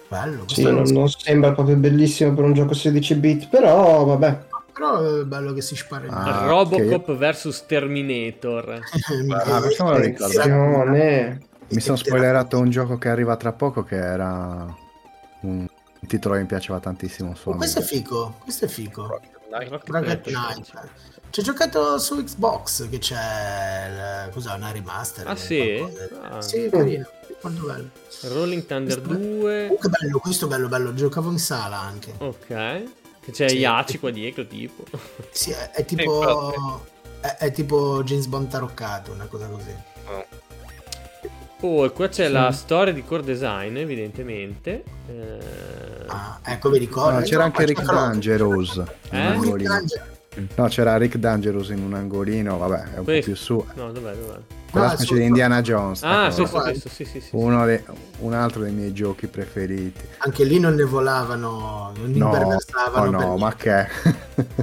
[0.07, 4.45] Bello, Sì, questo non, non sembra proprio bellissimo per un gioco 16 bit, però vabbè.
[4.75, 6.05] Però è bello che si spara.
[6.09, 8.81] Ah, Robocop vs Terminator.
[9.31, 11.39] Ah, questo me lo ricordo.
[11.69, 14.67] Mi sono spoilerato un gioco che arriva tra poco che era
[15.41, 15.65] un
[16.07, 19.21] titolo che mi piaceva tantissimo Oh, questo è fico, questo è fico.
[19.49, 19.69] Dai.
[19.69, 20.73] Rocket Rocket Knight.
[21.37, 25.27] Ho giocato su Xbox che c'è cos'è, una remaster.
[25.27, 25.83] Ah, sì?
[26.21, 26.41] Ah.
[26.41, 27.07] Sì, carino.
[27.41, 27.89] Molto bello.
[28.23, 29.67] Rolling Thunder 2.
[29.69, 30.93] Oh, che bello, questo bello, bello.
[30.93, 32.13] Giocavo in sala anche.
[32.17, 32.83] Ok.
[33.25, 33.57] Che c'è Sì.
[33.57, 34.83] Yachi qua dietro, tipo.
[35.31, 36.81] Sì, è, è tipo.
[37.19, 39.73] È, è tipo James Bond taroccato, una cosa così.
[41.57, 44.83] Poi qua c'è la storia di core design, evidentemente.
[45.07, 47.17] Eh, Ah, ecco, mi ricordo.
[47.19, 48.83] No, c'era anche Rick Dangerous Eh?
[49.09, 49.79] Rick angolino.
[50.55, 53.19] No, c'era Rick Dangerous in un angolino, vabbè, è un Questo.
[53.19, 53.65] po' più su.
[53.75, 54.37] No, dov'è, dov'è?
[54.69, 56.03] Quella No, specie di Indiana Jones.
[56.03, 57.29] Ah, ecco, sì, questo, sì, sì, sì.
[57.31, 57.81] Uno dei-
[58.19, 60.01] un altro dei miei giochi preferiti.
[60.17, 63.05] Anche lì non ne volavano, non No, imperversavano.
[63.07, 63.87] oh no, per ma che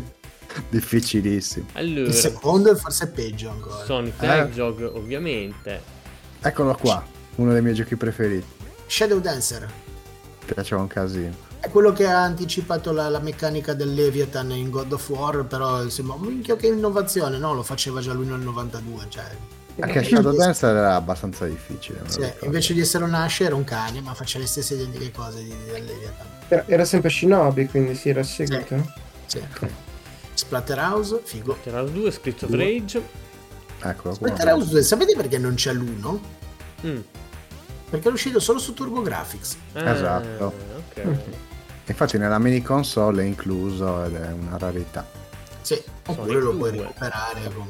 [0.69, 1.67] difficilissimo.
[1.75, 3.85] Il Allora, secondo forse è peggio ancora.
[3.85, 4.27] Sonic Eh.
[4.27, 5.81] Hedgehog, ovviamente.
[6.41, 7.03] Eccolo qua,
[7.37, 8.47] uno dei miei giochi preferiti.
[8.87, 11.51] Shadow Dancer Mi piaceva un casino.
[11.63, 15.81] È quello che ha anticipato la, la meccanica del Leviathan in God of War, però
[15.81, 17.55] insomma, minchia che innovazione, no?
[17.55, 19.25] Lo faceva già lui nel 92, cioè...
[19.79, 22.03] Anche Shadow Dance era abbastanza difficile.
[22.09, 25.45] Sì, invece di essere un Ash era un cane, ma faceva le stesse identiche cose
[25.45, 26.27] di, del Leviathan.
[26.49, 28.93] Era, era sempre Shinobi, quindi sì, era seguito.
[29.27, 29.41] Sì.
[30.35, 31.57] Splatterhouse, figo.
[31.63, 33.03] Terra 2, Spirits of Rage.
[33.79, 34.29] Eccolo qua.
[34.29, 36.19] Splatterhouse 2, sapete perché non c'è l'1?
[36.87, 37.01] Mm.
[37.89, 39.57] Perché è uscito solo su TurboGrafx.
[39.75, 40.53] Ah, Esatto.
[40.77, 41.51] Ok.
[41.87, 45.07] Infatti nella mini console è incluso ed è una rarità.
[45.63, 46.81] Sì, oppure lo puoi 2.
[46.83, 47.67] recuperare con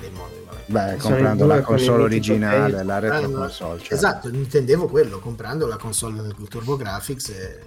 [0.00, 0.34] dei modi.
[0.66, 3.80] Beh, comprando 2 la con console originale, la retro Eh, console.
[3.82, 3.94] Cioè.
[3.94, 7.60] Esatto, intendevo quello, comprando la console del TurboGrafx e...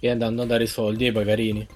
[0.00, 1.66] E andando a dare i soldi ai pagarini.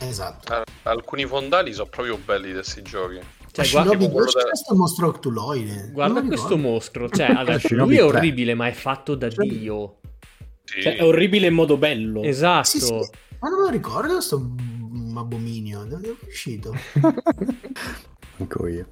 [0.00, 0.52] Esatto.
[0.52, 3.18] Ah, Alcuni fondali sono proprio belli di questi giochi.
[3.52, 5.90] Cioè, guarda, Shinobi quello 2 da- c'è questo mostro octuloide.
[5.92, 7.08] guarda questo mostro.
[7.08, 8.18] Cioè, adesso, Shinobi lui è 3.
[8.18, 9.96] orribile, ma è fatto da Dio.
[10.72, 10.82] Sì.
[10.82, 12.22] Cioè, è orribile in modo bello.
[12.22, 12.66] Esatto.
[12.66, 12.92] Sì, sì,
[13.40, 14.54] ma non me lo ricordo sto
[15.16, 16.74] abominio, dove è uscito?
[18.38, 18.86] Anche io.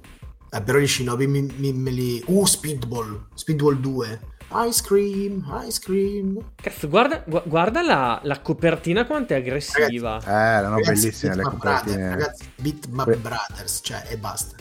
[0.53, 2.21] Eh, però gli Shinobi mi, mi- me li...
[2.27, 4.19] Uh, Speedball, Speedball 2.
[4.67, 6.37] Ice cream, ice cream.
[6.55, 10.19] Cazzo, guarda, gu- guarda la, la copertina quanto è aggressiva.
[10.25, 12.09] Eh, erano Ragazzi, bellissime le Beat Map Brothers, copertine.
[12.09, 14.55] Ragazzi, Beat Map Que- Brothers, cioè, e basta.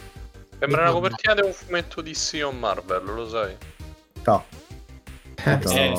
[0.60, 3.56] Sembra una copertina di un fumetto di Sion Marvel, lo sai?
[4.24, 4.44] No.
[5.44, 5.58] Eh.
[5.70, 5.92] Eh,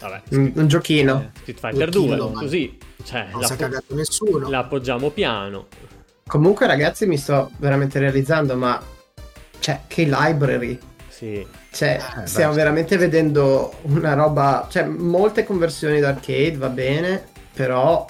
[0.00, 1.30] Vabbè, un, un giochino.
[1.40, 2.78] Street Fighter Giochino, 2, ma- così.
[3.04, 4.48] Cioè, non la, si è cagato nessuno.
[4.48, 5.66] la appoggiamo piano.
[6.26, 8.80] Comunque, ragazzi, mi sto veramente realizzando, ma.
[9.58, 10.78] Cioè, che library.
[11.08, 11.44] Sì.
[11.72, 14.66] Cioè, Eh, stiamo beh, veramente vedendo una roba.
[14.70, 17.26] Cioè, molte conversioni d'arcade, va bene.
[17.52, 18.06] però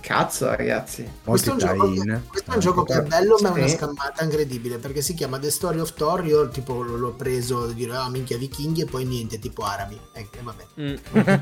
[0.00, 1.08] cazzo ragazzi.
[1.24, 1.92] Questo è un gioco,
[2.28, 5.38] questo è un gioco che è bello ma è una scammata incredibile perché si chiama
[5.38, 9.38] The Story of Thor io tipo l'ho preso dire ah minchia vichinghi e poi niente
[9.38, 10.94] tipo arabi e e vabbè Mm.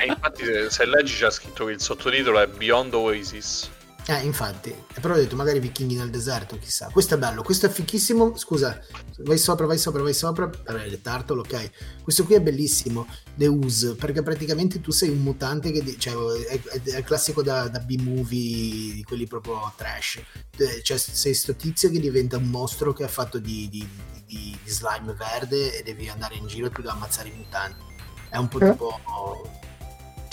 [0.00, 3.70] E infatti se, se leggi c'è scritto che il sottotitolo è Beyond Oasis.
[4.06, 6.90] Eh, infatti, però ho detto magari vichinghi nel deserto, chissà.
[6.92, 8.36] Questo è bello, questo è fichissimo.
[8.36, 8.78] Scusa,
[9.20, 10.44] vai sopra, vai sopra, vai sopra.
[10.44, 11.70] Vabbè, il tartolo, ok.
[12.02, 16.14] Questo qui è bellissimo, The Ooze, perché praticamente tu sei un mutante che, cioè,
[16.44, 20.20] è, è- è il classico da, da B-movie, di quelli proprio trash.
[20.58, 23.88] Eh, Cioè, sei sto tizio che diventa un mostro che è fatto di, di-
[24.26, 27.82] di- di slime verde e devi andare in giro e tu devi ammazzare i mutanti.
[28.28, 28.70] È un po' Eh.
[28.70, 29.00] tipo...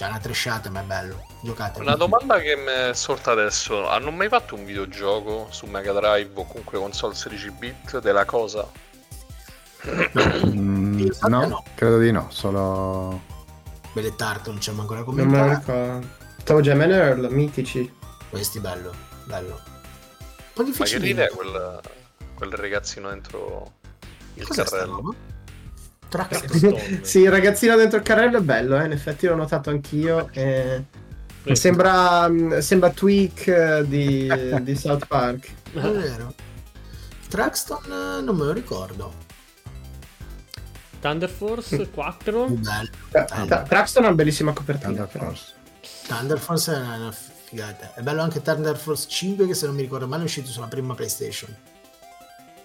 [0.01, 1.23] Cioè, una trashata, ma è bello.
[1.43, 1.79] Giocate.
[1.79, 6.31] Una domanda che mi è sorta adesso: hanno mai fatto un videogioco su Mega Drive
[6.33, 8.67] o comunque console 16 bit della cosa?
[10.45, 11.63] Mm, no, no.
[11.73, 13.19] credo di no, solo...
[13.93, 16.07] Belle Tarton, non c'è ancora me lo commentato.
[16.43, 17.91] Toe Jam and Earl, mitici.
[18.29, 18.93] Questi bello,
[19.25, 19.53] bello.
[19.53, 19.59] Un
[20.53, 21.05] po' Ma che difficile.
[21.05, 21.79] ride è quel,
[22.35, 23.73] quel ragazzino dentro
[24.35, 25.15] il Cos'è carrello?
[27.01, 30.29] Sì, il ragazzino dentro il carrello è bello, eh, in effetti l'ho notato anch'io.
[30.33, 30.83] eh.
[31.53, 34.31] Sembra, mm, sembra Tweak eh, di,
[34.61, 35.49] di South Park.
[35.73, 36.33] È vero.
[37.29, 39.13] Traxton eh, non me lo ricordo.
[40.99, 42.45] Thunder Force 4.
[42.49, 42.89] Bello.
[43.09, 45.05] Tra- Tra- Traxton ha una bellissima copertina.
[45.05, 45.09] Thunder.
[45.09, 45.53] Force.
[46.07, 47.93] Thunder Force è una figata.
[47.95, 50.67] È bello anche Thunder Force 5 che se non mi ricordo male è uscito sulla
[50.67, 51.55] prima PlayStation.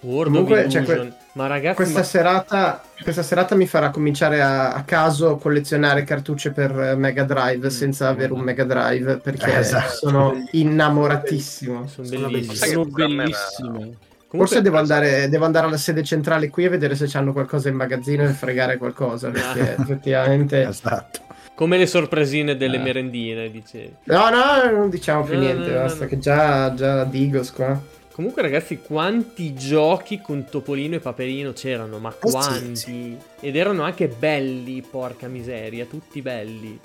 [0.01, 4.41] World Comunque, of cioè, que- Ma ragazzi, Questa, ma- serata, questa serata mi farà cominciare
[4.41, 9.53] a, a caso collezionare cartucce per eh, Mega Drive senza avere un Mega Drive perché
[9.53, 9.93] Eh, esatto.
[9.93, 11.87] sono innamoratissimo.
[11.87, 13.69] sono che Sono bellissime.
[13.69, 13.97] Comunque-
[14.29, 17.75] Forse devo andare, devo andare alla sede centrale qui a vedere se hanno qualcosa in
[17.75, 20.67] magazzino e fregare qualcosa perché effettivamente...
[20.67, 21.19] Esatto.
[21.55, 22.79] Come le sorpresine delle Eh.
[22.81, 23.93] merendine, dicevi.
[24.05, 26.09] No, no, non diciamo più No, niente, no, no, basta no.
[26.09, 27.79] che già, già Digos qua.
[28.17, 31.99] Comunque, ragazzi, quanti giochi con Topolino e Paperino c'erano?
[31.99, 32.75] Ma sì, quanti?
[32.75, 33.17] sì.
[33.41, 36.79] Ed erano anche belli, porca miseria, tutti belli.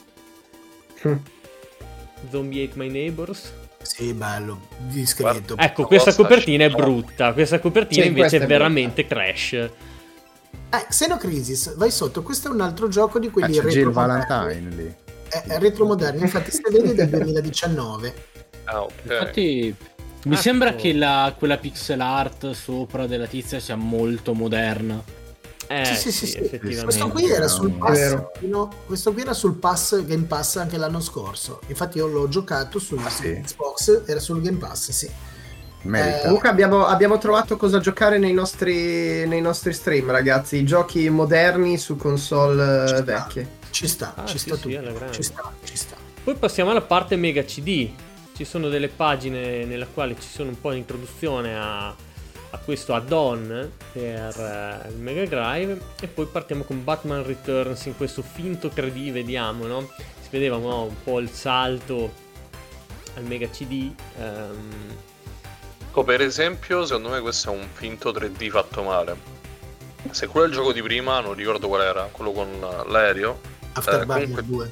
[1.00, 1.16] Hm.
[2.30, 3.50] Zombie Ate My Neighbors.
[3.80, 4.60] Sì, bello.
[4.76, 5.56] Discreto.
[5.56, 7.32] Ecco, questa copertina è brutta.
[7.32, 9.52] Questa copertina Sì, invece questa è veramente trash.
[9.54, 9.70] Eh,
[10.86, 12.22] Xenocrisis, vai sotto.
[12.22, 14.94] Questo è un altro gioco di Ah, quelli c'è Jill retro Valentine lì.
[15.30, 18.14] È, è retro moderno, infatti se vedi è del 2019.
[18.64, 18.92] Ah, ok.
[19.04, 19.74] Infatti,
[20.24, 25.02] mi Ah, sembra che la- quella pixel art sopra della tizia sia molto moderna.
[25.68, 26.84] Eh, sì, sì, sì, sì, effettivamente.
[26.84, 31.00] Questo qui era sul pass, no, questo qui era sul pass Game Pass anche l'anno
[31.00, 31.60] scorso.
[31.68, 33.40] Infatti io l'ho giocato su Ah, sì?
[33.42, 35.06] Xbox, era sul Game Pass, sì.
[35.84, 40.62] Eh, Comunque abbiamo, abbiamo trovato cosa giocare nei nostri, nei nostri stream, ragazzi.
[40.64, 43.48] Giochi moderni su console Ci eh, vecchie.
[43.70, 44.78] Ci sta, Ah, ci sì, sta sì,
[45.10, 45.96] ci sta, ci sta.
[46.22, 47.90] Poi passiamo alla parte Mega CD.
[48.42, 52.92] Ci sono delle pagine nella quale ci sono un po' di introduzione a, a questo
[52.92, 55.80] add-on per eh, il Mega Drive.
[56.00, 59.88] E poi partiamo con Batman Returns in questo finto 3D, vediamo, no?
[59.96, 62.12] Si vedeva no, un po' il salto
[63.14, 63.92] al Mega CD.
[64.18, 64.96] ehm,
[65.86, 69.16] Ecco, per esempio, secondo me questo è un finto 3D fatto male.
[70.10, 73.38] Se quello è il gioco di prima, non ricordo qual era, quello con eh, l'aereo,
[73.74, 74.70] Afterburner comunque- 2.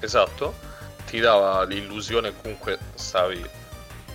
[0.00, 0.54] esatto,
[1.06, 3.44] ti dava l'illusione che comunque stavi,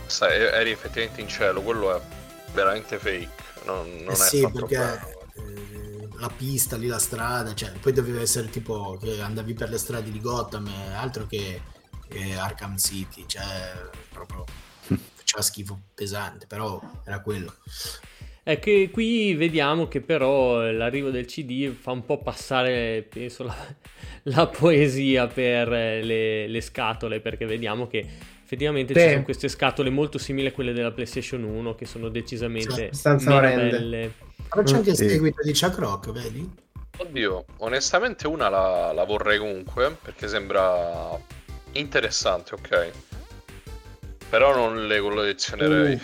[0.05, 2.01] sta- eri effettivamente in cielo, quello è
[2.53, 3.29] veramente fake,
[3.65, 4.99] non, non Eh è sì, fatto perché
[5.35, 9.77] eh, la pista lì, la strada, cioè, poi doveva essere tipo che andavi per le
[9.77, 11.65] strade di Gotham, e altro che,
[12.07, 14.43] che Arkham City, cioè proprio
[15.15, 17.55] faceva schifo pesante, però era quello.
[18.43, 23.55] È che qui vediamo che però l'arrivo del CD fa un po' passare, penso, la,
[24.23, 28.03] la poesia per eh, le, le scatole, perché vediamo che
[28.43, 29.09] effettivamente ci Sì.
[29.09, 33.69] sono queste scatole molto simili a quelle della PlayStation 1, che sono decisamente meno orrende.
[33.69, 34.13] belle.
[34.49, 35.09] Però c'è anche il Sì.
[35.09, 36.49] seguito di Chuck Rock, vedi?
[36.97, 41.17] Oddio, onestamente una la, la vorrei comunque, perché sembra
[41.73, 42.91] interessante, ok?
[44.29, 45.99] Però non le collezionerei.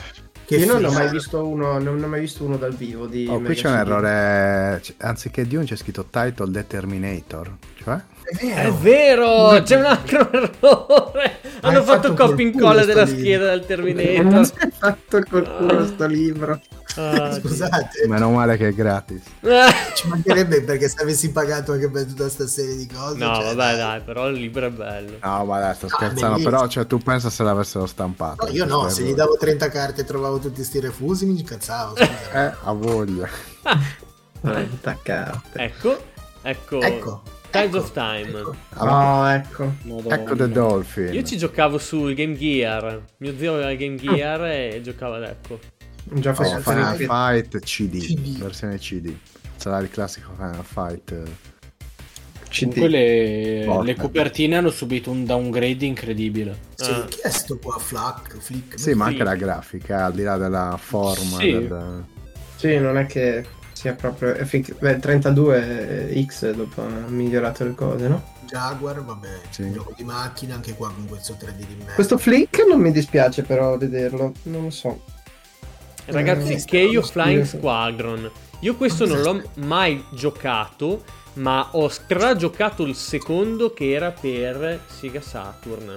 [0.48, 3.28] Che Io non ho mai visto uno, non ho mai visto uno dal vivo di
[3.28, 4.82] Oh, qui c'è un errore.
[5.00, 7.54] Anziché Dune c'è scritto Title Determinator.
[7.84, 8.02] Cioè?
[8.30, 9.48] È È vero.
[9.50, 11.40] vero, c'è un altro errore.
[11.62, 13.20] Hanno fatto fatto col copia culo incolla sto della libro.
[13.20, 14.46] scheda del Non Terminator.
[14.46, 16.60] si è fatto col culo sto libro.
[16.98, 19.22] Ah, Scusate, Meno male che è gratis.
[19.44, 19.72] Ah.
[19.96, 23.18] ci mancherebbe perché se avessi pagato anche per tutta questa serie di cose.
[23.18, 25.18] No, cioè, vabbè, dai, però il libro è bello.
[25.22, 26.44] No, ma dai, sto Ah, scherzando.
[26.44, 28.46] Però, cioè, tu pensa se l'avessero stampato.
[28.46, 31.96] No, io no, se gli davo 30 carte e trovavo tutti sti refusi mi incazzavo.
[31.98, 33.28] Eh, a voglia.
[34.42, 35.60] Attaccate.
[35.60, 35.98] Ecco,
[36.42, 38.34] ecco, Ecco, Tides of Time.
[38.78, 39.74] Oh, ecco.
[39.84, 40.16] Madonna.
[40.16, 41.14] Ecco The Dolphin.
[41.14, 43.02] Io ci giocavo sul Game Gear.
[43.18, 45.60] Mio zio aveva il Game Gear e giocava ad ecco.
[46.04, 48.38] Gioco Oh, Final Final Fight CD, CD.
[48.38, 49.14] versione CD.
[49.56, 51.12] Sarà il classico Final Fight.
[51.12, 51.24] eh,
[52.50, 52.74] CD.
[52.74, 56.58] Comunque le, le copertine hanno subito un downgrade incredibile.
[56.76, 57.06] Sì, Ah.
[57.10, 57.78] chi è sto qua?
[57.78, 58.80] Flack, Flick?
[58.80, 61.38] Sì, ma anche la grafica, al di là della forma.
[61.40, 61.52] Sì.
[61.52, 62.04] del-
[62.56, 63.46] Sì, non è che
[63.78, 64.34] sia proprio...
[64.34, 68.36] effic- Beh, 32X dopo ha migliorato le cose, no?
[68.46, 69.72] Jaguar, vabbè, Sì.
[69.72, 71.94] gioco di macchina, anche qua con questo 3D di merda.
[71.94, 75.02] Questo flick non mi dispiace però vederlo, non lo so.
[76.06, 78.32] Ragazzi, Eh, Chaos sto- Flying Squadron.
[78.62, 85.22] Io questo non l'ho mai giocato, ma ho stragiocato il secondo che era per Sega
[85.22, 85.96] Saturn.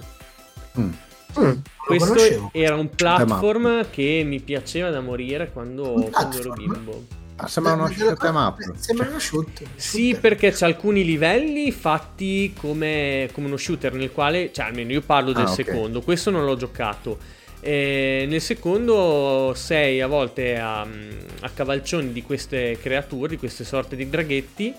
[0.79, 0.91] Mm.
[1.39, 1.53] Mm.
[1.87, 7.05] Questo era un platform che mi piaceva da morire quando, quando ero bimbo.
[7.43, 8.75] Ah, sembra uno shoot 'em up.
[8.77, 9.63] Sembra uno shoot.
[9.77, 15.01] Sì, perché c'è alcuni livelli fatti come, come uno shooter nel quale, cioè almeno io
[15.01, 15.55] parlo del Ah, ok.
[15.65, 17.19] secondo, questo non l'ho giocato.
[17.61, 23.97] Eh, nel secondo sei a volte a, a cavalcioni di queste creature, di queste sorte
[23.97, 24.75] di draghetti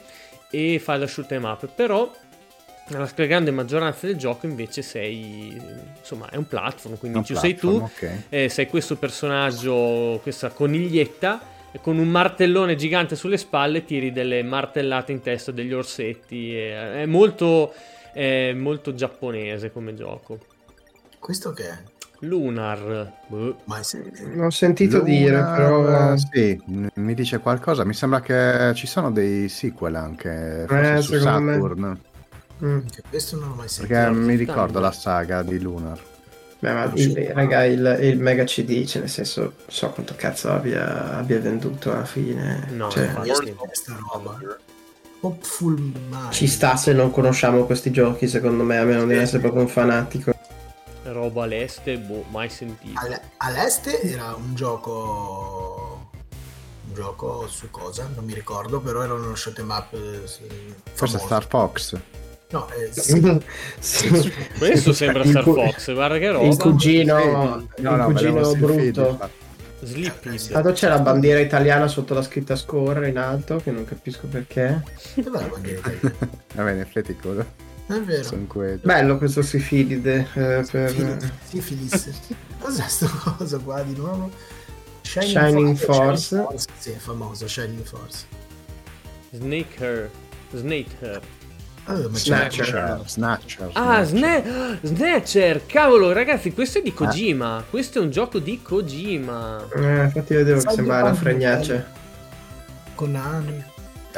[0.50, 2.12] e fai la shoot 'em up, però
[2.90, 5.56] nella stragrande maggioranza del gioco invece sei,
[6.00, 8.24] insomma è un platform, quindi Un ci sei tu, platform, ok.
[8.30, 14.44] eh, sei questo personaggio, questa coniglietta, e con un martellone gigante sulle spalle tiri delle
[14.44, 16.56] martellate in testa degli orsetti.
[16.56, 17.74] e- è molto,
[18.14, 20.38] è molto giapponese come gioco.
[21.20, 21.78] Questo che è?
[22.24, 23.12] Lunar.
[23.28, 23.56] boh.
[23.66, 24.28] Mai sentito.
[24.34, 26.16] L'ho sentito Lunar, dire, però...
[26.18, 27.84] Sì, m- mi dice qualcosa.
[27.86, 31.54] Mi sembra che ci sono dei sequel anche forse Eh, su secondo me.
[31.54, 32.00] Saturn.
[32.64, 32.80] Mm.
[33.10, 33.94] Questo non l'ho mai sentito.
[33.98, 34.38] Perché mi Saturn.
[34.38, 36.00] ricordo la saga di Lunar.
[36.62, 41.18] Beh, ma il, raga, il, il Mega CD, cioè nel senso, so quanto cazzo abbia,
[41.18, 42.68] abbia venduto alla fine.
[42.72, 43.30] No, Cioè, infatti.
[43.30, 44.38] Questa, questa roba.
[45.22, 46.32] Hopeful Mind.
[46.32, 49.68] ci sta se non conosciamo questi giochi, secondo me, a meno di essere proprio un
[49.70, 50.32] fanatico.
[51.04, 53.00] Roba all'este, boh, mai sentito.
[53.00, 56.10] Al- All'este era un gioco.
[56.88, 58.08] Un gioco su cosa?
[58.14, 59.94] Non mi ricordo, però era uno shoot 'em up.
[59.94, 60.28] eh,
[60.94, 61.18] Forse.
[61.18, 61.98] Star Fox.
[62.52, 63.42] No, eh, sì.
[63.80, 64.34] Sì.
[64.58, 66.46] Questo sembra Il Star cu- Fox, guarda che roba.
[66.46, 67.28] Il cugino, Sì.
[67.30, 69.30] No, il no, cugino sul feed, brutto.
[69.84, 70.38] Sleepy.
[70.50, 74.84] Tanto c'è la bandiera italiana sotto la scritta scorre in alto, che non capisco perché.
[75.16, 76.16] Dov'è la bandiera italiana?
[76.56, 77.46] Vabbè, in effetti quello.
[77.88, 78.24] È vero.
[78.24, 78.80] Sono quelli.
[78.84, 80.28] Bello questo sifilide.
[80.34, 81.32] eh, per...
[81.48, 82.10] Sifilis.
[82.60, 84.30] Cos'è sto cosa qua di nuovo?
[85.02, 86.26] Shining Force.
[86.28, 86.68] Shining Force.
[86.78, 88.26] Sì, è famoso, Shining Force.
[89.32, 90.10] Snake Her.
[91.92, 92.66] Ah, Snatcher.
[92.66, 93.02] Snatcher.
[93.06, 93.70] Snatcher.
[93.74, 94.80] Ah, Snatcher.
[94.82, 95.66] Sna- Snatcher!
[95.66, 97.64] Cavolo, ragazzi, questo è di Kojima.
[97.70, 99.68] Questo è un gioco di Kojima.
[99.76, 101.86] Eh, infatti vedevo che sembrava una fregnaccia.
[102.96, 103.64] Con Nani.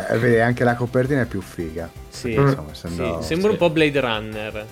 [0.10, 1.90] Eh, vedi, anche la copertina è più figa.
[2.10, 2.48] Sì, Mm.
[2.48, 4.66] Insomma, sì, essendo- sembra un po' Blade Runner.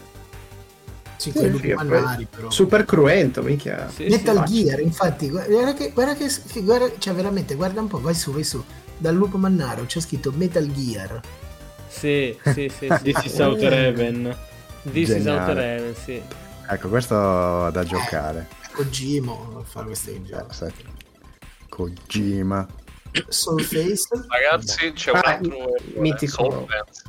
[1.17, 2.49] Sì, Sì, quello poi- Nani però.
[2.49, 3.87] Super cruento, minchia.
[3.93, 4.63] Sì, Metal sì.
[4.63, 8.31] Gear, infatti, guarda che, guarda che, che- guarda, cioè veramente, guarda un po', vai su,
[8.33, 8.63] vai su.
[8.97, 11.19] Dal lupo mannaro c'è scritto Metal Gear.
[11.91, 13.01] Sì, sì, sì, sì.
[13.03, 14.35] This is Outer Heaven.
[14.83, 15.39] This is Geniale.
[15.39, 16.21] Outer Heaven, sì.
[16.69, 18.47] Ecco, questo da giocare.
[18.71, 19.35] Kojima
[19.65, 20.53] fa questi Eh, giochi.
[20.53, 20.71] sai.
[21.69, 22.65] Kojima.
[23.27, 24.07] Soulface.
[24.29, 25.57] Ragazzi, c'è un Ah, altro
[25.97, 26.31] mitico.
[26.49, 27.03] Soul Dance.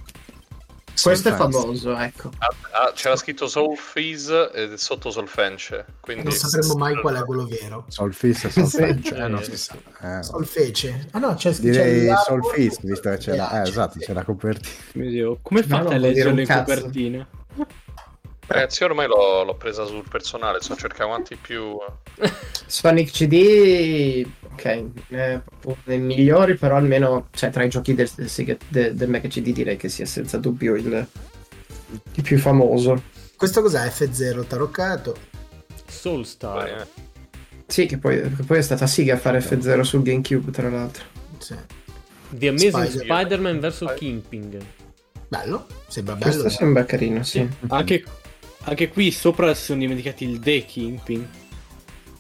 [1.03, 2.31] Questo è famoso, ecco.
[2.39, 5.85] Ah, ah, c'era scritto Soul Freeze e sotto Solfence.
[6.01, 7.85] Quindi Non sapremo mai qual è quello vero.
[7.89, 9.15] Solfis e Solfence.
[9.15, 9.75] Eh, non si sa.
[10.01, 11.09] Eh, Solfece.
[11.13, 11.71] Ah no, c'è scritto.
[11.71, 13.63] Direi e- visto che c'è la...
[13.63, 15.37] Eh, esatto, c'è la copertina.
[15.43, 17.27] Come No, fate no, a leggere le copertine?
[18.47, 21.77] Ragazzi, ormai l'ho, l'ho presa sul personale, sto cercando quanti più...
[22.67, 28.59] Sonic CD, ok, è uno dei migliori, però almeno cioè, tra i giochi del, del,
[28.69, 31.07] del, del Mega CD direi che sia senza dubbio il,
[32.15, 33.03] il più famoso.
[33.37, 33.87] Questo cos'è?
[33.89, 35.17] F0 taroccato.
[35.89, 36.67] Soulstar.
[36.69, 36.87] eh,
[37.67, 41.05] Sì, che poi, che poi è stata Siga a fare F0 sul GameCube, tra l'altro.
[41.39, 41.57] Sì.
[42.31, 43.85] The Amazing Spider- Spider-Man vs.
[43.97, 44.65] Kingping.
[45.29, 46.31] Bello, sembra bello.
[46.31, 47.47] Questo sembra carino, sì.
[47.69, 48.05] Anche,
[48.65, 51.29] anche qui sopra si sono dimenticati il The Kingpin.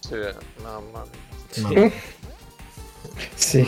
[0.00, 0.14] sì,
[0.62, 1.30] mamma mia.
[1.50, 1.92] Sì.
[3.34, 3.60] Sì.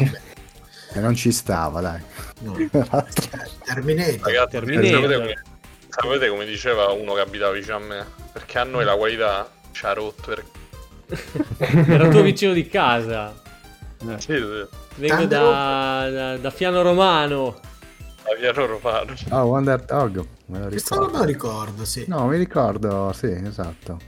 [0.96, 2.00] E non ci stava, dai.
[2.40, 2.52] No.
[3.64, 4.20] Terminator.
[4.20, 5.00] Ragazzi, Terminator.
[5.00, 5.42] sapete come,
[5.88, 8.04] sapete come diceva uno che abitava vicino a me?
[8.32, 10.22] Perché a noi la qualità ci ha rotto.
[10.26, 10.44] Per...
[11.88, 13.34] Era tuo vicino di casa.
[14.18, 14.66] Sì, sì,
[14.96, 17.58] Vengo da, da, da Fiano Romano.
[18.24, 19.14] la via Romano.
[19.30, 20.26] Oh, Wonder Dog.
[20.46, 21.18] Me lo Questo non ricordo.
[21.18, 22.04] me lo ricordo, sì.
[22.06, 23.98] No, mi ricordo, sì, esatto.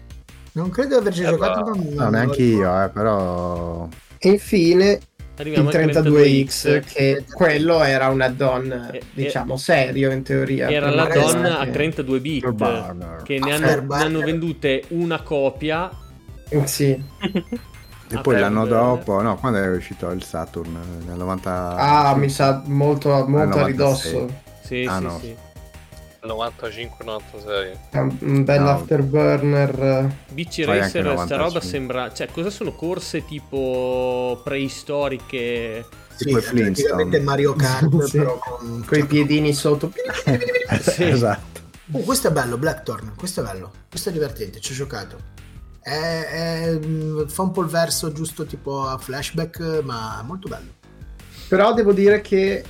[0.53, 1.71] Non credo di averci Eh, giocato.
[1.71, 3.89] ma- No, neanche io, eh, però...
[4.19, 5.01] E infine
[5.39, 10.71] Arriviamo il al 32X, che quello era un add-on, Eh, diciamo, serio in teoria.
[10.71, 14.85] Era per la magari donna a anche- 32 bit che ne hanno, ne hanno vendute
[14.89, 15.91] una copia.
[16.49, 17.03] Eh, Sì.
[18.09, 20.79] E poi l'anno dopo, no, quando è uscito il Saturn?
[21.07, 21.75] Nel 90...
[21.77, 23.71] Ah, mi sa molto, molto a 96.
[23.73, 24.29] ridosso.
[24.63, 25.19] Sì, Ah, sì, no.
[25.21, 25.37] sì.
[26.27, 27.77] 95-96.
[27.91, 28.71] È un, bel No.
[28.71, 29.71] afterburner.
[30.33, 31.37] Poi Racer, sta 95.
[31.37, 32.13] roba sembra.
[32.13, 35.85] Cioè, cosa sono corse tipo preistoriche?
[36.17, 37.21] Sì, Tipo Flintstone.
[37.21, 38.17] Mario Kart, Sì.
[38.19, 38.85] però con...
[38.87, 39.93] Con i piedini sotto.
[40.81, 41.05] Sì.
[41.05, 41.61] esatto.
[41.93, 45.35] Oh, questo è bello, Blackthorn, questo è bello, questo è divertente, ci ho giocato.
[45.81, 50.73] È, è- mh, fa un po' il verso giusto tipo a flashback, ma molto bello.
[51.49, 52.65] Però devo dire che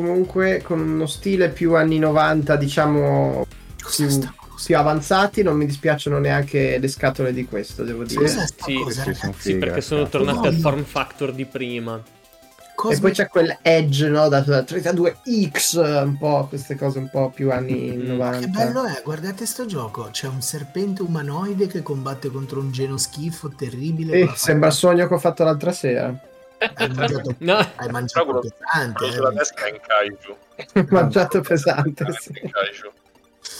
[0.00, 4.62] comunque con uno stile più anni 90, diciamo, più, sta cosa?
[4.66, 8.28] più avanzati, non mi dispiacciono neanche le scatole di questo, devo dire.
[8.28, 9.40] Sta Sì, cosa, sì, ragazzi?
[9.52, 10.18] Sì, perché sono cazzo.
[10.18, 11.96] tornati al form factor di prima.
[11.98, 14.28] E Cosmic- poi c'è quel edge, no?
[14.28, 18.06] Da da 32X, un po' queste cose un po' più anni Mm.
[18.08, 18.38] 90.
[18.40, 20.08] Che bello è, guardate sto gioco.
[20.12, 24.12] C'è un serpente umanoide che combatte contro un genoschifo terribile.
[24.20, 26.14] Eh, sembra il sogno che ho fatto l'altra sera.
[26.58, 28.92] Hai mangiato, No, hai mangiato Quello- pesante.
[28.96, 29.16] Quello eh.
[29.16, 30.36] sulla destra è in kaiju.
[30.74, 32.04] Ho mangiato pesante.
[32.18, 32.40] Sì.
[32.42, 32.92] in kaiju.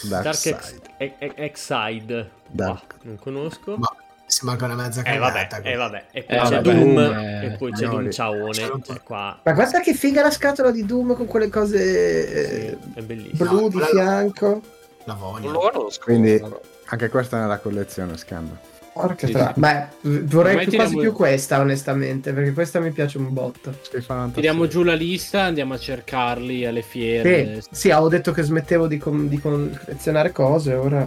[0.08, 0.56] Dark, Dark Side.
[0.56, 2.30] Ex- E- E- Exide.
[2.48, 2.94] Dark.
[2.94, 3.76] Ah, non conosco.
[3.76, 3.88] Ma
[4.26, 5.46] si manca una mezza Eh cagata.
[5.56, 6.04] vabbè, eh vabbè.
[6.10, 7.86] E poi Eh, c'è vabbè, Doom, eh, e poi c'è.
[7.86, 8.50] Doom Ciaone.
[8.50, 12.66] C'è- E qua Ma guarda che figa la scatola di Doom con quelle cose sì,
[12.66, 13.48] eh, è bellissimo.
[13.50, 14.60] blu No, di fianco.
[15.04, 16.02] La conosco.
[16.02, 16.42] Quindi
[16.86, 18.58] anche questa è nella collezione, scambio.
[18.98, 19.60] Porca Sì, tra- sì.
[19.60, 19.86] Beh,
[20.24, 23.70] vorrei Ormai più- quasi più questa, onestamente, perché questa mi piace un botto.
[23.70, 24.30] 96.
[24.32, 27.60] Tiriamo giù la lista, andiamo a cercarli alle fiere.
[27.60, 30.98] Sì, sì, avevo detto che smettevo di, com- di collezionare cose, ora...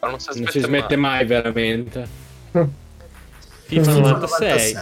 [0.00, 1.10] Ma non si Non smette si smette mai.
[1.16, 2.06] mai veramente.
[2.52, 2.68] FIFA
[3.64, 4.74] FIFA 96.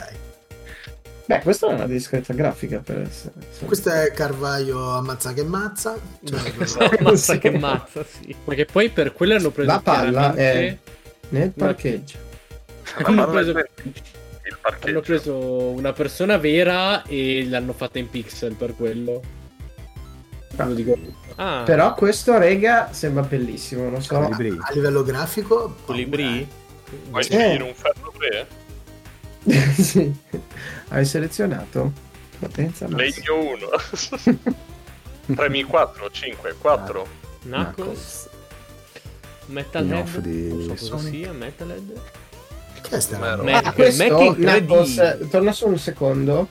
[1.27, 3.35] Beh, questa è una discreta grafica per essere...
[3.37, 3.67] insomma.
[3.69, 5.97] Questo è Carvaio ammazza che mazza.
[6.25, 6.41] Cioè,
[7.03, 7.39] mazza Sì.
[7.39, 8.35] che mazza, sì.
[8.45, 10.81] Perché poi per quello hanno preso La palla è chiaramente-
[11.31, 12.19] nel parcheggio.
[13.03, 15.01] hanno, Ma preso, il hanno parcheggio.
[15.01, 15.37] preso
[15.71, 19.21] una persona vera e l'hanno fatta in pixel per quello.
[20.57, 20.97] Lo dico.
[21.37, 24.21] Ah, Però questo, rega, sembra bellissimo, non so.
[24.21, 24.57] Libri.
[24.61, 26.47] a livello grafico, Colibri?
[27.09, 27.25] Vuoi Eh.
[27.25, 28.47] scegliere un ferro 3?
[29.81, 30.13] sì.
[30.89, 31.93] Hai selezionato?
[32.39, 32.87] Potenza.
[32.89, 35.35] Legno 1.
[35.35, 37.07] Premi 4, 5, 4.
[37.43, 38.29] Knuckles?
[39.51, 40.19] Metalhead?
[40.21, 41.15] Di non so cosa Sonic.
[41.15, 42.01] sia, Metalhead?
[42.83, 43.19] Che è sta?
[43.19, 44.65] Mac- Ah, questo, Mac in 3D.
[44.65, 46.49] Knuckles, torna solo un secondo.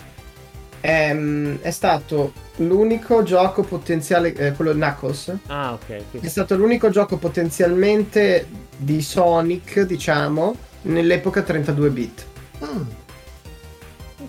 [0.82, 6.22] Ehm, è stato l'unico gioco potenziale, eh, quello Knuckles, Ah, ok.
[6.22, 8.48] è stato l'unico gioco potenzialmente
[8.78, 12.26] di Sonic, diciamo, nell'epoca 32 bit.
[12.64, 12.82] Mm.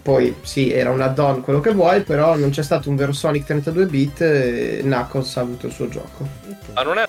[0.03, 3.45] Poi sì, era un add-on, quello che vuoi, però non c'è stato un vero Sonic
[3.45, 6.27] 32 bit e Knuckles ha avuto il suo gioco.
[6.75, 7.09] Ma non è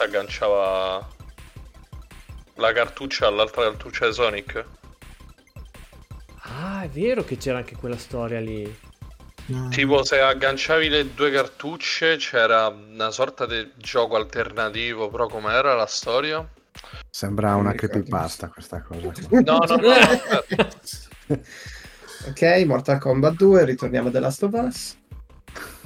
[0.00, 1.06] che agganciava
[2.54, 4.64] la cartuccia all'altra cartuccia di Sonic?
[6.42, 8.88] Ah, è vero che c'era anche quella storia lì.
[9.46, 9.68] No.
[9.68, 15.86] Tipo se agganciavi le due cartucce c'era una sorta di gioco alternativo, però com'era la
[15.86, 16.46] storia?
[17.10, 19.12] Sembra una creepypasta questa cosa.
[19.28, 19.40] qua.
[19.42, 20.68] No, no, no, aspetta.
[22.22, 24.99] Ok, Mortal Kombat 2, ritorniamo a The Last of Us.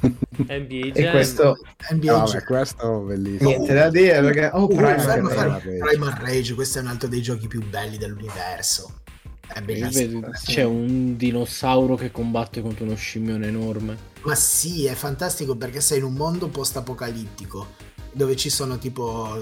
[0.05, 1.10] NBA E Jam.
[1.10, 1.57] questo,
[1.92, 2.44] NBA Ah, vabbè, Jam.
[2.44, 3.49] questo bellissimo.
[3.50, 4.50] niente da dire perché...
[4.52, 5.78] Oh, Uh, Primal Rage.
[5.78, 9.00] Primal Rage, questo è un altro dei giochi più belli dell'universo.
[9.47, 10.20] È bellissimo.
[10.20, 13.97] Vedi, C'è un dinosauro che combatte contro uno scimmione enorme.
[14.23, 17.68] Ma sì, è fantastico perché sei in un mondo post-apocalittico
[18.16, 19.36] dove ci sono tipo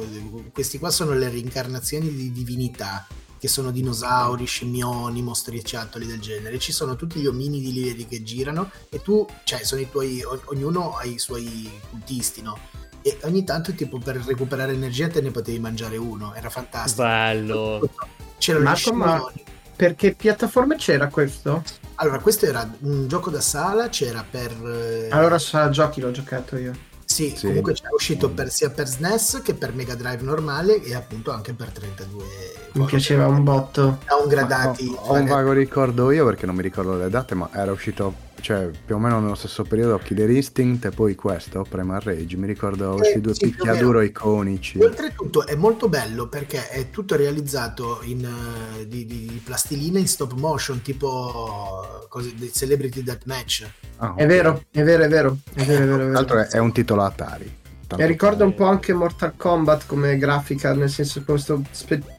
[0.53, 3.07] questi qua sono le reincarnazioni di divinità
[3.43, 6.61] che sono dinosauri, scimmioni, mostriciattoli del genere.
[6.61, 10.41] Ci sono tutti gli ominidi lì che girano e tu, cioè, sono i tuoi o-
[10.45, 12.57] ognuno ha i suoi cultisti, no?
[13.03, 17.03] E ogni tanto tipo per recuperare energia te ne potevi mangiare uno, era fantastico.
[17.03, 17.91] Bello.
[18.39, 19.45] C'erano gli Marco, ma- scimmioni.
[19.75, 21.65] Per che piattaforme c'era questo?
[21.97, 24.53] Allora, questo era un gioco da sala, c'era per...
[24.53, 26.73] eh, Allora sa giochi l'ho giocato io.
[27.13, 27.47] Sì, Sì.
[27.49, 31.53] comunque c'era uscito per- sia per SNES che per Mega Drive normale e appunto anche
[31.53, 32.25] per 32.
[32.73, 33.99] Mi piaceva un botto.
[34.09, 34.95] Downgradati.
[34.97, 38.15] Ho, ho un vago ricordo io perché non mi ricordo le date, ma era uscito
[38.43, 42.37] cioè più o meno nello stesso periodo Killer Instinct e poi questo, Primal Rage.
[42.37, 44.79] Mi ricordo questi due sì, picchiaduro iconici.
[44.81, 50.35] Oltretutto è molto bello perché è tutto realizzato in, eh, di, di plastilina in stop
[50.35, 53.71] motion, tipo cose, dei Celebrity Deathmatch.
[53.99, 54.27] Ah, È ok.
[54.29, 55.39] vero, è vero, è vero.
[55.55, 56.49] È vero, è vero, è Tra l'altro vero.
[56.49, 57.61] è, è un titolo Atari.
[57.95, 61.63] E ricorda un po' anche Mortal Kombat come grafica, nel senso questo,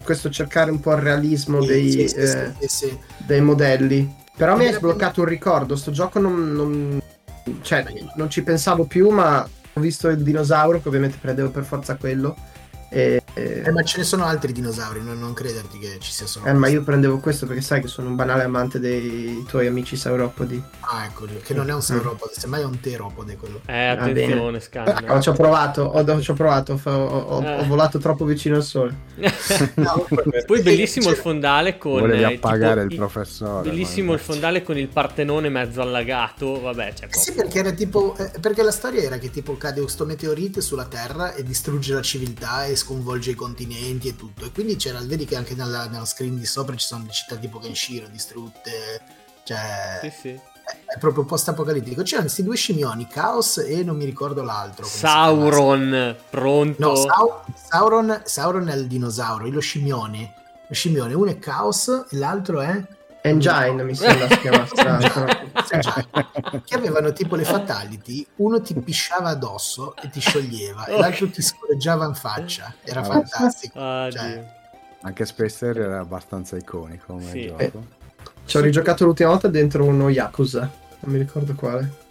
[0.04, 2.98] questo cercare un po' il realismo Sì, dei, sì, sì, eh, sì, sì.
[3.26, 4.22] dei modelli.
[4.36, 7.02] Però mi hai sbloccato un ricordo, sto gioco non, non-
[7.62, 11.96] cioè, non ci pensavo più, ma ho visto il dinosauro, che ovviamente prendevo per forza
[11.96, 12.36] quello.
[12.94, 16.46] E, Eh, ma ce ne sono altri dinosauri, non, non crederti che ci sia solo
[16.46, 19.96] eh, ma io prendevo questo perché sai che sono un banale amante dei tuoi amici
[19.96, 20.62] sauropodi.
[20.82, 23.62] Ah, ecco, che non è un sauropode, semmai è un teropode quello.
[23.66, 24.62] Eh, Va attenzione.
[25.08, 27.60] Ah, ci ho provato, ho, ci ho provato, ho, ho- Eh.
[27.62, 28.96] ho volato troppo vicino al sole.
[29.76, 30.06] No,
[30.46, 33.68] Poi bellissimo il fondale con Volevi eh, appagare tipo il professore.
[33.70, 36.62] Bellissimo il fondale con il Partenone mezzo allagato.
[36.62, 37.44] Vabbè, c'è Eh Sì, proprio.
[37.44, 38.16] perché era tipo.
[38.18, 42.02] eh, perché la storia era che tipo cade questo meteorite sulla Terra e distrugge la
[42.02, 44.46] civiltà e sconvolge i continenti e tutto.
[44.46, 47.36] E quindi c'era, vedi che anche nella, nella screen di sopra ci sono le città
[47.38, 49.02] tipo Kenshiro distrutte.
[49.44, 50.30] Cioè, Sì, sì.
[50.30, 52.02] è proprio post-apocalittico.
[52.04, 54.86] C'erano questi due scimioni, Chaos e non mi ricordo l'altro.
[54.86, 56.88] Sauron, pronto.
[56.88, 60.34] No, Sau- Sauron, Sauron è il dinosauro, e lo scimione.
[60.68, 62.82] Lo scimione, uno è Chaos e l'altro è.
[63.26, 64.76] Engine mi sembra si chiamasse
[66.66, 71.42] che avevano tipo le fatality, uno ti pisciava addosso e ti scioglieva, e l'altro ti
[71.42, 72.74] scorreggiava in faccia.
[72.84, 73.80] Era Ah, fantastico.
[73.80, 74.62] Ah, Cioè.
[75.04, 77.48] Anche Space Terrier era abbastanza iconico come Sì.
[77.48, 77.86] gioco.
[78.46, 80.70] Ci ho rigiocato l'ultima volta dentro uno Yakuza,
[81.00, 82.02] non mi ricordo quale.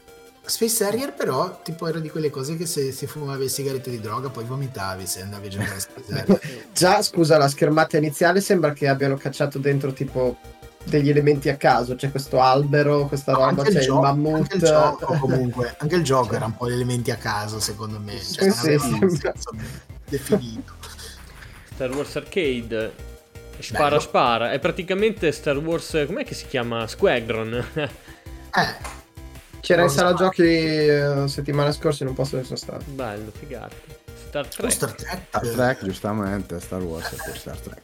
[0.44, 4.28] Space Harrier, però, tipo, era di quelle cose che se si fumavi sigarette di droga
[4.28, 6.40] poi vomitavi se andavi a giocare a Space Harrier.
[6.72, 10.36] Già, scusa, la schermata iniziale sembra che abbiano cacciato dentro tipo
[10.84, 11.94] degli elementi a caso.
[11.94, 14.34] C'è questo albero, questa roba, anche, il c'è il gioco, mammut.
[14.36, 18.18] anche il gioco, comunque, anche il gioco era un po' elementi a caso, secondo me.
[18.20, 18.98] Cioè, Sì, sì,
[20.08, 20.72] definito.
[21.74, 22.92] Star Wars Arcade.
[23.58, 24.00] Spara, Bello.
[24.00, 24.52] spara.
[24.52, 26.04] È praticamente Star Wars.
[26.06, 26.86] Com'è che si chiama?
[26.86, 27.64] Squadron.
[28.54, 29.00] Eh,
[29.60, 32.84] C'era in sala giochi eh, settimana scorsa in un posto dove sono stato.
[32.90, 33.74] Bello, figata.
[34.28, 34.70] Star Trek.
[34.70, 35.20] Star Trek.
[35.28, 37.80] Star Trek, giustamente, Star Wars e poi Star Trek.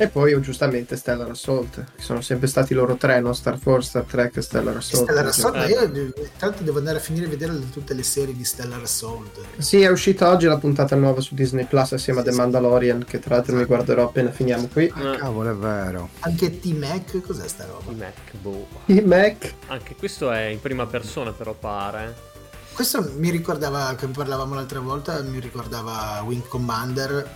[0.00, 3.34] E poi giustamente Stellar Assault, che sono sempre stati loro tre, no?
[3.34, 5.04] Star Force, Star Trek e Stellar Assault.
[5.04, 5.70] Stellar Assault, ma Eh.
[5.72, 5.90] io
[6.38, 9.38] tra l'altro devo andare a finire a vedere tutte le serie di Stellar Assault.
[9.58, 12.40] Sì, è uscita oggi la puntata nuova su Disney Plus assieme a The Sì, sì.
[12.40, 14.90] Mandalorian, che tra l'altro mi guarderò appena finiamo qui.
[14.94, 15.16] Ah, Eh.
[15.18, 16.08] cavolo, è vero.
[16.20, 17.92] Anche T-Mac, cos'è sta roba?
[17.92, 18.66] I Mac, boh.
[18.86, 19.54] I Mac.
[19.66, 22.28] Anche questo è in prima persona, però pare.
[22.72, 27.28] Questo mi ricordava, che parlavamo l'altra volta, mi ricordava Wing Commander,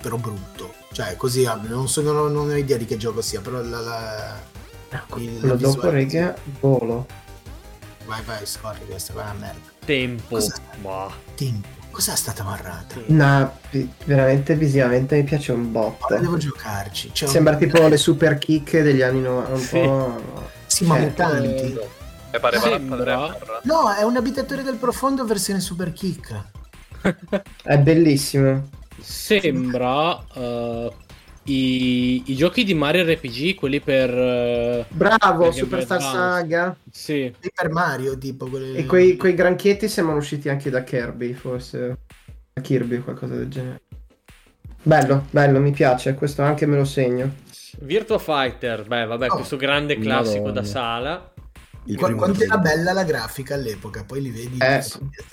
[0.00, 0.74] però brutto.
[0.92, 3.62] Cioè, così, ah, non, so, non, ho, non ho idea di che gioco sia, però
[3.62, 3.80] la...
[3.80, 4.34] la
[4.90, 7.06] il- Quello la dopo, regà, volo.
[8.06, 9.60] Vai, vai, scorri, questa qua è una merda.
[9.84, 10.34] Tempo.
[10.34, 10.54] Cos'è?
[10.80, 11.12] Boh.
[11.36, 11.68] Tempo.
[11.92, 12.96] Cos'è stata marrata?
[13.06, 13.52] No,
[14.04, 16.06] veramente visivamente mi piace un botto.
[16.06, 17.08] Ora devo giocarci.
[17.20, 19.78] Un- Sembra tipo le super kick degli anni 90, un Sì.
[19.80, 20.22] po'...
[20.66, 21.78] Sì, ma cioè, mutanti.
[22.32, 23.36] E pareva Sembra-.
[23.62, 26.44] No, è un abitatore del profondo versione super kick.
[27.62, 28.68] È bellissimo.
[29.02, 30.92] Sembra eh,
[31.44, 34.10] i, i giochi di Mario RPG, quelli per...
[34.10, 36.00] eh, Bravo, Perché Superstar.
[36.00, 36.76] Saga.
[36.90, 38.76] sì, Super Mario, tipo quelli...
[38.76, 41.98] E quei, quei granchietti sembrano usciti anche da Kirby, forse.
[42.52, 43.80] Da Kirby o qualcosa del genere.
[44.82, 46.14] Bello, bello, mi piace.
[46.14, 47.34] Questo anche me lo segno.
[47.80, 48.84] Virtua Fighter.
[48.86, 49.36] Beh, vabbè, Oh.
[49.36, 50.60] questo grande classico Madonna.
[50.60, 51.32] da sala.
[51.82, 54.58] Primo quanto era bella la grafica all'epoca, poi li vedi...
[54.58, 54.84] Eh,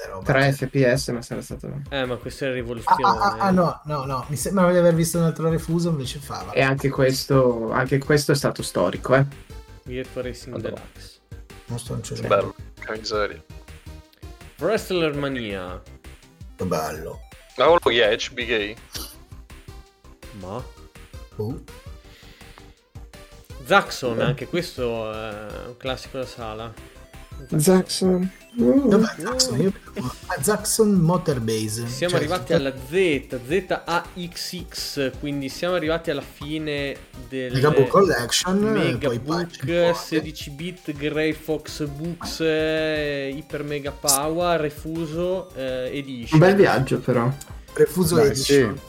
[0.07, 0.23] roba.
[0.25, 1.69] 3 FPS, ma sarà stato...
[1.89, 3.03] Eh, ma questa è Ah, rivoluzione.
[3.03, 6.19] ah, ah, ah, no, no, no, mi sembra di aver visto un altro refuso, invece
[6.19, 6.51] fava.
[6.53, 9.25] E anche questo, anche questo è stato storico, eh.
[9.83, 10.69] Virtua Racing Allora.
[10.93, 11.15] Deluxe.
[11.67, 13.43] Non sto non Bello, che miseria.
[14.59, 15.81] Wrestler Mania.
[16.55, 17.19] Che bello.
[17.57, 18.15] Ma quello chi è?
[18.15, 18.77] HBK?
[20.39, 20.63] Ma.
[21.35, 21.61] Oh.
[23.67, 26.73] Zaxxon, anche questo è un classico da sala.
[27.55, 28.31] Zaxxon.
[28.55, 29.59] Uh, Dov'è Zaxxon?
[29.61, 29.71] Io...
[30.27, 31.85] Ah, Zaxxon Motorbase.
[31.87, 36.95] Siamo Cioè, arrivati alla Z, ZAXX, quindi siamo arrivati alla fine
[37.29, 38.57] del Megabook Collection.
[38.59, 45.95] poi Megabook, patch, 16 bit, Grey Fox Books, eh, Hyper Mega Power, Refuso, eh, un
[45.95, 46.39] Edition.
[46.39, 47.31] bel viaggio, però.
[47.73, 48.75] Refuso Dai, Edition.
[48.75, 48.81] sì.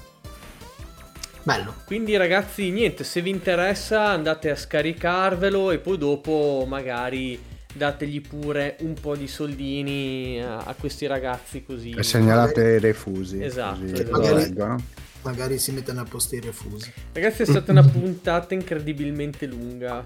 [1.49, 1.75] Bello.
[1.87, 7.41] Quindi ragazzi, niente, se vi interessa andate a scaricarvelo e poi dopo magari
[7.73, 11.95] dategli pure un po' di soldini a, a questi ragazzi così.
[11.97, 13.43] E segnalate i refusi.
[13.43, 14.11] Esatto, Così esatto.
[14.11, 14.83] Magari-.
[15.23, 16.93] Magari si mettono a posto i refusi.
[17.15, 20.03] Ragazzi, è stata una puntata incredibilmente lunga.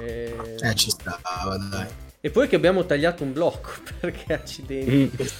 [0.00, 1.86] Eh, Eh, ci stava, dai.
[2.22, 3.68] E poi che abbiamo tagliato un blocco
[4.00, 5.14] perché accidenti.
[5.14, 5.30] Bello.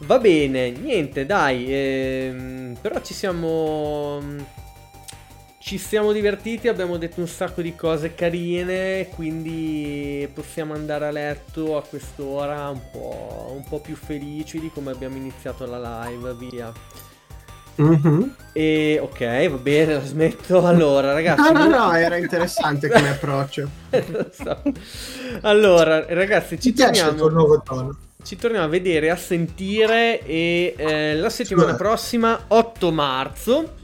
[0.00, 1.66] Va bene, niente, dai.
[1.68, 4.18] ehm, però ci siamo.
[5.62, 11.76] Ci siamo divertiti, abbiamo detto un sacco di cose carine, quindi possiamo andare a letto
[11.76, 16.72] a quest'ora un po', un po' più felici di come abbiamo iniziato la live, via.
[17.76, 18.34] Mhm.
[18.54, 20.66] E ok, va bene, la smetto.
[20.66, 21.52] Allora, ragazzi.
[21.52, 23.68] No, no, no, era interessante come approccio.
[24.32, 24.62] So.
[25.42, 27.96] Allora, ragazzi, ci torniamo, nuovo tono.
[28.22, 33.74] ci torniamo a vedere, a sentire e eh, la settimana prossima, 8 marzo,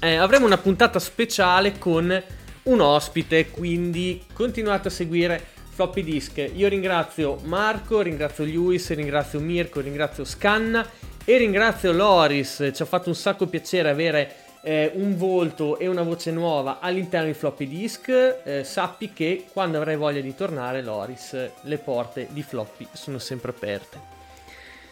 [0.00, 2.22] eh, avremo una puntata speciale con
[2.64, 6.50] un ospite, quindi continuate a seguire Floppy Disk.
[6.54, 10.86] Io ringrazio Marco, ringrazio Lewis, ringrazio Mirko, ringrazio Scanna
[11.24, 12.70] e ringrazio Loris.
[12.72, 17.26] Ci ha fatto un sacco piacere avere eh, un volto e una voce nuova all'interno
[17.26, 18.08] di Floppy Disk.
[18.44, 23.50] Eh, sappi che quando avrai voglia di tornare, Loris, le porte di Floppy sono sempre
[23.50, 23.98] aperte.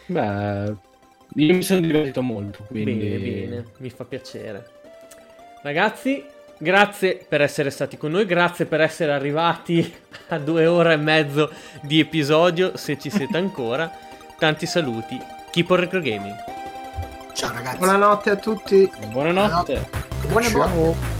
[0.05, 0.73] Beh,
[1.35, 2.93] io mi sono divertito molto, quindi...
[2.93, 4.74] Bene, bene, mi fa piacere.
[5.65, 6.23] Ragazzi,
[6.59, 9.91] grazie per essere stati con noi, grazie per essere arrivati
[10.29, 13.91] a due ore e mezzo di episodio, se ci siete ancora.
[14.37, 15.19] Tanti saluti,
[15.49, 16.35] Keep on Retro Gaming.
[17.33, 17.77] Ciao ragazzi.
[17.77, 18.87] Buonanotte a tutti.
[19.07, 19.89] Buonanotte.
[20.27, 20.67] Buone Ciao.
[20.69, 21.14] buone.